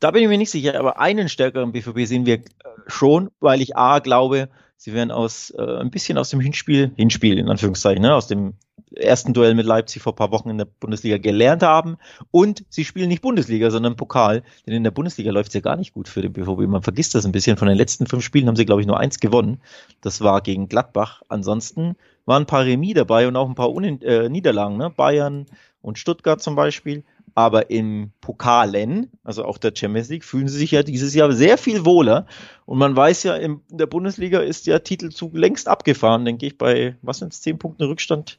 Da 0.00 0.10
bin 0.12 0.22
ich 0.22 0.28
mir 0.28 0.38
nicht 0.38 0.50
sicher, 0.50 0.78
aber 0.78 1.00
einen 1.00 1.28
stärkeren 1.28 1.72
BVB 1.72 2.00
sehen 2.06 2.26
wir 2.26 2.36
äh, 2.36 2.42
schon, 2.86 3.30
weil 3.40 3.60
ich 3.60 3.76
A 3.76 3.98
glaube, 3.98 4.48
sie 4.76 4.94
werden 4.94 5.10
aus 5.10 5.50
äh, 5.50 5.80
ein 5.80 5.90
bisschen 5.90 6.18
aus 6.18 6.30
dem 6.30 6.40
Hinspiel, 6.40 6.92
Hinspiel 6.96 7.38
in 7.38 7.48
Anführungszeichen, 7.48 8.02
ne, 8.02 8.14
aus 8.14 8.28
dem 8.28 8.54
ersten 8.94 9.32
Duell 9.34 9.54
mit 9.54 9.66
Leipzig 9.66 10.02
vor 10.02 10.14
paar 10.14 10.30
Wochen 10.30 10.50
in 10.50 10.58
der 10.58 10.66
Bundesliga 10.66 11.18
gelernt 11.18 11.62
haben 11.62 11.96
und 12.30 12.64
sie 12.68 12.84
spielen 12.84 13.08
nicht 13.08 13.22
Bundesliga, 13.22 13.70
sondern 13.70 13.96
Pokal, 13.96 14.42
denn 14.66 14.74
in 14.74 14.84
der 14.84 14.92
Bundesliga 14.92 15.30
läuft 15.30 15.48
es 15.48 15.54
ja 15.54 15.60
gar 15.60 15.76
nicht 15.76 15.92
gut 15.94 16.08
für 16.08 16.22
den 16.22 16.32
BVB. 16.32 16.68
Man 16.68 16.82
vergisst 16.82 17.14
das 17.14 17.26
ein 17.26 17.32
bisschen. 17.32 17.56
Von 17.56 17.68
den 17.68 17.76
letzten 17.76 18.06
fünf 18.06 18.24
Spielen 18.24 18.46
haben 18.46 18.56
sie, 18.56 18.64
glaube 18.64 18.80
ich, 18.80 18.86
nur 18.86 18.98
eins 18.98 19.20
gewonnen. 19.20 19.60
Das 20.00 20.20
war 20.20 20.40
gegen 20.40 20.68
Gladbach. 20.68 21.22
Ansonsten 21.28 21.96
waren 22.24 22.44
ein 22.44 22.46
paar 22.46 22.64
Remis 22.64 22.94
dabei 22.94 23.28
und 23.28 23.36
auch 23.36 23.48
ein 23.48 23.54
paar 23.54 23.70
Un 23.70 24.00
äh, 24.02 24.28
Niederlagen, 24.28 24.76
ne? 24.76 24.90
Bayern 24.90 25.46
und 25.82 25.98
Stuttgart 25.98 26.40
zum 26.40 26.54
Beispiel. 26.54 27.04
Aber 27.34 27.70
im 27.70 28.12
Pokalen, 28.20 29.10
also 29.24 29.44
auch 29.44 29.58
der 29.58 29.72
Champions 29.74 30.08
League, 30.08 30.24
fühlen 30.24 30.48
sie 30.48 30.58
sich 30.58 30.70
ja 30.70 30.82
dieses 30.82 31.14
Jahr 31.14 31.32
sehr 31.32 31.58
viel 31.58 31.84
wohler. 31.84 32.26
Und 32.66 32.78
man 32.78 32.94
weiß 32.96 33.22
ja, 33.22 33.36
in 33.36 33.60
der 33.68 33.86
Bundesliga 33.86 34.40
ist 34.40 34.66
der 34.66 34.82
Titelzug 34.82 35.34
längst 35.34 35.68
abgefahren, 35.68 36.24
denke 36.24 36.46
ich, 36.46 36.58
bei, 36.58 36.96
was 37.02 37.18
sind 37.18 37.32
es, 37.32 37.40
zehn 37.40 37.58
Punkten 37.58 37.84
Rückstand. 37.84 38.38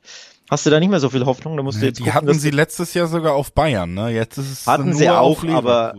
Hast 0.49 0.65
du 0.65 0.69
da 0.69 0.79
nicht 0.79 0.89
mehr 0.89 0.99
so 0.99 1.09
viel 1.09 1.25
Hoffnung? 1.25 1.57
Da 1.57 1.63
musst 1.63 1.81
du 1.81 1.85
jetzt 1.85 1.99
Die 1.99 2.03
gucken, 2.03 2.15
hatten 2.15 2.39
sie 2.39 2.49
letztes 2.49 2.93
Jahr 2.93 3.07
sogar 3.07 3.35
auf 3.35 3.53
Bayern, 3.53 3.93
ne? 3.93 4.09
Jetzt 4.09 4.37
ist 4.37 4.51
es 4.51 4.67
hatten 4.67 4.93
sie 4.93 5.09
auch, 5.09 5.43
aber 5.43 5.95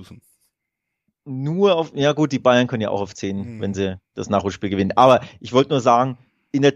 nur 1.25 1.77
auf, 1.77 1.93
ja 1.95 2.13
gut, 2.13 2.33
die 2.33 2.39
Bayern 2.39 2.67
können 2.67 2.83
ja 2.83 2.91
auch 2.91 3.01
auf 3.01 3.15
zehn, 3.15 3.45
hm. 3.45 3.61
wenn 3.61 3.75
sie 3.75 3.99
das 4.15 4.29
Nachholspiel 4.29 4.71
gewinnen. 4.71 4.93
Aber 4.97 5.21
ich 5.39 5.53
wollte 5.53 5.71
nur 5.71 5.81
sagen, 5.81 6.19
in 6.53 6.63
der 6.63 6.75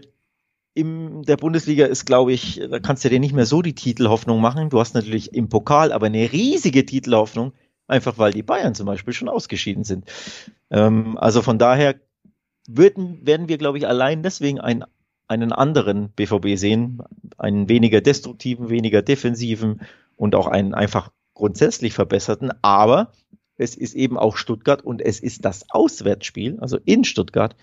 in 0.75 1.23
der 1.23 1.37
Bundesliga 1.37 1.85
ist, 1.85 2.05
glaube 2.05 2.33
ich, 2.33 2.61
da 2.69 2.79
kannst 2.79 3.05
du 3.05 3.09
dir 3.09 3.21
nicht 3.21 3.33
mehr 3.33 3.45
so 3.45 3.61
die 3.61 3.73
Titelhoffnung 3.73 4.41
machen. 4.41 4.69
Du 4.69 4.79
hast 4.79 4.93
natürlich 4.93 5.33
im 5.33 5.47
Pokal 5.47 5.93
aber 5.93 6.07
eine 6.07 6.31
riesige 6.33 6.85
Titelhoffnung, 6.85 7.53
einfach 7.87 8.17
weil 8.17 8.33
die 8.33 8.43
Bayern 8.43 8.75
zum 8.75 8.85
Beispiel 8.85 9.13
schon 9.13 9.29
ausgeschieden 9.29 9.85
sind. 9.85 10.05
Ähm, 10.69 11.17
also 11.17 11.41
von 11.41 11.57
daher 11.57 11.95
würden, 12.67 13.25
werden 13.25 13.47
wir, 13.47 13.57
glaube 13.57 13.77
ich, 13.77 13.87
allein 13.87 14.21
deswegen 14.21 14.59
ein, 14.59 14.83
einen 15.29 15.53
anderen 15.53 16.09
BVB 16.09 16.57
sehen, 16.57 17.01
einen 17.37 17.69
weniger 17.69 18.01
destruktiven, 18.01 18.69
weniger 18.69 19.01
defensiven 19.01 19.79
und 20.17 20.35
auch 20.35 20.47
einen 20.47 20.73
einfach 20.73 21.09
grundsätzlich 21.35 21.93
verbesserten. 21.93 22.51
Aber 22.63 23.13
es 23.55 23.75
ist 23.77 23.93
eben 23.93 24.17
auch 24.17 24.35
Stuttgart 24.35 24.81
und 24.81 25.01
es 25.01 25.21
ist 25.21 25.45
das 25.45 25.69
Auswärtsspiel, 25.69 26.59
also 26.59 26.77
in 26.83 27.05
Stuttgart. 27.05 27.55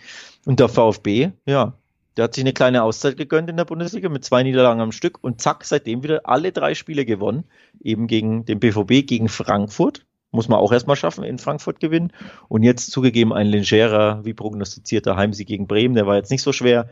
Und 0.46 0.60
der 0.60 0.70
VfB, 0.70 1.32
ja, 1.44 1.74
der 2.16 2.24
hat 2.24 2.34
sich 2.34 2.44
eine 2.44 2.52
kleine 2.52 2.82
Auszeit 2.82 3.16
gegönnt 3.16 3.48
in 3.48 3.56
der 3.56 3.64
Bundesliga 3.64 4.08
mit 4.08 4.24
zwei 4.24 4.42
Niederlagen 4.42 4.80
am 4.80 4.92
Stück 4.92 5.18
und 5.22 5.40
zack, 5.40 5.64
seitdem 5.64 6.02
wieder 6.02 6.22
alle 6.24 6.52
drei 6.52 6.74
Spiele 6.74 7.04
gewonnen. 7.04 7.44
Eben 7.80 8.06
gegen 8.06 8.44
den 8.44 8.60
BVB, 8.60 9.06
gegen 9.06 9.28
Frankfurt. 9.28 10.04
Muss 10.30 10.48
man 10.48 10.58
auch 10.58 10.72
erstmal 10.72 10.96
schaffen, 10.96 11.24
in 11.24 11.38
Frankfurt 11.38 11.80
gewinnen. 11.80 12.12
Und 12.48 12.62
jetzt 12.62 12.90
zugegeben 12.90 13.32
ein 13.32 13.46
legerer, 13.46 14.24
wie 14.24 14.34
prognostizierter 14.34 15.16
Heimsieg 15.16 15.46
gegen 15.46 15.66
Bremen. 15.66 15.94
Der 15.94 16.06
war 16.06 16.16
jetzt 16.16 16.30
nicht 16.30 16.42
so 16.42 16.52
schwer. 16.52 16.88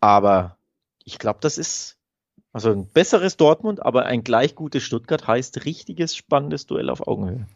Aber 0.00 0.58
ich 1.04 1.18
glaube, 1.18 1.38
das 1.40 1.56
ist 1.58 1.96
also 2.52 2.70
ein 2.70 2.86
besseres 2.86 3.36
Dortmund, 3.36 3.84
aber 3.84 4.06
ein 4.06 4.22
gleich 4.22 4.54
gutes 4.54 4.82
Stuttgart 4.82 5.26
heißt 5.26 5.64
richtiges, 5.64 6.14
spannendes 6.14 6.66
Duell 6.66 6.88
auf 6.88 7.06
Augenhöhe. 7.06 7.46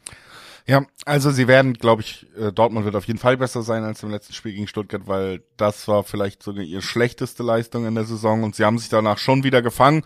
Ja, 0.68 0.84
also 1.06 1.30
sie 1.30 1.48
werden, 1.48 1.72
glaube 1.72 2.02
ich, 2.02 2.26
äh, 2.38 2.52
Dortmund 2.52 2.84
wird 2.84 2.94
auf 2.94 3.06
jeden 3.06 3.18
Fall 3.18 3.38
besser 3.38 3.62
sein 3.62 3.84
als 3.84 4.02
im 4.02 4.10
letzten 4.10 4.34
Spiel 4.34 4.52
gegen 4.52 4.68
Stuttgart, 4.68 5.06
weil 5.06 5.42
das 5.56 5.88
war 5.88 6.04
vielleicht 6.04 6.42
sogar 6.42 6.62
ihre 6.62 6.82
schlechteste 6.82 7.42
Leistung 7.42 7.86
in 7.86 7.94
der 7.94 8.04
Saison 8.04 8.42
und 8.42 8.54
sie 8.54 8.66
haben 8.66 8.78
sich 8.78 8.90
danach 8.90 9.16
schon 9.16 9.44
wieder 9.44 9.62
gefangen. 9.62 10.02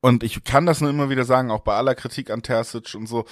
Und 0.00 0.22
ich 0.22 0.44
kann 0.44 0.66
das 0.66 0.80
nur 0.80 0.90
immer 0.90 1.10
wieder 1.10 1.24
sagen, 1.24 1.50
auch 1.50 1.62
bei 1.62 1.74
aller 1.74 1.96
Kritik 1.96 2.30
an 2.30 2.42
Terzic 2.44 2.94
und 2.94 3.08
so, 3.08 3.24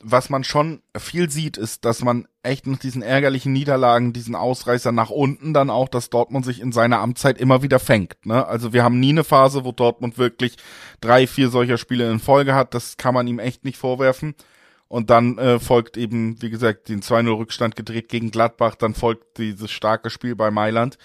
was 0.00 0.30
man 0.30 0.42
schon 0.42 0.82
viel 0.96 1.30
sieht, 1.30 1.56
ist, 1.56 1.84
dass 1.84 2.02
man 2.02 2.26
echt 2.42 2.66
nach 2.66 2.78
diesen 2.78 3.02
ärgerlichen 3.02 3.52
Niederlagen, 3.52 4.12
diesen 4.12 4.34
Ausreißer 4.34 4.90
nach 4.90 5.10
unten 5.10 5.54
dann 5.54 5.70
auch, 5.70 5.88
dass 5.88 6.10
Dortmund 6.10 6.44
sich 6.44 6.60
in 6.60 6.72
seiner 6.72 6.98
Amtszeit 6.98 7.38
immer 7.38 7.62
wieder 7.62 7.78
fängt. 7.78 8.26
Ne? 8.26 8.44
Also 8.46 8.72
wir 8.72 8.82
haben 8.82 8.98
nie 8.98 9.10
eine 9.10 9.24
Phase, 9.24 9.64
wo 9.64 9.70
Dortmund 9.70 10.18
wirklich 10.18 10.56
drei, 11.00 11.28
vier 11.28 11.50
solcher 11.50 11.78
Spiele 11.78 12.10
in 12.10 12.18
Folge 12.18 12.54
hat. 12.54 12.74
Das 12.74 12.96
kann 12.96 13.14
man 13.14 13.28
ihm 13.28 13.38
echt 13.38 13.64
nicht 13.64 13.78
vorwerfen. 13.78 14.34
Und 14.88 15.10
dann 15.10 15.36
äh, 15.36 15.58
folgt 15.58 15.96
eben, 15.96 16.40
wie 16.40 16.50
gesagt, 16.50 16.88
den 16.88 17.02
2-0-Rückstand 17.02 17.76
gedreht 17.76 18.08
gegen 18.08 18.30
Gladbach, 18.30 18.74
dann 18.74 18.94
folgt 18.94 19.36
dieses 19.36 19.70
starke 19.70 20.08
Spiel 20.08 20.34
bei 20.34 20.50
Mailand. 20.50 20.96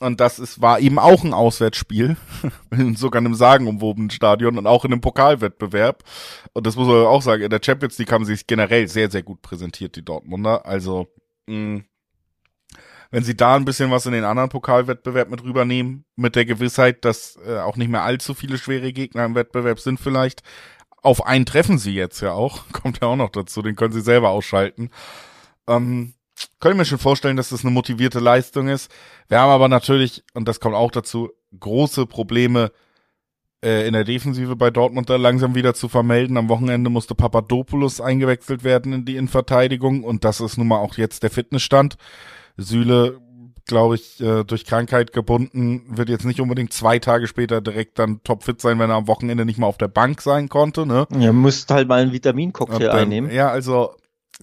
Und 0.00 0.18
das 0.18 0.40
ist, 0.40 0.60
war 0.60 0.80
eben 0.80 0.98
auch 0.98 1.22
ein 1.22 1.32
Auswärtsspiel, 1.32 2.16
in 2.72 2.96
sogar 2.96 3.20
einem 3.20 3.34
sagenumwobenen 3.34 4.10
Stadion 4.10 4.58
und 4.58 4.66
auch 4.66 4.84
in 4.84 4.92
einem 4.92 5.00
Pokalwettbewerb. 5.00 6.02
Und 6.52 6.66
das 6.66 6.74
muss 6.74 6.88
man 6.88 7.06
auch 7.06 7.22
sagen, 7.22 7.44
in 7.44 7.50
der 7.50 7.60
Champions 7.64 7.98
League 7.98 8.10
haben 8.10 8.24
sie 8.24 8.34
sich 8.34 8.48
generell 8.48 8.88
sehr, 8.88 9.10
sehr 9.10 9.22
gut 9.22 9.42
präsentiert, 9.42 9.94
die 9.94 10.04
Dortmunder. 10.04 10.66
Also, 10.66 11.06
mh, 11.46 11.82
wenn 13.12 13.22
sie 13.22 13.36
da 13.36 13.54
ein 13.54 13.66
bisschen 13.66 13.90
was 13.90 14.06
in 14.06 14.12
den 14.12 14.24
anderen 14.24 14.48
Pokalwettbewerb 14.48 15.30
mit 15.30 15.44
rübernehmen, 15.44 16.06
mit 16.16 16.34
der 16.34 16.46
Gewissheit, 16.46 17.04
dass 17.04 17.38
äh, 17.46 17.58
auch 17.58 17.76
nicht 17.76 17.90
mehr 17.90 18.02
allzu 18.02 18.34
viele 18.34 18.56
schwere 18.56 18.92
Gegner 18.92 19.26
im 19.26 19.34
Wettbewerb 19.34 19.78
sind 19.78 20.00
vielleicht, 20.00 20.42
auf 21.02 21.26
einen 21.26 21.46
treffen 21.46 21.78
sie 21.78 21.94
jetzt 21.94 22.20
ja 22.20 22.32
auch. 22.32 22.64
Kommt 22.72 23.00
ja 23.00 23.08
auch 23.08 23.16
noch 23.16 23.30
dazu, 23.30 23.62
den 23.62 23.76
können 23.76 23.92
sie 23.92 24.00
selber 24.00 24.30
ausschalten. 24.30 24.90
Ähm, 25.68 26.14
können 26.60 26.76
mir 26.76 26.84
schon 26.84 26.98
vorstellen, 26.98 27.36
dass 27.36 27.50
das 27.50 27.64
eine 27.64 27.72
motivierte 27.72 28.18
Leistung 28.18 28.68
ist. 28.68 28.90
Wir 29.28 29.40
haben 29.40 29.50
aber 29.50 29.68
natürlich, 29.68 30.24
und 30.34 30.48
das 30.48 30.60
kommt 30.60 30.74
auch 30.74 30.90
dazu, 30.90 31.30
große 31.58 32.06
Probleme 32.06 32.72
äh, 33.64 33.86
in 33.86 33.92
der 33.92 34.04
Defensive 34.04 34.56
bei 34.56 34.70
Dortmund 34.70 35.08
da 35.08 35.16
langsam 35.16 35.54
wieder 35.54 35.74
zu 35.74 35.88
vermelden. 35.88 36.36
Am 36.36 36.48
Wochenende 36.48 36.90
musste 36.90 37.14
Papadopoulos 37.14 38.00
eingewechselt 38.00 38.64
werden 38.64 38.92
in 38.92 39.04
die 39.04 39.16
Innenverteidigung 39.16 40.04
und 40.04 40.24
das 40.24 40.40
ist 40.40 40.56
nun 40.56 40.68
mal 40.68 40.78
auch 40.78 40.96
jetzt 40.96 41.22
der 41.22 41.30
Fitnessstand. 41.30 41.96
Süle 42.56 43.20
glaube 43.66 43.94
ich, 43.94 44.20
äh, 44.20 44.44
durch 44.44 44.64
Krankheit 44.64 45.12
gebunden, 45.12 45.84
wird 45.96 46.08
jetzt 46.08 46.24
nicht 46.24 46.40
unbedingt 46.40 46.72
zwei 46.72 46.98
Tage 46.98 47.26
später 47.26 47.60
direkt 47.60 47.98
dann 47.98 48.22
topfit 48.24 48.60
sein, 48.60 48.78
wenn 48.78 48.90
er 48.90 48.96
am 48.96 49.08
Wochenende 49.08 49.44
nicht 49.44 49.58
mal 49.58 49.66
auf 49.66 49.78
der 49.78 49.88
Bank 49.88 50.20
sein 50.20 50.48
konnte. 50.48 50.86
Ne? 50.86 51.06
Ja, 51.18 51.32
müsste 51.32 51.74
halt 51.74 51.88
mal 51.88 52.02
einen 52.02 52.12
Vitamincocktail 52.12 52.86
dann, 52.86 52.98
einnehmen. 52.98 53.30
Ja, 53.30 53.48
also 53.48 53.94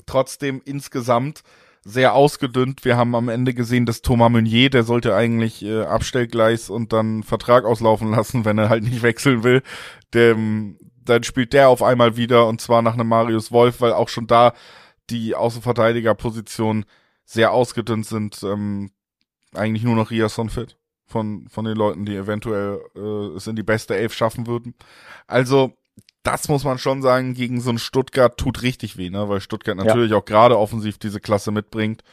trotzdem 0.06 0.62
insgesamt 0.66 1.44
sehr 1.84 2.14
ausgedünnt. 2.14 2.86
Wir 2.86 2.98
haben 2.98 3.16
am 3.16 3.30
Ende 3.30 3.54
gesehen, 3.54 3.86
dass 3.86 4.02
Thomas 4.02 4.32
Meunier, 4.32 4.70
der 4.70 4.84
sollte 4.84 5.16
eigentlich 5.16 5.64
äh, 5.64 5.84
Abstellgleis 5.84 6.70
und 6.70 6.94
dann 6.94 7.24
Vertrag 7.24 7.66
auslaufen 7.66 8.12
lassen, 8.12 8.46
wenn 8.46 8.58
er 8.58 8.70
halt 8.70 8.84
nicht 8.84 9.02
wechseln 9.02 9.44
will. 9.44 9.64
Dem, 10.14 10.78
dann 11.04 11.24
spielt 11.24 11.54
der 11.54 11.70
auf 11.70 11.82
einmal 11.82 12.18
wieder 12.18 12.48
und 12.48 12.62
zwar 12.62 12.82
nach 12.82 12.94
einem 12.94 13.08
Marius 13.08 13.52
Wolf, 13.52 13.82
weil 13.82 13.94
auch 13.94 14.10
schon 14.10 14.28
da 14.28 14.54
die 15.10 15.36
Außenverteidigerpositionen 15.36 16.86
sehr 17.26 17.52
ausgedünnt 17.52 18.06
sind. 18.06 18.44
Ähm, 18.44 18.92
eigentlich 19.56 19.84
nur 19.84 19.96
noch 19.96 20.12
Riasson 20.12 20.50
fit 20.50 20.78
von, 21.06 21.48
von 21.50 21.66
den 21.66 21.76
Leuten, 21.76 22.06
die 22.06 22.16
eventuell 22.16 22.80
äh, 22.96 23.36
es 23.36 23.48
in 23.48 23.56
die 23.56 23.64
beste 23.64 23.96
Elf 23.96 24.14
schaffen 24.14 24.48
würden. 24.48 24.76
Also, 25.28 25.74
das 26.24 26.48
muss 26.48 26.64
man 26.64 26.78
schon 26.78 27.02
sagen, 27.02 27.34
gegen 27.34 27.62
so 27.62 27.72
ein 27.72 27.80
Stuttgart 27.80 28.38
tut 28.38 28.62
richtig 28.62 28.98
weh, 28.98 29.10
ne? 29.10 29.28
weil 29.30 29.42
Stuttgart 29.42 29.78
natürlich 29.78 30.12
ja. 30.12 30.18
auch 30.18 30.26
gerade 30.26 30.58
offensiv 30.58 30.98
diese 30.98 31.20
Klasse 31.20 31.52
mitbringt. 31.52 32.04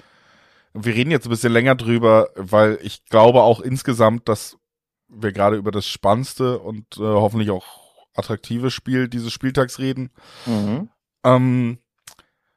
Wir 0.72 0.94
reden 0.94 1.10
jetzt 1.10 1.26
ein 1.26 1.30
bisschen 1.30 1.52
länger 1.52 1.74
drüber, 1.74 2.30
weil 2.36 2.78
ich 2.82 3.04
glaube 3.06 3.42
auch 3.42 3.60
insgesamt, 3.60 4.28
dass 4.28 4.58
wir 5.08 5.32
gerade 5.32 5.56
über 5.56 5.70
das 5.70 5.86
spannendste 5.86 6.58
und 6.58 6.96
äh, 6.96 7.00
hoffentlich 7.00 7.50
auch 7.50 7.64
attraktive 8.14 8.70
Spiel 8.70 9.08
dieses 9.08 9.32
Spieltags 9.32 9.78
reden. 9.78 10.10
Mhm. 10.46 10.88
Ähm, 11.24 11.78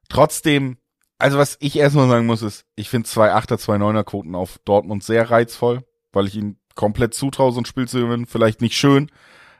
trotzdem, 0.09 0.77
also 1.19 1.37
was 1.37 1.57
ich 1.59 1.77
erstmal 1.77 2.07
sagen 2.07 2.25
muss, 2.25 2.41
ist, 2.41 2.65
ich 2.75 2.89
finde 2.89 3.07
zwei 3.07 3.33
Achter, 3.33 3.57
zwei 3.59 3.77
Neuner 3.77 4.05
Quoten 4.05 4.35
auf 4.35 4.59
Dortmund 4.65 5.03
sehr 5.03 5.29
reizvoll, 5.29 5.83
weil 6.13 6.27
ich 6.27 6.35
ihnen 6.35 6.59
komplett 6.75 7.13
zutraue, 7.13 7.51
so 7.51 7.59
ein 7.59 7.65
Spiel 7.65 7.87
zu 7.87 7.99
gewinnen. 7.99 8.25
Vielleicht 8.25 8.61
nicht 8.61 8.77
schön, 8.77 9.11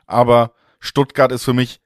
aber 0.07 0.53
Stuttgart 0.79 1.31
ist 1.33 1.43
für 1.43 1.53
mich 1.53 1.81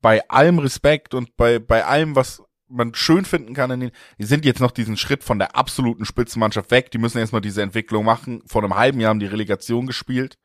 bei 0.00 0.26
allem 0.28 0.60
Respekt 0.60 1.14
und 1.14 1.36
bei, 1.36 1.58
bei 1.58 1.84
allem, 1.84 2.14
was 2.14 2.42
man 2.68 2.94
schön 2.94 3.24
finden 3.24 3.54
kann 3.54 3.70
in 3.72 3.80
den, 3.80 3.90
die 4.18 4.24
sind 4.24 4.44
jetzt 4.44 4.60
noch 4.60 4.70
diesen 4.70 4.96
Schritt 4.96 5.24
von 5.24 5.38
der 5.38 5.56
absoluten 5.56 6.04
Spitzenmannschaft 6.04 6.70
weg. 6.70 6.90
Die 6.90 6.98
müssen 6.98 7.18
erstmal 7.18 7.40
diese 7.40 7.62
Entwicklung 7.62 8.04
machen. 8.04 8.42
Vor 8.46 8.62
einem 8.62 8.76
halben 8.76 9.00
Jahr 9.00 9.10
haben 9.10 9.20
die 9.20 9.26
Relegation 9.26 9.86
gespielt. 9.86 10.38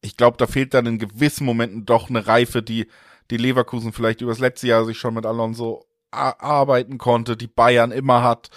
Ich 0.00 0.16
glaube, 0.16 0.36
da 0.36 0.46
fehlt 0.46 0.72
dann 0.72 0.86
in 0.86 0.98
gewissen 0.98 1.44
Momenten 1.44 1.84
doch 1.84 2.08
eine 2.08 2.26
Reife, 2.26 2.62
die, 2.62 2.86
die 3.30 3.36
Leverkusen 3.36 3.92
vielleicht 3.92 4.20
übers 4.20 4.38
letzte 4.38 4.68
Jahr 4.68 4.84
sich 4.84 4.98
schon 4.98 5.14
mit 5.14 5.26
Alonso 5.26 5.84
arbeiten 6.12 6.98
konnte, 6.98 7.36
die 7.36 7.46
Bayern 7.46 7.90
immer 7.90 8.22
hat. 8.22 8.50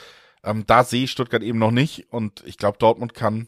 Ähm, 0.44 0.66
da 0.68 0.84
sehe 0.84 1.06
ich 1.06 1.12
Stuttgart 1.12 1.42
eben 1.42 1.60
noch 1.60 1.72
nicht 1.72 2.12
und 2.12 2.44
ich 2.46 2.58
glaube, 2.58 2.78
Dortmund 2.78 3.14
kann 3.14 3.48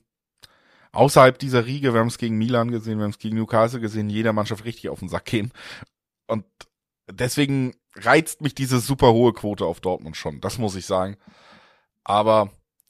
außerhalb 0.92 1.38
dieser 1.38 1.66
Riege, 1.66 1.94
wir 1.94 2.00
haben 2.00 2.08
es 2.08 2.18
gegen 2.18 2.38
Milan 2.38 2.72
gesehen, 2.72 2.98
wir 2.98 3.04
haben 3.04 3.12
es 3.12 3.20
gegen 3.20 3.36
Newcastle 3.36 3.80
gesehen, 3.80 4.10
jeder 4.10 4.34
Mannschaft 4.34 4.66
richtig 4.66 4.90
auf 4.90 5.00
den 5.00 5.10
Sack 5.10 5.26
gehen. 5.26 5.52
Und 6.26 6.46
deswegen 7.10 7.76
reizt 7.96 8.42
mich 8.42 8.56
diese 8.56 8.80
super 8.80 9.14
hohe 9.14 9.34
Quote 9.34 9.66
auf 9.66 9.80
Dortmund 9.80 10.18
schon, 10.18 10.42
das 10.42 10.58
muss 10.58 10.76
ich 10.76 10.86
sagen. 10.86 11.18
Aber 12.04 12.50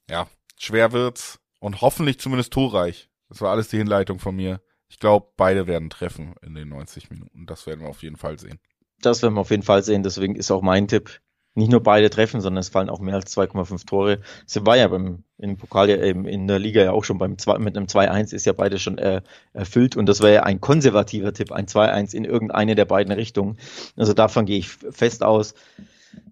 ja, 0.09 0.27
schwer 0.57 0.91
wird's 0.91 1.39
und 1.59 1.81
hoffentlich 1.81 2.19
zumindest 2.19 2.53
torreich. 2.53 3.09
Das 3.29 3.41
war 3.41 3.51
alles 3.51 3.67
die 3.67 3.77
Hinleitung 3.77 4.19
von 4.19 4.35
mir. 4.35 4.61
Ich 4.89 4.99
glaube, 4.99 5.27
beide 5.35 5.67
werden 5.67 5.89
treffen 5.89 6.35
in 6.41 6.55
den 6.55 6.69
90 6.69 7.09
Minuten. 7.09 7.45
Das 7.45 7.67
werden 7.67 7.81
wir 7.81 7.89
auf 7.89 8.03
jeden 8.03 8.15
Fall 8.15 8.39
sehen. 8.39 8.59
Das 9.01 9.21
werden 9.21 9.35
wir 9.35 9.41
auf 9.41 9.51
jeden 9.51 9.63
Fall 9.63 9.83
sehen. 9.83 10.03
Deswegen 10.03 10.35
ist 10.35 10.51
auch 10.51 10.61
mein 10.61 10.87
Tipp, 10.87 11.19
nicht 11.57 11.71
nur 11.71 11.81
beide 11.81 12.09
treffen, 12.11 12.39
sondern 12.39 12.61
es 12.61 12.69
fallen 12.69 12.89
auch 12.89 12.99
mehr 12.99 13.15
als 13.15 13.35
2,5 13.35 13.87
Tore. 13.87 14.19
Es 14.45 14.63
war 14.63 14.77
ja 14.77 14.87
beim 14.87 15.23
im 15.39 15.57
Pokal 15.57 15.89
ja 15.89 15.97
eben 15.97 16.25
in 16.25 16.47
der 16.47 16.59
Liga 16.59 16.83
ja 16.83 16.91
auch 16.91 17.03
schon 17.03 17.17
beim 17.17 17.37
2, 17.37 17.57
mit 17.57 17.75
einem 17.75 17.87
2-1 17.87 18.33
ist 18.33 18.45
ja 18.45 18.53
beide 18.53 18.77
schon 18.77 18.99
äh, 18.99 19.21
erfüllt 19.53 19.95
und 19.95 20.07
das 20.07 20.21
wäre 20.21 20.35
ja 20.35 20.43
ein 20.43 20.61
konservativer 20.61 21.33
Tipp, 21.33 21.51
ein 21.51 21.65
2-1 21.65 22.13
in 22.15 22.25
irgendeine 22.25 22.75
der 22.75 22.85
beiden 22.85 23.11
Richtungen. 23.11 23.57
Also 23.95 24.13
davon 24.13 24.45
gehe 24.45 24.59
ich 24.59 24.69
fest 24.69 25.23
aus. 25.23 25.55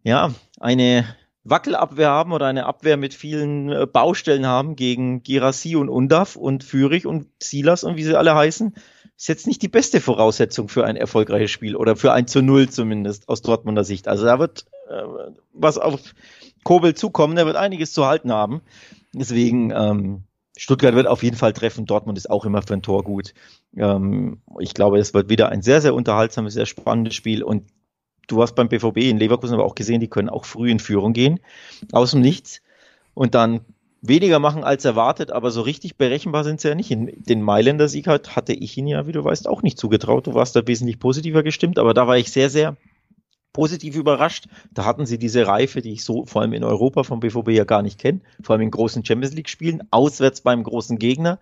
Ja, 0.03 0.31
eine 0.59 1.05
Wackelabwehr 1.43 2.09
haben 2.09 2.31
oder 2.31 2.45
eine 2.45 2.67
Abwehr 2.67 2.97
mit 2.97 3.15
vielen 3.15 3.71
äh, 3.71 3.87
Baustellen 3.87 4.45
haben 4.45 4.75
gegen 4.75 5.23
Girassi 5.23 5.75
und 5.75 5.89
Undaf 5.89 6.35
und 6.35 6.63
Fürich 6.63 7.07
und 7.07 7.27
Silas 7.41 7.83
und 7.83 7.97
wie 7.97 8.03
sie 8.03 8.17
alle 8.17 8.35
heißen, 8.35 8.75
ist 9.17 9.27
jetzt 9.27 9.47
nicht 9.47 9.61
die 9.61 9.69
beste 9.69 10.01
Voraussetzung 10.01 10.67
für 10.67 10.85
ein 10.85 10.97
erfolgreiches 10.97 11.51
Spiel 11.51 11.75
oder 11.75 11.95
für 11.95 12.11
ein 12.11 12.27
zu 12.27 12.41
Null 12.41 12.69
zumindest 12.69 13.29
aus 13.29 13.41
Dortmunder 13.41 13.83
Sicht. 13.83 14.07
Also 14.07 14.25
da 14.25 14.39
wird 14.39 14.65
äh, 14.89 15.03
was 15.53 15.77
auf 15.77 16.01
Kobel 16.63 16.95
zukommen, 16.95 17.35
der 17.35 17.45
wird 17.45 17.55
einiges 17.55 17.93
zu 17.93 18.05
halten 18.05 18.31
haben. 18.31 18.61
Deswegen, 19.13 19.71
ähm, 19.71 20.23
Stuttgart 20.57 20.95
wird 20.95 21.07
auf 21.07 21.23
jeden 21.23 21.35
Fall 21.35 21.53
treffen. 21.53 21.85
Dortmund 21.85 22.17
ist 22.17 22.29
auch 22.29 22.45
immer 22.45 22.61
für 22.61 22.73
ein 22.73 22.81
Tor 22.81 23.03
gut. 23.03 23.33
Ähm, 23.75 24.41
ich 24.59 24.73
glaube, 24.73 24.99
es 24.99 25.13
wird 25.13 25.29
wieder 25.29 25.49
ein 25.49 25.61
sehr, 25.61 25.81
sehr 25.81 25.93
unterhaltsames, 25.93 26.53
sehr 26.53 26.65
spannendes 26.65 27.15
Spiel. 27.15 27.43
Und 27.43 27.63
du 28.27 28.41
hast 28.41 28.55
beim 28.55 28.69
BVB 28.69 28.97
in 28.97 29.17
Leverkusen 29.17 29.53
aber 29.53 29.65
auch 29.65 29.75
gesehen, 29.75 29.99
die 29.99 30.09
können 30.09 30.29
auch 30.29 30.45
früh 30.45 30.69
in 30.69 30.79
Führung 30.79 31.13
gehen, 31.13 31.39
aus 31.91 32.11
dem 32.11 32.21
Nichts. 32.21 32.61
Und 33.13 33.35
dann 33.35 33.61
weniger 34.07 34.39
machen 34.39 34.63
als 34.63 34.85
erwartet, 34.85 35.31
aber 35.31 35.51
so 35.51 35.61
richtig 35.61 35.97
berechenbar 35.97 36.43
sind 36.43 36.61
sie 36.61 36.69
ja 36.69 36.75
nicht. 36.75 36.89
Den 36.91 37.41
Mailänder 37.41 37.87
Sieg 37.87 38.07
hat, 38.07 38.35
hatte 38.35 38.53
ich 38.53 38.77
ihn 38.77 38.87
ja, 38.87 39.07
wie 39.07 39.11
du 39.11 39.23
weißt, 39.23 39.47
auch 39.47 39.61
nicht 39.61 39.77
zugetraut. 39.77 40.27
Du 40.27 40.33
warst 40.33 40.55
da 40.55 40.65
wesentlich 40.67 40.99
positiver 40.99 41.43
gestimmt, 41.43 41.79
aber 41.79 41.93
da 41.93 42.07
war 42.07 42.17
ich 42.17 42.31
sehr, 42.31 42.49
sehr 42.49 42.77
positiv 43.53 43.95
überrascht. 43.95 44.47
Da 44.71 44.85
hatten 44.85 45.05
sie 45.05 45.17
diese 45.17 45.47
Reife, 45.47 45.81
die 45.81 45.93
ich 45.93 46.03
so 46.03 46.25
vor 46.25 46.41
allem 46.41 46.53
in 46.53 46.63
Europa 46.63 47.03
vom 47.03 47.21
BVB 47.21 47.49
ja 47.51 47.63
gar 47.63 47.81
nicht 47.81 47.99
kenne, 47.99 48.21
vor 48.43 48.53
allem 48.53 48.63
in 48.63 48.71
großen 48.71 49.05
Champions 49.05 49.33
League 49.33 49.49
Spielen, 49.49 49.81
auswärts 49.91 50.41
beim 50.41 50.61
großen 50.63 50.99
Gegner. 50.99 51.39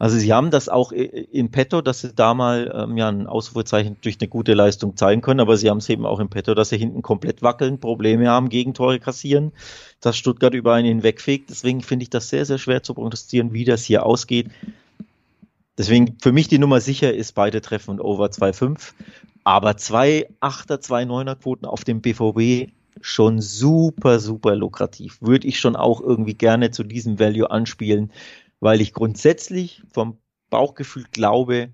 Also 0.00 0.16
sie 0.16 0.32
haben 0.32 0.50
das 0.50 0.70
auch 0.70 0.92
in 0.92 1.50
petto, 1.50 1.82
dass 1.82 2.00
sie 2.00 2.14
da 2.14 2.32
mal 2.32 2.72
ähm, 2.74 2.96
ja 2.96 3.10
ein 3.10 3.26
Ausrufezeichen 3.26 3.98
durch 4.00 4.16
eine 4.18 4.28
gute 4.28 4.54
Leistung 4.54 4.96
zeigen 4.96 5.20
können, 5.20 5.40
aber 5.40 5.58
sie 5.58 5.68
haben 5.68 5.76
es 5.76 5.90
eben 5.90 6.06
auch 6.06 6.20
in 6.20 6.30
petto, 6.30 6.54
dass 6.54 6.70
sie 6.70 6.78
hinten 6.78 7.02
komplett 7.02 7.42
wackeln, 7.42 7.80
Probleme 7.80 8.26
haben, 8.26 8.48
Gegentore 8.48 8.98
kassieren, 8.98 9.52
dass 10.00 10.16
Stuttgart 10.16 10.54
über 10.54 10.72
einen 10.72 10.88
hinwegfegt. 10.88 11.50
Deswegen 11.50 11.82
finde 11.82 12.04
ich 12.04 12.08
das 12.08 12.30
sehr, 12.30 12.46
sehr 12.46 12.56
schwer 12.56 12.82
zu 12.82 12.94
protestieren, 12.94 13.52
wie 13.52 13.66
das 13.66 13.84
hier 13.84 14.06
ausgeht. 14.06 14.48
Deswegen 15.76 16.16
für 16.22 16.32
mich 16.32 16.48
die 16.48 16.58
Nummer 16.58 16.80
sicher 16.80 17.12
ist 17.12 17.34
beide 17.34 17.60
Treffen 17.60 17.90
und 17.90 18.00
Over 18.00 18.28
2,5. 18.28 18.94
Aber 19.44 19.76
zwei 19.76 20.28
Achter, 20.40 20.80
zwei 20.80 21.04
Neuner 21.04 21.36
Quoten 21.36 21.66
auf 21.66 21.84
dem 21.84 22.00
BVB 22.00 22.72
schon 23.02 23.42
super, 23.42 24.18
super 24.18 24.56
lukrativ. 24.56 25.18
Würde 25.20 25.46
ich 25.46 25.58
schon 25.58 25.76
auch 25.76 26.00
irgendwie 26.00 26.34
gerne 26.34 26.70
zu 26.70 26.84
diesem 26.84 27.18
Value 27.18 27.50
anspielen, 27.50 28.10
weil 28.60 28.80
ich 28.80 28.92
grundsätzlich 28.92 29.82
vom 29.92 30.18
Bauchgefühl 30.50 31.04
glaube, 31.10 31.72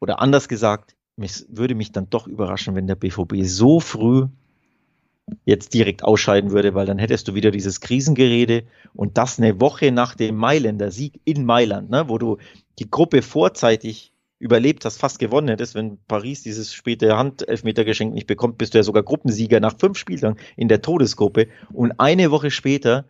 oder 0.00 0.20
anders 0.20 0.48
gesagt, 0.48 0.96
mich, 1.16 1.44
würde 1.48 1.74
mich 1.74 1.92
dann 1.92 2.10
doch 2.10 2.26
überraschen, 2.26 2.74
wenn 2.74 2.86
der 2.86 2.94
BVB 2.94 3.42
so 3.42 3.80
früh 3.80 4.26
jetzt 5.44 5.74
direkt 5.74 6.02
ausscheiden 6.02 6.50
würde, 6.50 6.74
weil 6.74 6.86
dann 6.86 6.98
hättest 6.98 7.28
du 7.28 7.34
wieder 7.34 7.50
dieses 7.50 7.80
Krisengerede 7.80 8.64
und 8.94 9.18
das 9.18 9.38
eine 9.38 9.60
Woche 9.60 9.92
nach 9.92 10.14
dem 10.14 10.36
Mailänder 10.36 10.90
Sieg 10.90 11.20
in 11.24 11.44
Mailand, 11.44 11.90
ne, 11.90 12.08
wo 12.08 12.18
du 12.18 12.38
die 12.78 12.90
Gruppe 12.90 13.22
vorzeitig 13.22 14.12
überlebt 14.38 14.84
hast, 14.84 14.98
fast 14.98 15.20
gewonnen 15.20 15.48
hättest, 15.48 15.76
wenn 15.76 15.98
Paris 16.08 16.42
dieses 16.42 16.74
späte 16.74 17.16
Handelfmetergeschenk 17.16 18.12
nicht 18.12 18.26
bekommt, 18.26 18.58
bist 18.58 18.74
du 18.74 18.78
ja 18.78 18.82
sogar 18.82 19.04
Gruppensieger 19.04 19.60
nach 19.60 19.78
fünf 19.78 19.96
Spieltagen 19.96 20.36
in 20.56 20.66
der 20.66 20.82
Todesgruppe. 20.82 21.46
Und 21.72 22.00
eine 22.00 22.32
Woche 22.32 22.50
später 22.50 23.04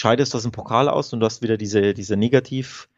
scheidest 0.00 0.32
du 0.32 0.38
aus 0.38 0.42
dem 0.42 0.52
Pokal 0.52 0.88
aus 0.88 1.12
und 1.12 1.20
du 1.20 1.26
hast 1.26 1.42
wieder 1.42 1.58
diese, 1.58 1.92
diese 1.92 2.16
Negativ, 2.16 2.88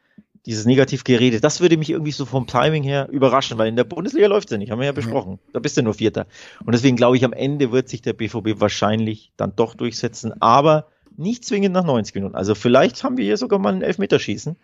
dieses 0.46 0.66
Negativgerede. 0.66 1.40
Das 1.40 1.60
würde 1.60 1.76
mich 1.76 1.90
irgendwie 1.90 2.12
so 2.12 2.24
vom 2.24 2.46
Timing 2.46 2.84
her 2.84 3.08
überraschen, 3.10 3.58
weil 3.58 3.66
in 3.66 3.74
der 3.74 3.82
Bundesliga 3.82 4.28
läuft 4.28 4.46
es 4.48 4.52
ja 4.52 4.58
nicht, 4.58 4.70
haben 4.70 4.78
wir 4.78 4.86
ja 4.86 4.92
besprochen. 4.92 5.40
Da 5.52 5.58
bist 5.58 5.76
du 5.76 5.82
nur 5.82 5.94
Vierter. 5.94 6.26
Und 6.64 6.72
deswegen 6.72 6.96
glaube 6.96 7.16
ich, 7.16 7.24
am 7.24 7.32
Ende 7.32 7.72
wird 7.72 7.88
sich 7.88 8.02
der 8.02 8.12
BVB 8.12 8.60
wahrscheinlich 8.60 9.32
dann 9.36 9.56
doch 9.56 9.74
durchsetzen, 9.74 10.40
aber 10.40 10.86
nicht 11.16 11.44
zwingend 11.44 11.74
nach 11.74 11.84
90 11.84 12.14
Minuten. 12.14 12.36
Also 12.36 12.54
vielleicht 12.54 13.02
haben 13.02 13.16
wir 13.16 13.24
hier 13.24 13.36
sogar 13.36 13.58
mal 13.58 13.74
ein 13.74 13.82
Elfmeterschießen. 13.82 14.56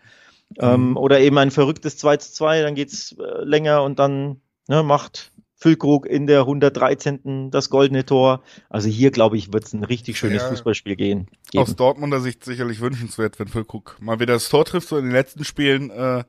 Ähm, 0.61 0.91
mhm. 0.91 0.97
oder 0.97 1.21
eben 1.21 1.37
ein 1.37 1.51
verrücktes 1.51 1.99
2 1.99 2.17
zu 2.19 2.33
2, 2.33 2.63
dann 2.63 2.75
geht's 2.75 3.15
äh, 3.19 3.45
länger 3.45 3.83
und 3.83 3.99
dann 3.99 4.41
ne, 4.67 4.83
macht 4.83 5.31
Füllkrug 5.59 6.07
in 6.07 6.29
der 6.29 6.41
113. 6.41 7.51
das 7.51 7.69
goldene 7.69 8.07
Tor. 8.07 8.43
Also 8.71 8.89
hier, 8.89 9.11
glaube 9.11 9.37
ich, 9.37 9.53
wird 9.53 9.65
es 9.65 9.73
ein 9.73 9.83
richtig 9.83 10.17
schönes 10.17 10.43
ja, 10.43 10.49
Fußballspiel 10.49 10.95
gehen. 10.95 11.27
Geben. 11.51 11.63
Aus 11.63 11.75
Dortmunder 11.75 12.21
Sicht 12.21 12.45
sicherlich 12.45 12.81
wünschenswert, 12.81 13.41
wenn 13.41 13.49
Füllkrug 13.49 13.97
mal 14.01 14.21
wieder 14.21 14.35
das 14.35 14.49
Tor 14.49 14.65
trifft. 14.65 14.89
So 14.89 14.97
in 14.97 15.07
den 15.07 15.13
letzten 15.13 15.45
Spielen 15.45 15.91
äh, 15.91 16.23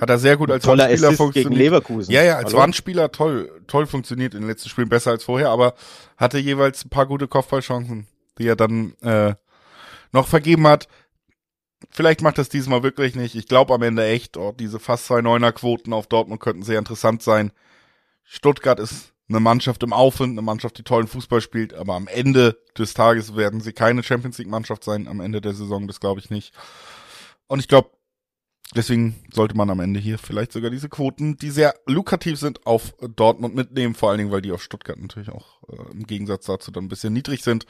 hat 0.00 0.10
er 0.10 0.18
sehr 0.18 0.36
gut 0.36 0.50
als 0.50 0.64
Toller 0.64 0.84
Wandspieler 0.84 1.06
Assist 1.06 1.18
funktioniert. 1.18 1.50
Gegen 1.52 1.62
Leverkusen. 1.62 2.12
Ja, 2.12 2.24
ja, 2.24 2.36
als 2.36 2.46
Hallo? 2.46 2.58
Wandspieler 2.58 3.12
toll, 3.12 3.62
toll 3.68 3.86
funktioniert 3.86 4.34
in 4.34 4.40
den 4.40 4.48
letzten 4.48 4.68
Spielen 4.68 4.88
besser 4.88 5.12
als 5.12 5.22
vorher, 5.22 5.50
aber 5.50 5.74
hatte 6.16 6.38
jeweils 6.38 6.84
ein 6.84 6.90
paar 6.90 7.06
gute 7.06 7.28
Kopfballchancen, 7.28 8.08
die 8.38 8.48
er 8.48 8.56
dann 8.56 8.94
äh, 9.02 9.34
noch 10.10 10.26
vergeben 10.26 10.66
hat. 10.66 10.88
Vielleicht 11.90 12.22
macht 12.22 12.38
das 12.38 12.48
diesmal 12.48 12.82
wirklich 12.82 13.14
nicht. 13.14 13.36
Ich 13.36 13.46
glaube 13.46 13.72
am 13.72 13.82
Ende 13.82 14.04
echt, 14.04 14.36
oh, 14.36 14.50
diese 14.50 14.80
fast 14.80 15.06
zwei 15.06 15.22
Neuner-Quoten 15.22 15.92
auf 15.92 16.08
Dortmund 16.08 16.40
könnten 16.40 16.64
sehr 16.64 16.80
interessant 16.80 17.22
sein. 17.22 17.52
Stuttgart 18.24 18.80
ist 18.80 19.12
eine 19.28 19.40
Mannschaft 19.40 19.82
im 19.82 19.92
Aufwind, 19.92 20.32
eine 20.32 20.42
Mannschaft, 20.42 20.76
die 20.78 20.82
tollen 20.82 21.06
Fußball 21.06 21.40
spielt, 21.40 21.72
aber 21.72 21.94
am 21.94 22.08
Ende 22.08 22.58
des 22.76 22.94
Tages 22.94 23.36
werden 23.36 23.60
sie 23.60 23.72
keine 23.72 24.02
Champions 24.02 24.38
League 24.38 24.48
Mannschaft 24.48 24.84
sein, 24.84 25.08
am 25.08 25.20
Ende 25.20 25.40
der 25.40 25.54
Saison, 25.54 25.86
das 25.86 26.00
glaube 26.00 26.20
ich 26.20 26.30
nicht. 26.30 26.52
Und 27.46 27.58
ich 27.60 27.68
glaube, 27.68 27.90
deswegen 28.74 29.14
sollte 29.32 29.56
man 29.56 29.70
am 29.70 29.80
Ende 29.80 30.00
hier 30.00 30.18
vielleicht 30.18 30.52
sogar 30.52 30.70
diese 30.70 30.88
Quoten, 30.88 31.36
die 31.36 31.50
sehr 31.50 31.74
lukrativ 31.86 32.38
sind, 32.38 32.66
auf 32.66 32.94
Dortmund 33.16 33.54
mitnehmen, 33.54 33.94
vor 33.94 34.10
allen 34.10 34.18
Dingen, 34.18 34.30
weil 34.30 34.42
die 34.42 34.52
auf 34.52 34.62
Stuttgart 34.62 34.98
natürlich 34.98 35.30
auch 35.30 35.62
äh, 35.68 35.92
im 35.92 36.06
Gegensatz 36.06 36.46
dazu 36.46 36.70
dann 36.70 36.84
ein 36.84 36.88
bisschen 36.88 37.12
niedrig 37.12 37.42
sind. 37.42 37.66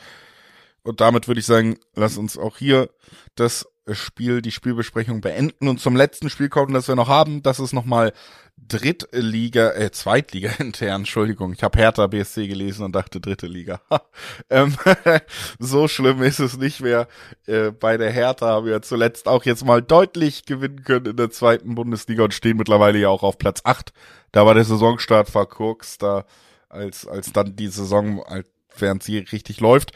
Und 0.83 1.01
damit 1.01 1.29
würde 1.29 1.41
ich 1.41 1.47
sagen, 1.47 1.79
lass 1.95 2.19
uns 2.19 2.37
auch 2.37 2.59
hier 2.59 2.91
das 3.37 3.67
Spiel, 3.93 4.41
die 4.41 4.51
Spielbesprechung 4.51 5.21
beenden 5.21 5.69
und 5.69 5.79
zum 5.79 5.95
letzten 5.95 6.31
Spiel 6.31 6.49
kommen, 6.49 6.73
das 6.73 6.89
wir 6.89 6.95
noch 6.95 7.09
haben. 7.09 7.43
Das 7.43 7.61
ist 7.61 7.75
nochmal 7.75 8.13
Drittliga, 8.57 9.73
äh, 9.73 9.91
Zweitliga 9.91 10.51
intern, 10.59 11.03
Entschuldigung. 11.03 11.53
Ich 11.53 11.63
habe 11.63 11.79
Hertha 11.79 12.07
BSC 12.07 12.49
gelesen 12.49 12.85
und 12.85 12.93
dachte 12.95 13.21
dritte 13.21 13.47
Liga. 13.47 13.81
ähm, 14.51 14.75
so 15.59 15.87
schlimm 15.87 16.23
ist 16.23 16.39
es 16.39 16.57
nicht 16.57 16.81
mehr. 16.81 17.09
Äh, 17.47 17.73
bei 17.73 17.99
der 17.99 18.11
Hertha 18.11 18.47
haben 18.47 18.67
wir 18.67 18.81
zuletzt 18.81 19.29
auch 19.29 19.45
jetzt 19.45 19.67
mal 19.67 19.83
deutlich 19.83 20.47
gewinnen 20.47 20.83
können 20.85 21.07
in 21.07 21.17
der 21.17 21.31
zweiten 21.31 21.75
Bundesliga 21.75 22.25
und 22.25 22.33
stehen 22.33 22.57
mittlerweile 22.57 22.99
ja 22.99 23.11
auch 23.11 23.23
auf 23.23 23.37
Platz 23.37 23.61
acht. 23.65 23.93
Da 24.33 24.47
war 24.47 24.55
der 24.55 24.65
Saisonstart 24.65 25.29
verkurkst, 25.29 26.03
da 26.03 26.25
als, 26.71 27.07
als 27.07 27.33
dann 27.33 27.55
die 27.55 27.69
Saison, 27.69 28.25
während 28.79 29.03
sie 29.03 29.19
richtig 29.19 29.61
läuft. 29.61 29.93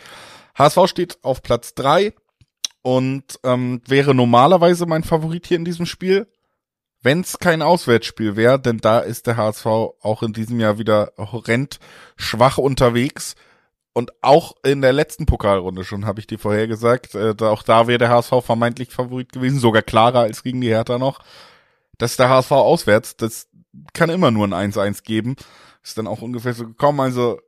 HSV 0.57 0.79
steht 0.87 1.19
auf 1.23 1.43
Platz 1.43 1.75
drei 1.75 2.13
und 2.83 3.39
ähm, 3.45 3.83
wäre 3.87 4.15
normalerweise 4.15 4.87
mein 4.87 5.05
Favorit 5.05 5.47
hier 5.47 5.57
in 5.57 5.65
diesem 5.65 5.87
Spiel. 5.87 6.27
wenn 7.01 7.21
es 7.21 7.39
kein 7.39 7.63
Auswärtsspiel 7.63 8.35
wäre, 8.37 8.59
denn 8.61 8.79
da 8.79 8.99
ist 9.01 9.29
der 9.29 9.37
HSV 9.37 9.67
auch 9.67 10.23
in 10.23 10.33
diesem 10.33 10.59
Jahr 10.61 10.79
wieder 10.79 11.13
horrend 11.17 11.79
schwach 12.17 12.59
unterwegs. 12.59 13.37
Und 13.93 14.13
auch 14.23 14.55
in 14.65 14.81
der 14.83 14.93
letzten 14.93 15.27
Pokalrunde 15.27 15.85
schon, 15.85 16.07
habe 16.07 16.21
ich 16.21 16.27
dir 16.27 16.39
vorher 16.39 16.69
gesagt, 16.69 17.15
äh, 17.15 17.35
auch 17.41 17.63
da 17.63 17.87
wäre 17.89 17.99
der 17.99 18.11
HSV 18.11 18.45
vermeintlich 18.45 18.91
Favorit 18.91 19.33
gewesen, 19.33 19.59
sogar 19.61 19.83
klarer 19.83 20.21
als 20.21 20.43
gegen 20.43 20.61
die 20.61 20.69
Hertha 20.69 20.99
noch. 20.99 21.21
Das 21.99 22.13
ist 22.13 22.21
der 22.21 22.29
HSV 22.29 22.53
auswärts, 22.53 23.17
das 23.17 23.49
kann 23.93 24.11
immer 24.11 24.31
nur 24.31 24.47
ein 24.47 24.73
1-1 24.73 25.03
geben. 25.03 25.37
Ist 25.83 25.99
dann 25.99 26.07
auch 26.07 26.23
ungefähr 26.23 26.55
so 26.55 26.67
gekommen. 26.67 27.01
Also, 27.01 27.41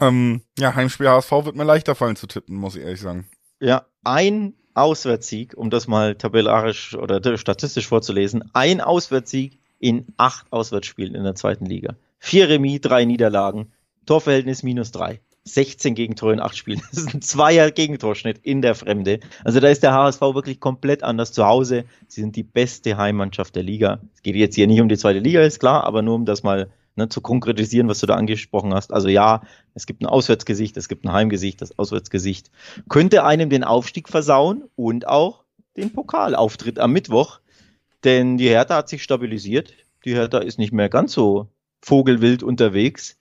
ähm, 0.00 0.42
ja, 0.58 0.74
Heimspiel 0.74 1.08
HSV 1.08 1.30
wird 1.44 1.56
mir 1.56 1.64
leichter 1.64 1.94
fallen 1.94 2.16
zu 2.16 2.26
tippen, 2.26 2.56
muss 2.56 2.76
ich 2.76 2.82
ehrlich 2.82 3.00
sagen. 3.00 3.28
Ja, 3.60 3.84
ein 4.04 4.54
Auswärtssieg, 4.72 5.54
um 5.56 5.68
das 5.68 5.86
mal 5.86 6.14
tabellarisch 6.14 6.96
oder 6.96 7.36
statistisch 7.36 7.86
vorzulesen, 7.86 8.50
ein 8.54 8.80
Auswärtssieg 8.80 9.58
in 9.78 10.06
acht 10.16 10.50
Auswärtsspielen 10.50 11.14
in 11.14 11.24
der 11.24 11.34
zweiten 11.34 11.66
Liga. 11.66 11.96
Vier 12.18 12.48
Remis, 12.48 12.80
drei 12.80 13.04
Niederlagen, 13.04 13.70
Torverhältnis 14.06 14.62
minus 14.62 14.92
drei. 14.92 15.20
16 15.44 15.94
Gegentore 15.94 16.32
in 16.32 16.40
acht 16.40 16.56
Spielen. 16.56 16.82
Das 16.90 17.00
ist 17.00 17.14
ein 17.14 17.22
Zweier 17.22 17.70
Gegentorschnitt 17.70 18.38
in 18.42 18.62
der 18.62 18.74
Fremde. 18.74 19.20
Also 19.44 19.60
da 19.60 19.68
ist 19.68 19.82
der 19.82 19.92
HSV 19.92 20.20
wirklich 20.20 20.60
komplett 20.60 21.02
anders 21.02 21.32
zu 21.32 21.46
Hause. 21.46 21.84
Sie 22.08 22.20
sind 22.20 22.36
die 22.36 22.42
beste 22.42 22.96
Heimmannschaft 22.96 23.56
der 23.56 23.62
Liga. 23.62 24.00
Es 24.14 24.22
geht 24.22 24.36
jetzt 24.36 24.54
hier 24.54 24.66
nicht 24.66 24.80
um 24.80 24.88
die 24.88 24.98
zweite 24.98 25.18
Liga, 25.18 25.42
ist 25.42 25.60
klar, 25.60 25.84
aber 25.84 26.02
nur 26.02 26.14
um 26.14 26.24
das 26.24 26.42
mal 26.42 26.70
ne, 26.96 27.08
zu 27.08 27.20
konkretisieren, 27.20 27.88
was 27.88 28.00
du 28.00 28.06
da 28.06 28.14
angesprochen 28.14 28.74
hast. 28.74 28.92
Also 28.92 29.08
ja, 29.08 29.42
es 29.74 29.86
gibt 29.86 30.02
ein 30.02 30.06
Auswärtsgesicht, 30.06 30.76
es 30.76 30.88
gibt 30.88 31.04
ein 31.04 31.12
Heimgesicht, 31.12 31.60
das 31.60 31.78
Auswärtsgesicht 31.78 32.50
könnte 32.88 33.24
einem 33.24 33.50
den 33.50 33.64
Aufstieg 33.64 34.08
versauen 34.08 34.64
und 34.76 35.06
auch 35.06 35.44
den 35.76 35.92
Pokalauftritt 35.92 36.78
am 36.78 36.92
Mittwoch, 36.92 37.40
denn 38.04 38.38
die 38.38 38.48
Hertha 38.48 38.76
hat 38.76 38.88
sich 38.88 39.02
stabilisiert. 39.02 39.74
Die 40.04 40.14
Hertha 40.14 40.38
ist 40.38 40.58
nicht 40.58 40.72
mehr 40.72 40.88
ganz 40.88 41.12
so 41.12 41.48
vogelwild 41.82 42.42
unterwegs. 42.42 43.18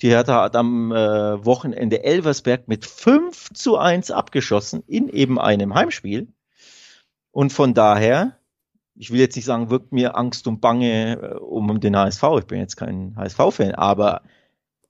Die 0.00 0.08
Hertha 0.08 0.42
hat 0.42 0.56
am 0.56 0.90
äh, 0.90 1.44
Wochenende 1.44 2.02
Elversberg 2.02 2.66
mit 2.66 2.84
5 2.84 3.52
zu 3.52 3.78
1 3.78 4.10
abgeschossen 4.10 4.82
in 4.86 5.08
eben 5.08 5.38
einem 5.38 5.74
Heimspiel. 5.74 6.28
Und 7.30 7.52
von 7.52 7.74
daher 7.74 8.38
ich 8.96 9.10
will 9.10 9.20
jetzt 9.20 9.36
nicht 9.36 9.44
sagen, 9.44 9.70
wirkt 9.70 9.92
mir 9.92 10.16
Angst 10.16 10.46
und 10.46 10.60
Bange 10.60 11.20
äh, 11.20 11.34
um 11.36 11.80
den 11.80 11.96
HSV. 11.96 12.22
Ich 12.38 12.46
bin 12.46 12.60
jetzt 12.60 12.76
kein 12.76 13.14
HSV-Fan, 13.16 13.74
aber 13.74 14.22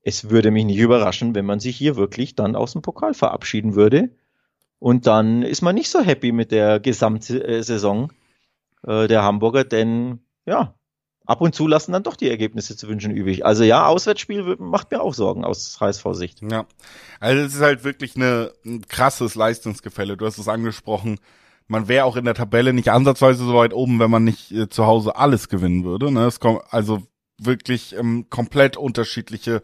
es 0.03 0.31
würde 0.31 0.51
mich 0.51 0.65
nicht 0.65 0.79
überraschen, 0.79 1.35
wenn 1.35 1.47
man 1.47 1.61
sich 1.61 1.77
hier 1.77 1.97
wirklich 1.97 2.35
dann 2.35 2.57
aus 2.57 2.73
dem 2.73 2.83
Pokal 2.83 3.15
verabschieden 3.15 3.75
würde. 3.75 4.11
Und 4.79 5.07
dann 5.07 5.43
ist 5.43 5.63
man 5.63 5.75
nicht 5.75 5.89
so 5.89 6.01
happy 6.01 6.33
mit 6.33 6.51
der 6.51 6.79
Gesamtsaison 6.79 8.13
äh, 8.87 9.09
der 9.09 9.23
Hamburger, 9.23 9.65
denn 9.65 10.19
ja, 10.45 10.75
ab 11.25 11.41
und 11.41 11.55
zu 11.55 11.67
lassen 11.67 11.93
dann 11.93 12.03
doch 12.03 12.17
die 12.17 12.29
Ergebnisse 12.29 12.77
zu 12.77 12.89
wünschen 12.89 13.13
übrig. 13.13 13.47
Also 13.47 13.65
ja, 13.65 13.87
Auswärtsspiel 13.87 14.57
macht 14.59 14.91
mir 14.91 15.01
auch 15.01 15.15
Sorgen 15.15 15.45
aus 15.45 15.81
HSV-Sicht. 15.81 16.43
Ja, 16.43 16.67
also 17.19 17.43
es 17.43 17.55
ist 17.55 17.63
halt 17.63 17.85
wirklich 17.85 18.17
eine, 18.17 18.53
ein 18.67 18.87
krasses 18.87 19.35
Leistungsgefälle. 19.35 20.19
Du 20.19 20.27
hast 20.27 20.37
es 20.37 20.49
angesprochen 20.49 21.19
man 21.67 21.89
wäre 21.89 22.05
auch 22.05 22.17
in 22.17 22.25
der 22.25 22.35
Tabelle 22.35 22.73
nicht 22.73 22.91
ansatzweise 22.91 23.45
so 23.45 23.55
weit 23.55 23.73
oben, 23.73 23.99
wenn 23.99 24.11
man 24.11 24.25
nicht 24.25 24.53
äh, 24.53 24.69
zu 24.69 24.87
Hause 24.87 25.17
alles 25.17 25.49
gewinnen 25.49 25.85
würde. 25.85 26.11
Ne? 26.11 26.27
Es 26.27 26.41
kommt 26.41 26.63
also 26.71 27.03
wirklich 27.39 27.97
ähm, 27.97 28.27
komplett 28.31 28.77
unterschiedliche 28.77 29.63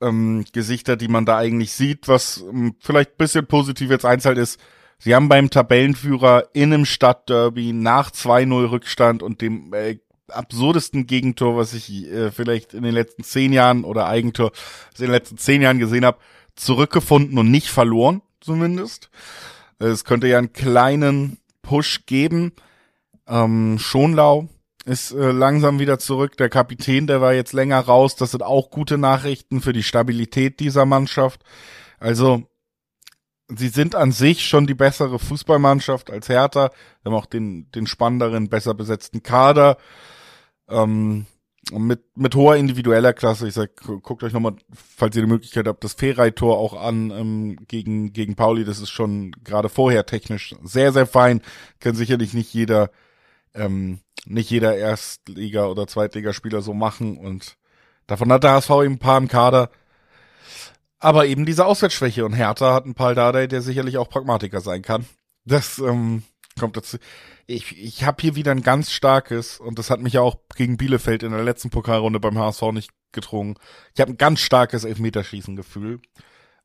ähm, 0.00 0.44
Gesichter, 0.52 0.96
die 0.96 1.08
man 1.08 1.26
da 1.26 1.36
eigentlich 1.36 1.72
sieht, 1.72 2.08
was 2.08 2.44
ähm, 2.48 2.76
vielleicht 2.80 3.16
bisschen 3.16 3.46
positiv 3.46 3.90
jetzt 3.90 4.04
einzahlt 4.04 4.38
ist. 4.38 4.60
Sie 4.98 5.14
haben 5.14 5.28
beim 5.28 5.48
Tabellenführer 5.48 6.48
in 6.52 6.72
einem 6.72 6.84
Stadtderby 6.84 7.72
nach 7.72 8.10
2-0 8.10 8.70
Rückstand 8.70 9.22
und 9.22 9.40
dem 9.40 9.72
äh, 9.72 9.98
absurdesten 10.28 11.06
Gegentor, 11.06 11.56
was 11.56 11.72
ich 11.74 12.06
äh, 12.10 12.30
vielleicht 12.30 12.74
in 12.74 12.82
den 12.82 12.94
letzten 12.94 13.24
zehn 13.24 13.52
Jahren 13.52 13.84
oder 13.84 14.06
Eigentor 14.06 14.52
in 14.98 15.04
den 15.04 15.10
letzten 15.10 15.38
zehn 15.38 15.62
Jahren 15.62 15.78
gesehen 15.78 16.04
habe, 16.04 16.18
zurückgefunden 16.54 17.38
und 17.38 17.50
nicht 17.50 17.68
verloren, 17.68 18.22
zumindest. 18.40 19.10
Es 19.80 20.04
könnte 20.04 20.28
ja 20.28 20.38
einen 20.38 20.52
kleinen 20.52 21.38
Push 21.62 22.06
geben. 22.06 22.52
Ähm, 23.26 23.78
Schonlau 23.78 24.48
ist 24.84 25.12
äh, 25.12 25.30
langsam 25.32 25.78
wieder 25.78 25.98
zurück. 25.98 26.36
Der 26.36 26.48
Kapitän, 26.48 27.06
der 27.06 27.20
war 27.20 27.32
jetzt 27.32 27.52
länger 27.52 27.80
raus. 27.80 28.14
Das 28.16 28.32
sind 28.32 28.42
auch 28.42 28.70
gute 28.70 28.98
Nachrichten 28.98 29.60
für 29.60 29.72
die 29.72 29.82
Stabilität 29.82 30.60
dieser 30.60 30.84
Mannschaft. 30.84 31.42
Also, 31.98 32.42
sie 33.48 33.68
sind 33.68 33.94
an 33.94 34.12
sich 34.12 34.46
schon 34.46 34.66
die 34.66 34.74
bessere 34.74 35.18
Fußballmannschaft 35.18 36.10
als 36.10 36.28
Hertha. 36.28 36.70
Wir 37.02 37.12
haben 37.12 37.18
auch 37.18 37.26
den, 37.26 37.70
den 37.72 37.86
spannenderen, 37.86 38.48
besser 38.48 38.74
besetzten 38.74 39.22
Kader. 39.22 39.78
Ähm, 40.68 41.26
mit, 41.72 42.16
mit 42.16 42.34
hoher 42.34 42.56
individueller 42.56 43.12
Klasse. 43.12 43.46
Ich 43.48 43.54
sag, 43.54 43.76
guckt 43.76 44.22
euch 44.22 44.32
nochmal, 44.32 44.56
falls 44.72 45.14
ihr 45.16 45.22
die 45.22 45.28
Möglichkeit 45.28 45.66
habt, 45.68 45.84
das 45.84 45.94
Ferrei-Tor 45.94 46.58
auch 46.58 46.74
an 46.74 47.10
ähm, 47.10 47.56
gegen, 47.68 48.12
gegen 48.12 48.34
Pauli. 48.34 48.64
Das 48.64 48.80
ist 48.80 48.90
schon 48.90 49.32
gerade 49.44 49.68
vorher 49.68 50.06
technisch 50.06 50.54
sehr, 50.62 50.92
sehr 50.92 51.06
fein. 51.06 51.42
Kann 51.78 51.94
sicherlich 51.94 52.34
nicht 52.34 52.52
jeder, 52.52 52.90
ähm, 53.54 54.00
nicht 54.26 54.50
jeder 54.50 54.76
Erstliga- 54.76 55.66
oder 55.66 55.86
Zweitligaspieler 55.86 56.62
so 56.62 56.74
machen. 56.74 57.16
Und 57.16 57.56
davon 58.06 58.32
hat 58.32 58.44
der 58.44 58.52
HSV 58.52 58.70
eben 58.70 58.94
ein 58.94 58.98
paar 58.98 59.18
im 59.18 59.28
Kader. 59.28 59.70
Aber 60.98 61.26
eben 61.26 61.46
diese 61.46 61.66
Auswärtsschwäche. 61.66 62.24
Und 62.24 62.32
Hertha 62.32 62.74
hat 62.74 62.84
einen 62.84 62.94
Paul 62.94 63.14
Dardai, 63.14 63.46
der 63.46 63.62
sicherlich 63.62 63.96
auch 63.96 64.08
Pragmatiker 64.08 64.60
sein 64.60 64.82
kann. 64.82 65.06
Das 65.44 65.78
ähm, 65.78 66.24
kommt 66.58 66.76
dazu 66.76 66.98
ich, 67.50 67.76
ich 67.76 68.04
habe 68.04 68.22
hier 68.22 68.36
wieder 68.36 68.52
ein 68.52 68.62
ganz 68.62 68.92
starkes, 68.92 69.58
und 69.58 69.78
das 69.78 69.90
hat 69.90 70.00
mich 70.00 70.14
ja 70.14 70.20
auch 70.20 70.36
gegen 70.54 70.76
Bielefeld 70.76 71.22
in 71.22 71.32
der 71.32 71.42
letzten 71.42 71.70
Pokalrunde 71.70 72.20
beim 72.20 72.38
HSV 72.38 72.62
nicht 72.72 72.90
gedrungen. 73.12 73.56
Ich 73.94 74.00
habe 74.00 74.12
ein 74.12 74.18
ganz 74.18 74.40
starkes 74.40 74.84
Elfmeterschießen-Gefühl. 74.84 76.00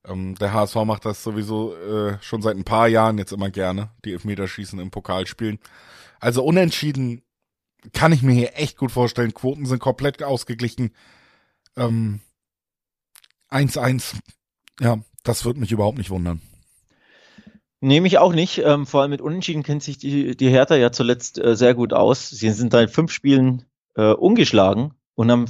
Ähm, 0.06 0.36
der 0.36 0.54
HSV 0.54 0.76
macht 0.86 1.06
das 1.06 1.24
sowieso 1.24 1.76
äh, 1.76 2.18
schon 2.22 2.42
seit 2.42 2.56
ein 2.56 2.64
paar 2.64 2.88
Jahren 2.88 3.18
jetzt 3.18 3.32
immer 3.32 3.50
gerne, 3.50 3.90
die 4.06 4.14
Elfmeterschießen 4.14 4.80
im 4.80 4.92
Pokal 4.92 5.26
spielen. 5.26 5.60
Also 6.20 6.44
unentschieden 6.44 7.24
kann 7.94 8.12
ich 8.12 8.22
mir 8.22 8.34
hier 8.34 8.58
echt 8.58 8.78
gut 8.78 8.92
vorstellen. 8.92 9.34
Quoten 9.34 9.66
sind 9.66 9.80
komplett 9.80 10.22
ausgeglichen. 10.24 10.92
1-1. 11.76 12.20
Ähm, 13.52 14.20
ja, 14.80 15.00
das 15.24 15.46
wird 15.46 15.58
mich 15.58 15.72
überhaupt 15.72 15.98
nicht 15.98 16.10
wundern. 16.10 16.42
Nehme 17.86 18.08
ich 18.08 18.18
auch 18.18 18.34
nicht. 18.34 18.64
Ähm, 18.66 18.88
vor 18.88 19.04
allem 19.04 19.12
mit 19.12 19.22
Unentschieden 19.22 19.62
kennt 19.62 19.84
sich 19.84 20.00
die, 20.00 20.36
die 20.36 20.50
Hertha 20.50 20.76
ja 20.76 20.92
zuletzt 20.92 21.38
äh, 21.38 21.56
sehr 21.56 21.76
gut 21.76 21.94
aus. 21.94 22.32
Sie 22.32 22.50
sind 22.50 22.74
in 22.74 22.88
fünf 22.88 23.12
Spielen 23.12 23.66
äh, 23.96 24.12
ungeschlagen 24.12 24.96
und 25.14 25.30
haben 25.30 25.46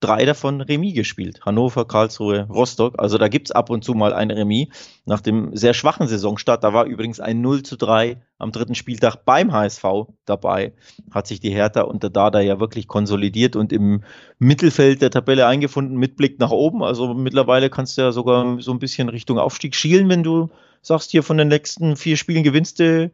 drei 0.00 0.26
davon 0.26 0.60
Remis 0.60 0.94
gespielt. 0.94 1.46
Hannover, 1.46 1.86
Karlsruhe, 1.86 2.46
Rostock. 2.50 2.96
Also 2.98 3.16
da 3.16 3.28
gibt's 3.28 3.52
ab 3.52 3.70
und 3.70 3.84
zu 3.84 3.94
mal 3.94 4.12
ein 4.12 4.30
Remis. 4.30 4.68
Nach 5.06 5.22
dem 5.22 5.56
sehr 5.56 5.72
schwachen 5.72 6.08
Saisonstart, 6.08 6.62
da 6.62 6.74
war 6.74 6.84
übrigens 6.84 7.20
ein 7.20 7.40
0 7.40 7.62
zu 7.62 7.76
3 7.76 8.20
am 8.36 8.52
dritten 8.52 8.74
Spieltag 8.74 9.24
beim 9.24 9.50
HSV 9.50 9.84
dabei, 10.26 10.74
hat 11.10 11.26
sich 11.26 11.40
die 11.40 11.54
Hertha 11.54 11.80
unter 11.80 12.10
Dada 12.10 12.40
ja 12.40 12.60
wirklich 12.60 12.86
konsolidiert 12.86 13.56
und 13.56 13.72
im 13.72 14.04
Mittelfeld 14.38 15.00
der 15.00 15.10
Tabelle 15.10 15.46
eingefunden 15.46 15.96
mit 15.96 16.16
Blick 16.16 16.38
nach 16.38 16.50
oben. 16.50 16.82
Also 16.82 17.14
mittlerweile 17.14 17.70
kannst 17.70 17.96
du 17.96 18.02
ja 18.02 18.12
sogar 18.12 18.60
so 18.60 18.72
ein 18.72 18.78
bisschen 18.78 19.08
Richtung 19.08 19.38
Aufstieg 19.38 19.74
schielen, 19.74 20.10
wenn 20.10 20.22
du 20.22 20.50
sagst 20.82 21.10
hier 21.10 21.22
von 21.22 21.38
den 21.38 21.48
nächsten 21.48 21.96
vier 21.96 22.16
Spielen 22.16 22.42
gewinnst 22.42 22.78
du 22.78 23.10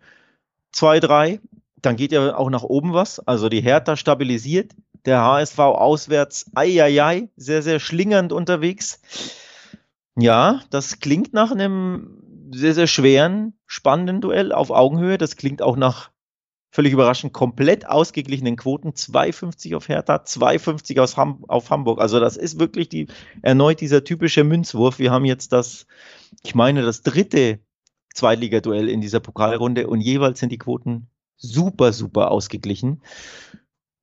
zwei, 0.73 1.01
drei, 1.01 1.41
dann 1.77 1.97
geht 1.97 2.12
ja 2.12 2.37
auch 2.37 2.51
nach 2.51 2.62
oben 2.62 2.93
was. 2.93 3.21
Also 3.21 3.49
die 3.49 3.61
Hertha 3.61 3.97
stabilisiert, 3.97 4.73
der 5.05 5.23
HSV 5.23 5.59
auswärts, 5.59 6.51
ei, 6.55 7.29
sehr, 7.37 7.62
sehr 7.62 7.81
schlingernd 7.81 8.33
unterwegs. 8.33 9.01
Ja, 10.17 10.61
das 10.71 11.01
klingt 11.01 11.33
nach 11.33 11.51
einem 11.51 12.51
sehr, 12.53 12.75
sehr 12.75 12.87
schweren, 12.87 13.55
spannenden 13.67 14.21
Duell 14.21 14.53
auf 14.53 14.71
Augenhöhe. 14.71 15.19
Das 15.19 15.37
klingt 15.37 15.61
auch 15.61 15.77
nach 15.77 16.11
völlig 16.75 16.93
überraschend 16.93 17.33
komplett 17.33 17.87
ausgeglichenen 17.87 18.57
Quoten. 18.57 18.91
2,50 18.91 19.77
auf 19.77 19.89
Hertha, 19.89 20.16
2,50 20.16 21.01
aus 21.01 21.16
Ham 21.16 21.45
auf 21.47 21.70
Hamburg. 21.70 22.01
Also 22.01 22.18
das 22.18 22.37
ist 22.37 22.59
wirklich 22.59 22.89
die, 22.89 23.07
erneut 23.43 23.81
dieser 23.81 24.03
typische 24.03 24.43
Münzwurf. 24.43 24.99
Wir 24.99 25.12
haben 25.12 25.25
jetzt 25.25 25.53
das, 25.53 25.87
ich 26.43 26.57
meine, 26.57 26.83
das 26.83 27.03
dritte 27.03 27.61
Zweitligaduell 28.12 28.89
in 28.89 29.01
dieser 29.01 29.20
Pokalrunde 29.20 29.87
und 29.87 30.01
jeweils 30.01 30.41
sind 30.41 30.51
die 30.51 30.59
Quoten 30.59 31.07
super, 31.37 31.93
super 31.93 32.33
ausgeglichen. 32.33 33.03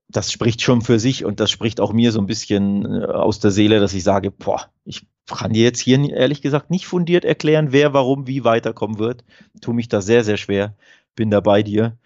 Das 0.08 0.32
spricht 0.32 0.62
schon 0.62 0.82
für 0.82 0.98
sich 0.98 1.26
und 1.26 1.42
das 1.42 1.52
spricht 1.52 1.82
auch 1.82 1.92
mir 1.92 2.14
so 2.14 2.20
ein 2.20 2.26
bisschen 2.26 2.86
äh, 2.86 3.06
aus 3.06 3.42
der 3.42 3.52
Seele, 3.52 3.82
dass 3.82 3.94
ich 3.94 4.04
sage, 4.04 4.32
boah, 4.32 4.70
ich 4.86 5.06
kann 5.28 5.52
dir 5.52 5.64
jetzt 5.64 5.82
hier 5.82 6.00
ehrlich 6.10 6.42
gesagt 6.42 6.72
nicht 6.72 6.86
fundiert 6.86 7.26
erklären, 7.26 7.74
wer, 7.74 7.94
warum, 7.94 8.28
wie 8.28 8.46
weiterkommen 8.46 8.98
wird. 8.98 9.26
Tu 9.60 9.74
mich 9.74 9.90
da 9.90 10.00
sehr, 10.00 10.24
sehr 10.24 10.38
schwer. 10.38 10.74
Bin 11.16 11.30
da 11.30 11.42
bei 11.42 11.64
dir. 11.64 11.98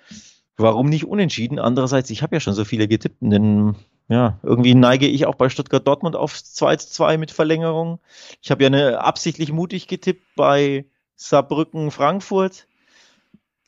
Warum 0.58 0.88
nicht 0.88 1.06
unentschieden? 1.06 1.60
Andererseits, 1.60 2.10
ich 2.10 2.24
habe 2.24 2.36
ja 2.36 2.39
schon 2.39 2.53
so 2.53 2.64
viele 2.64 2.88
getippt, 2.88 3.18
denn 3.20 3.76
ja, 4.08 4.39
irgendwie 4.43 4.76
neige 4.76 5.08
ich 5.08 5.26
auch 5.26 5.36
bei 5.36 5.49
Stuttgart 5.49 5.86
Dortmund 5.86 6.16
auf 6.16 6.41
2 6.41 6.76
zu 6.78 6.89
2 6.89 7.18
mit 7.18 7.32
Verlängerung. 7.32 7.99
Ich 8.41 8.51
habe 8.51 8.64
ja 8.64 8.68
eine 8.68 9.01
absichtlich 9.01 9.51
mutig 9.51 9.88
getippt 9.88 10.24
bei 10.36 10.86
Saarbrücken 11.16 11.91
Frankfurt. 11.91 12.68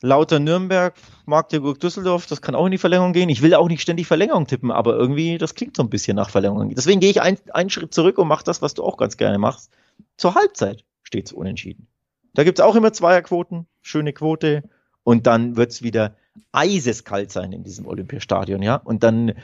Lauter 0.00 0.38
Nürnberg, 0.38 0.94
Magdeburg, 1.26 1.80
Düsseldorf, 1.80 2.26
das 2.26 2.40
kann 2.40 2.54
auch 2.54 2.66
in 2.66 2.70
die 2.70 2.78
Verlängerung 2.78 3.12
gehen. 3.12 3.28
Ich 3.28 3.42
will 3.42 3.54
auch 3.54 3.66
nicht 3.66 3.82
ständig 3.82 4.06
Verlängerung 4.06 4.46
tippen, 4.46 4.70
aber 4.70 4.94
irgendwie, 4.94 5.38
das 5.38 5.56
klingt 5.56 5.76
so 5.76 5.82
ein 5.82 5.90
bisschen 5.90 6.14
nach 6.14 6.30
Verlängerung. 6.30 6.72
Deswegen 6.72 7.00
gehe 7.00 7.10
ich 7.10 7.20
ein, 7.20 7.36
einen 7.52 7.68
Schritt 7.68 7.92
zurück 7.92 8.16
und 8.18 8.28
mache 8.28 8.44
das, 8.44 8.62
was 8.62 8.74
du 8.74 8.84
auch 8.84 8.96
ganz 8.96 9.16
gerne 9.16 9.38
machst. 9.38 9.72
Zur 10.16 10.36
Halbzeit 10.36 10.84
steht 11.02 11.26
es 11.26 11.32
unentschieden. 11.32 11.88
Da 12.34 12.44
gibt's 12.44 12.60
auch 12.60 12.76
immer 12.76 12.92
Zweierquoten, 12.92 13.66
schöne 13.82 14.12
Quote. 14.12 14.62
Und 15.02 15.26
dann 15.26 15.56
wird's 15.56 15.82
wieder 15.82 16.14
eiseskalt 16.52 17.32
sein 17.32 17.52
in 17.52 17.64
diesem 17.64 17.86
Olympiastadion, 17.86 18.62
ja. 18.62 18.76
Und 18.76 19.02
dann 19.02 19.34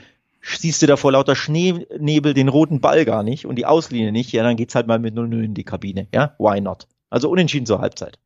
siehst 0.42 0.82
du 0.82 0.86
da 0.86 0.96
vor 0.96 1.12
lauter 1.12 1.36
Schneenebel 1.36 2.34
den 2.34 2.48
roten 2.48 2.80
Ball 2.80 3.04
gar 3.04 3.22
nicht 3.22 3.46
und 3.46 3.56
die 3.56 3.66
Auslinie 3.66 4.12
nicht. 4.12 4.32
Ja, 4.32 4.42
dann 4.42 4.56
geht's 4.56 4.74
halt 4.74 4.86
mal 4.86 4.98
mit 4.98 5.14
0-0 5.14 5.42
in 5.42 5.54
die 5.54 5.64
Kabine, 5.64 6.08
ja. 6.12 6.34
Why 6.38 6.60
not? 6.60 6.86
Also 7.10 7.30
unentschieden 7.30 7.66
zur 7.66 7.80
Halbzeit. 7.80 8.18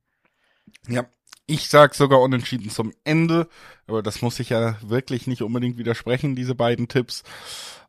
Ja, 0.88 1.06
ich 1.46 1.68
sag 1.68 1.94
sogar 1.94 2.20
unentschieden 2.20 2.70
zum 2.70 2.92
Ende, 3.04 3.48
aber 3.86 4.02
das 4.02 4.22
muss 4.22 4.38
ich 4.40 4.50
ja 4.50 4.76
wirklich 4.82 5.26
nicht 5.26 5.42
unbedingt 5.42 5.78
widersprechen, 5.78 6.36
diese 6.36 6.54
beiden 6.54 6.88
Tipps. 6.88 7.22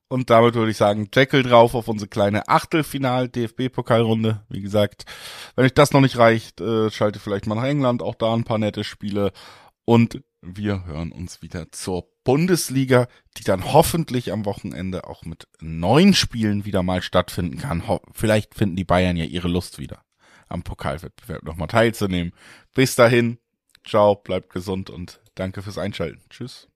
Und 0.07 0.31
damit 0.31 0.55
würde 0.55 0.71
ich 0.71 0.77
sagen, 0.77 1.07
Jackal 1.13 1.43
drauf 1.43 1.75
auf 1.75 1.87
unsere 1.87 2.09
kleine 2.09 2.47
Achtelfinal-DFB-Pokalrunde. 2.47 4.41
Wie 4.49 4.61
gesagt, 4.61 5.05
wenn 5.55 5.65
euch 5.65 5.73
das 5.73 5.91
noch 5.91 6.01
nicht 6.01 6.17
reicht, 6.17 6.61
äh, 6.61 6.89
schalte 6.89 7.19
vielleicht 7.19 7.45
mal 7.45 7.55
nach 7.55 7.65
England, 7.65 8.01
auch 8.01 8.15
da 8.15 8.33
ein 8.33 8.43
paar 8.43 8.57
nette 8.57 8.83
Spiele. 8.83 9.31
Und 9.85 10.21
wir 10.41 10.85
hören 10.85 11.11
uns 11.11 11.41
wieder 11.41 11.71
zur 11.71 12.07
Bundesliga, 12.23 13.07
die 13.37 13.43
dann 13.43 13.73
hoffentlich 13.73 14.31
am 14.31 14.45
Wochenende 14.45 15.05
auch 15.05 15.25
mit 15.25 15.47
neun 15.59 16.13
Spielen 16.13 16.65
wieder 16.65 16.83
mal 16.83 17.01
stattfinden 17.01 17.57
kann. 17.57 17.87
Ho 17.87 18.01
vielleicht 18.13 18.55
finden 18.55 18.75
die 18.75 18.85
Bayern 18.85 19.17
ja 19.17 19.25
ihre 19.25 19.47
Lust 19.47 19.79
wieder, 19.79 20.03
am 20.47 20.63
Pokalwettbewerb 20.63 21.43
nochmal 21.43 21.67
teilzunehmen. 21.67 22.33
Bis 22.73 22.95
dahin, 22.95 23.39
ciao, 23.85 24.15
bleibt 24.15 24.51
gesund 24.51 24.89
und 24.89 25.21
danke 25.35 25.61
fürs 25.61 25.77
Einschalten. 25.77 26.21
Tschüss. 26.29 26.68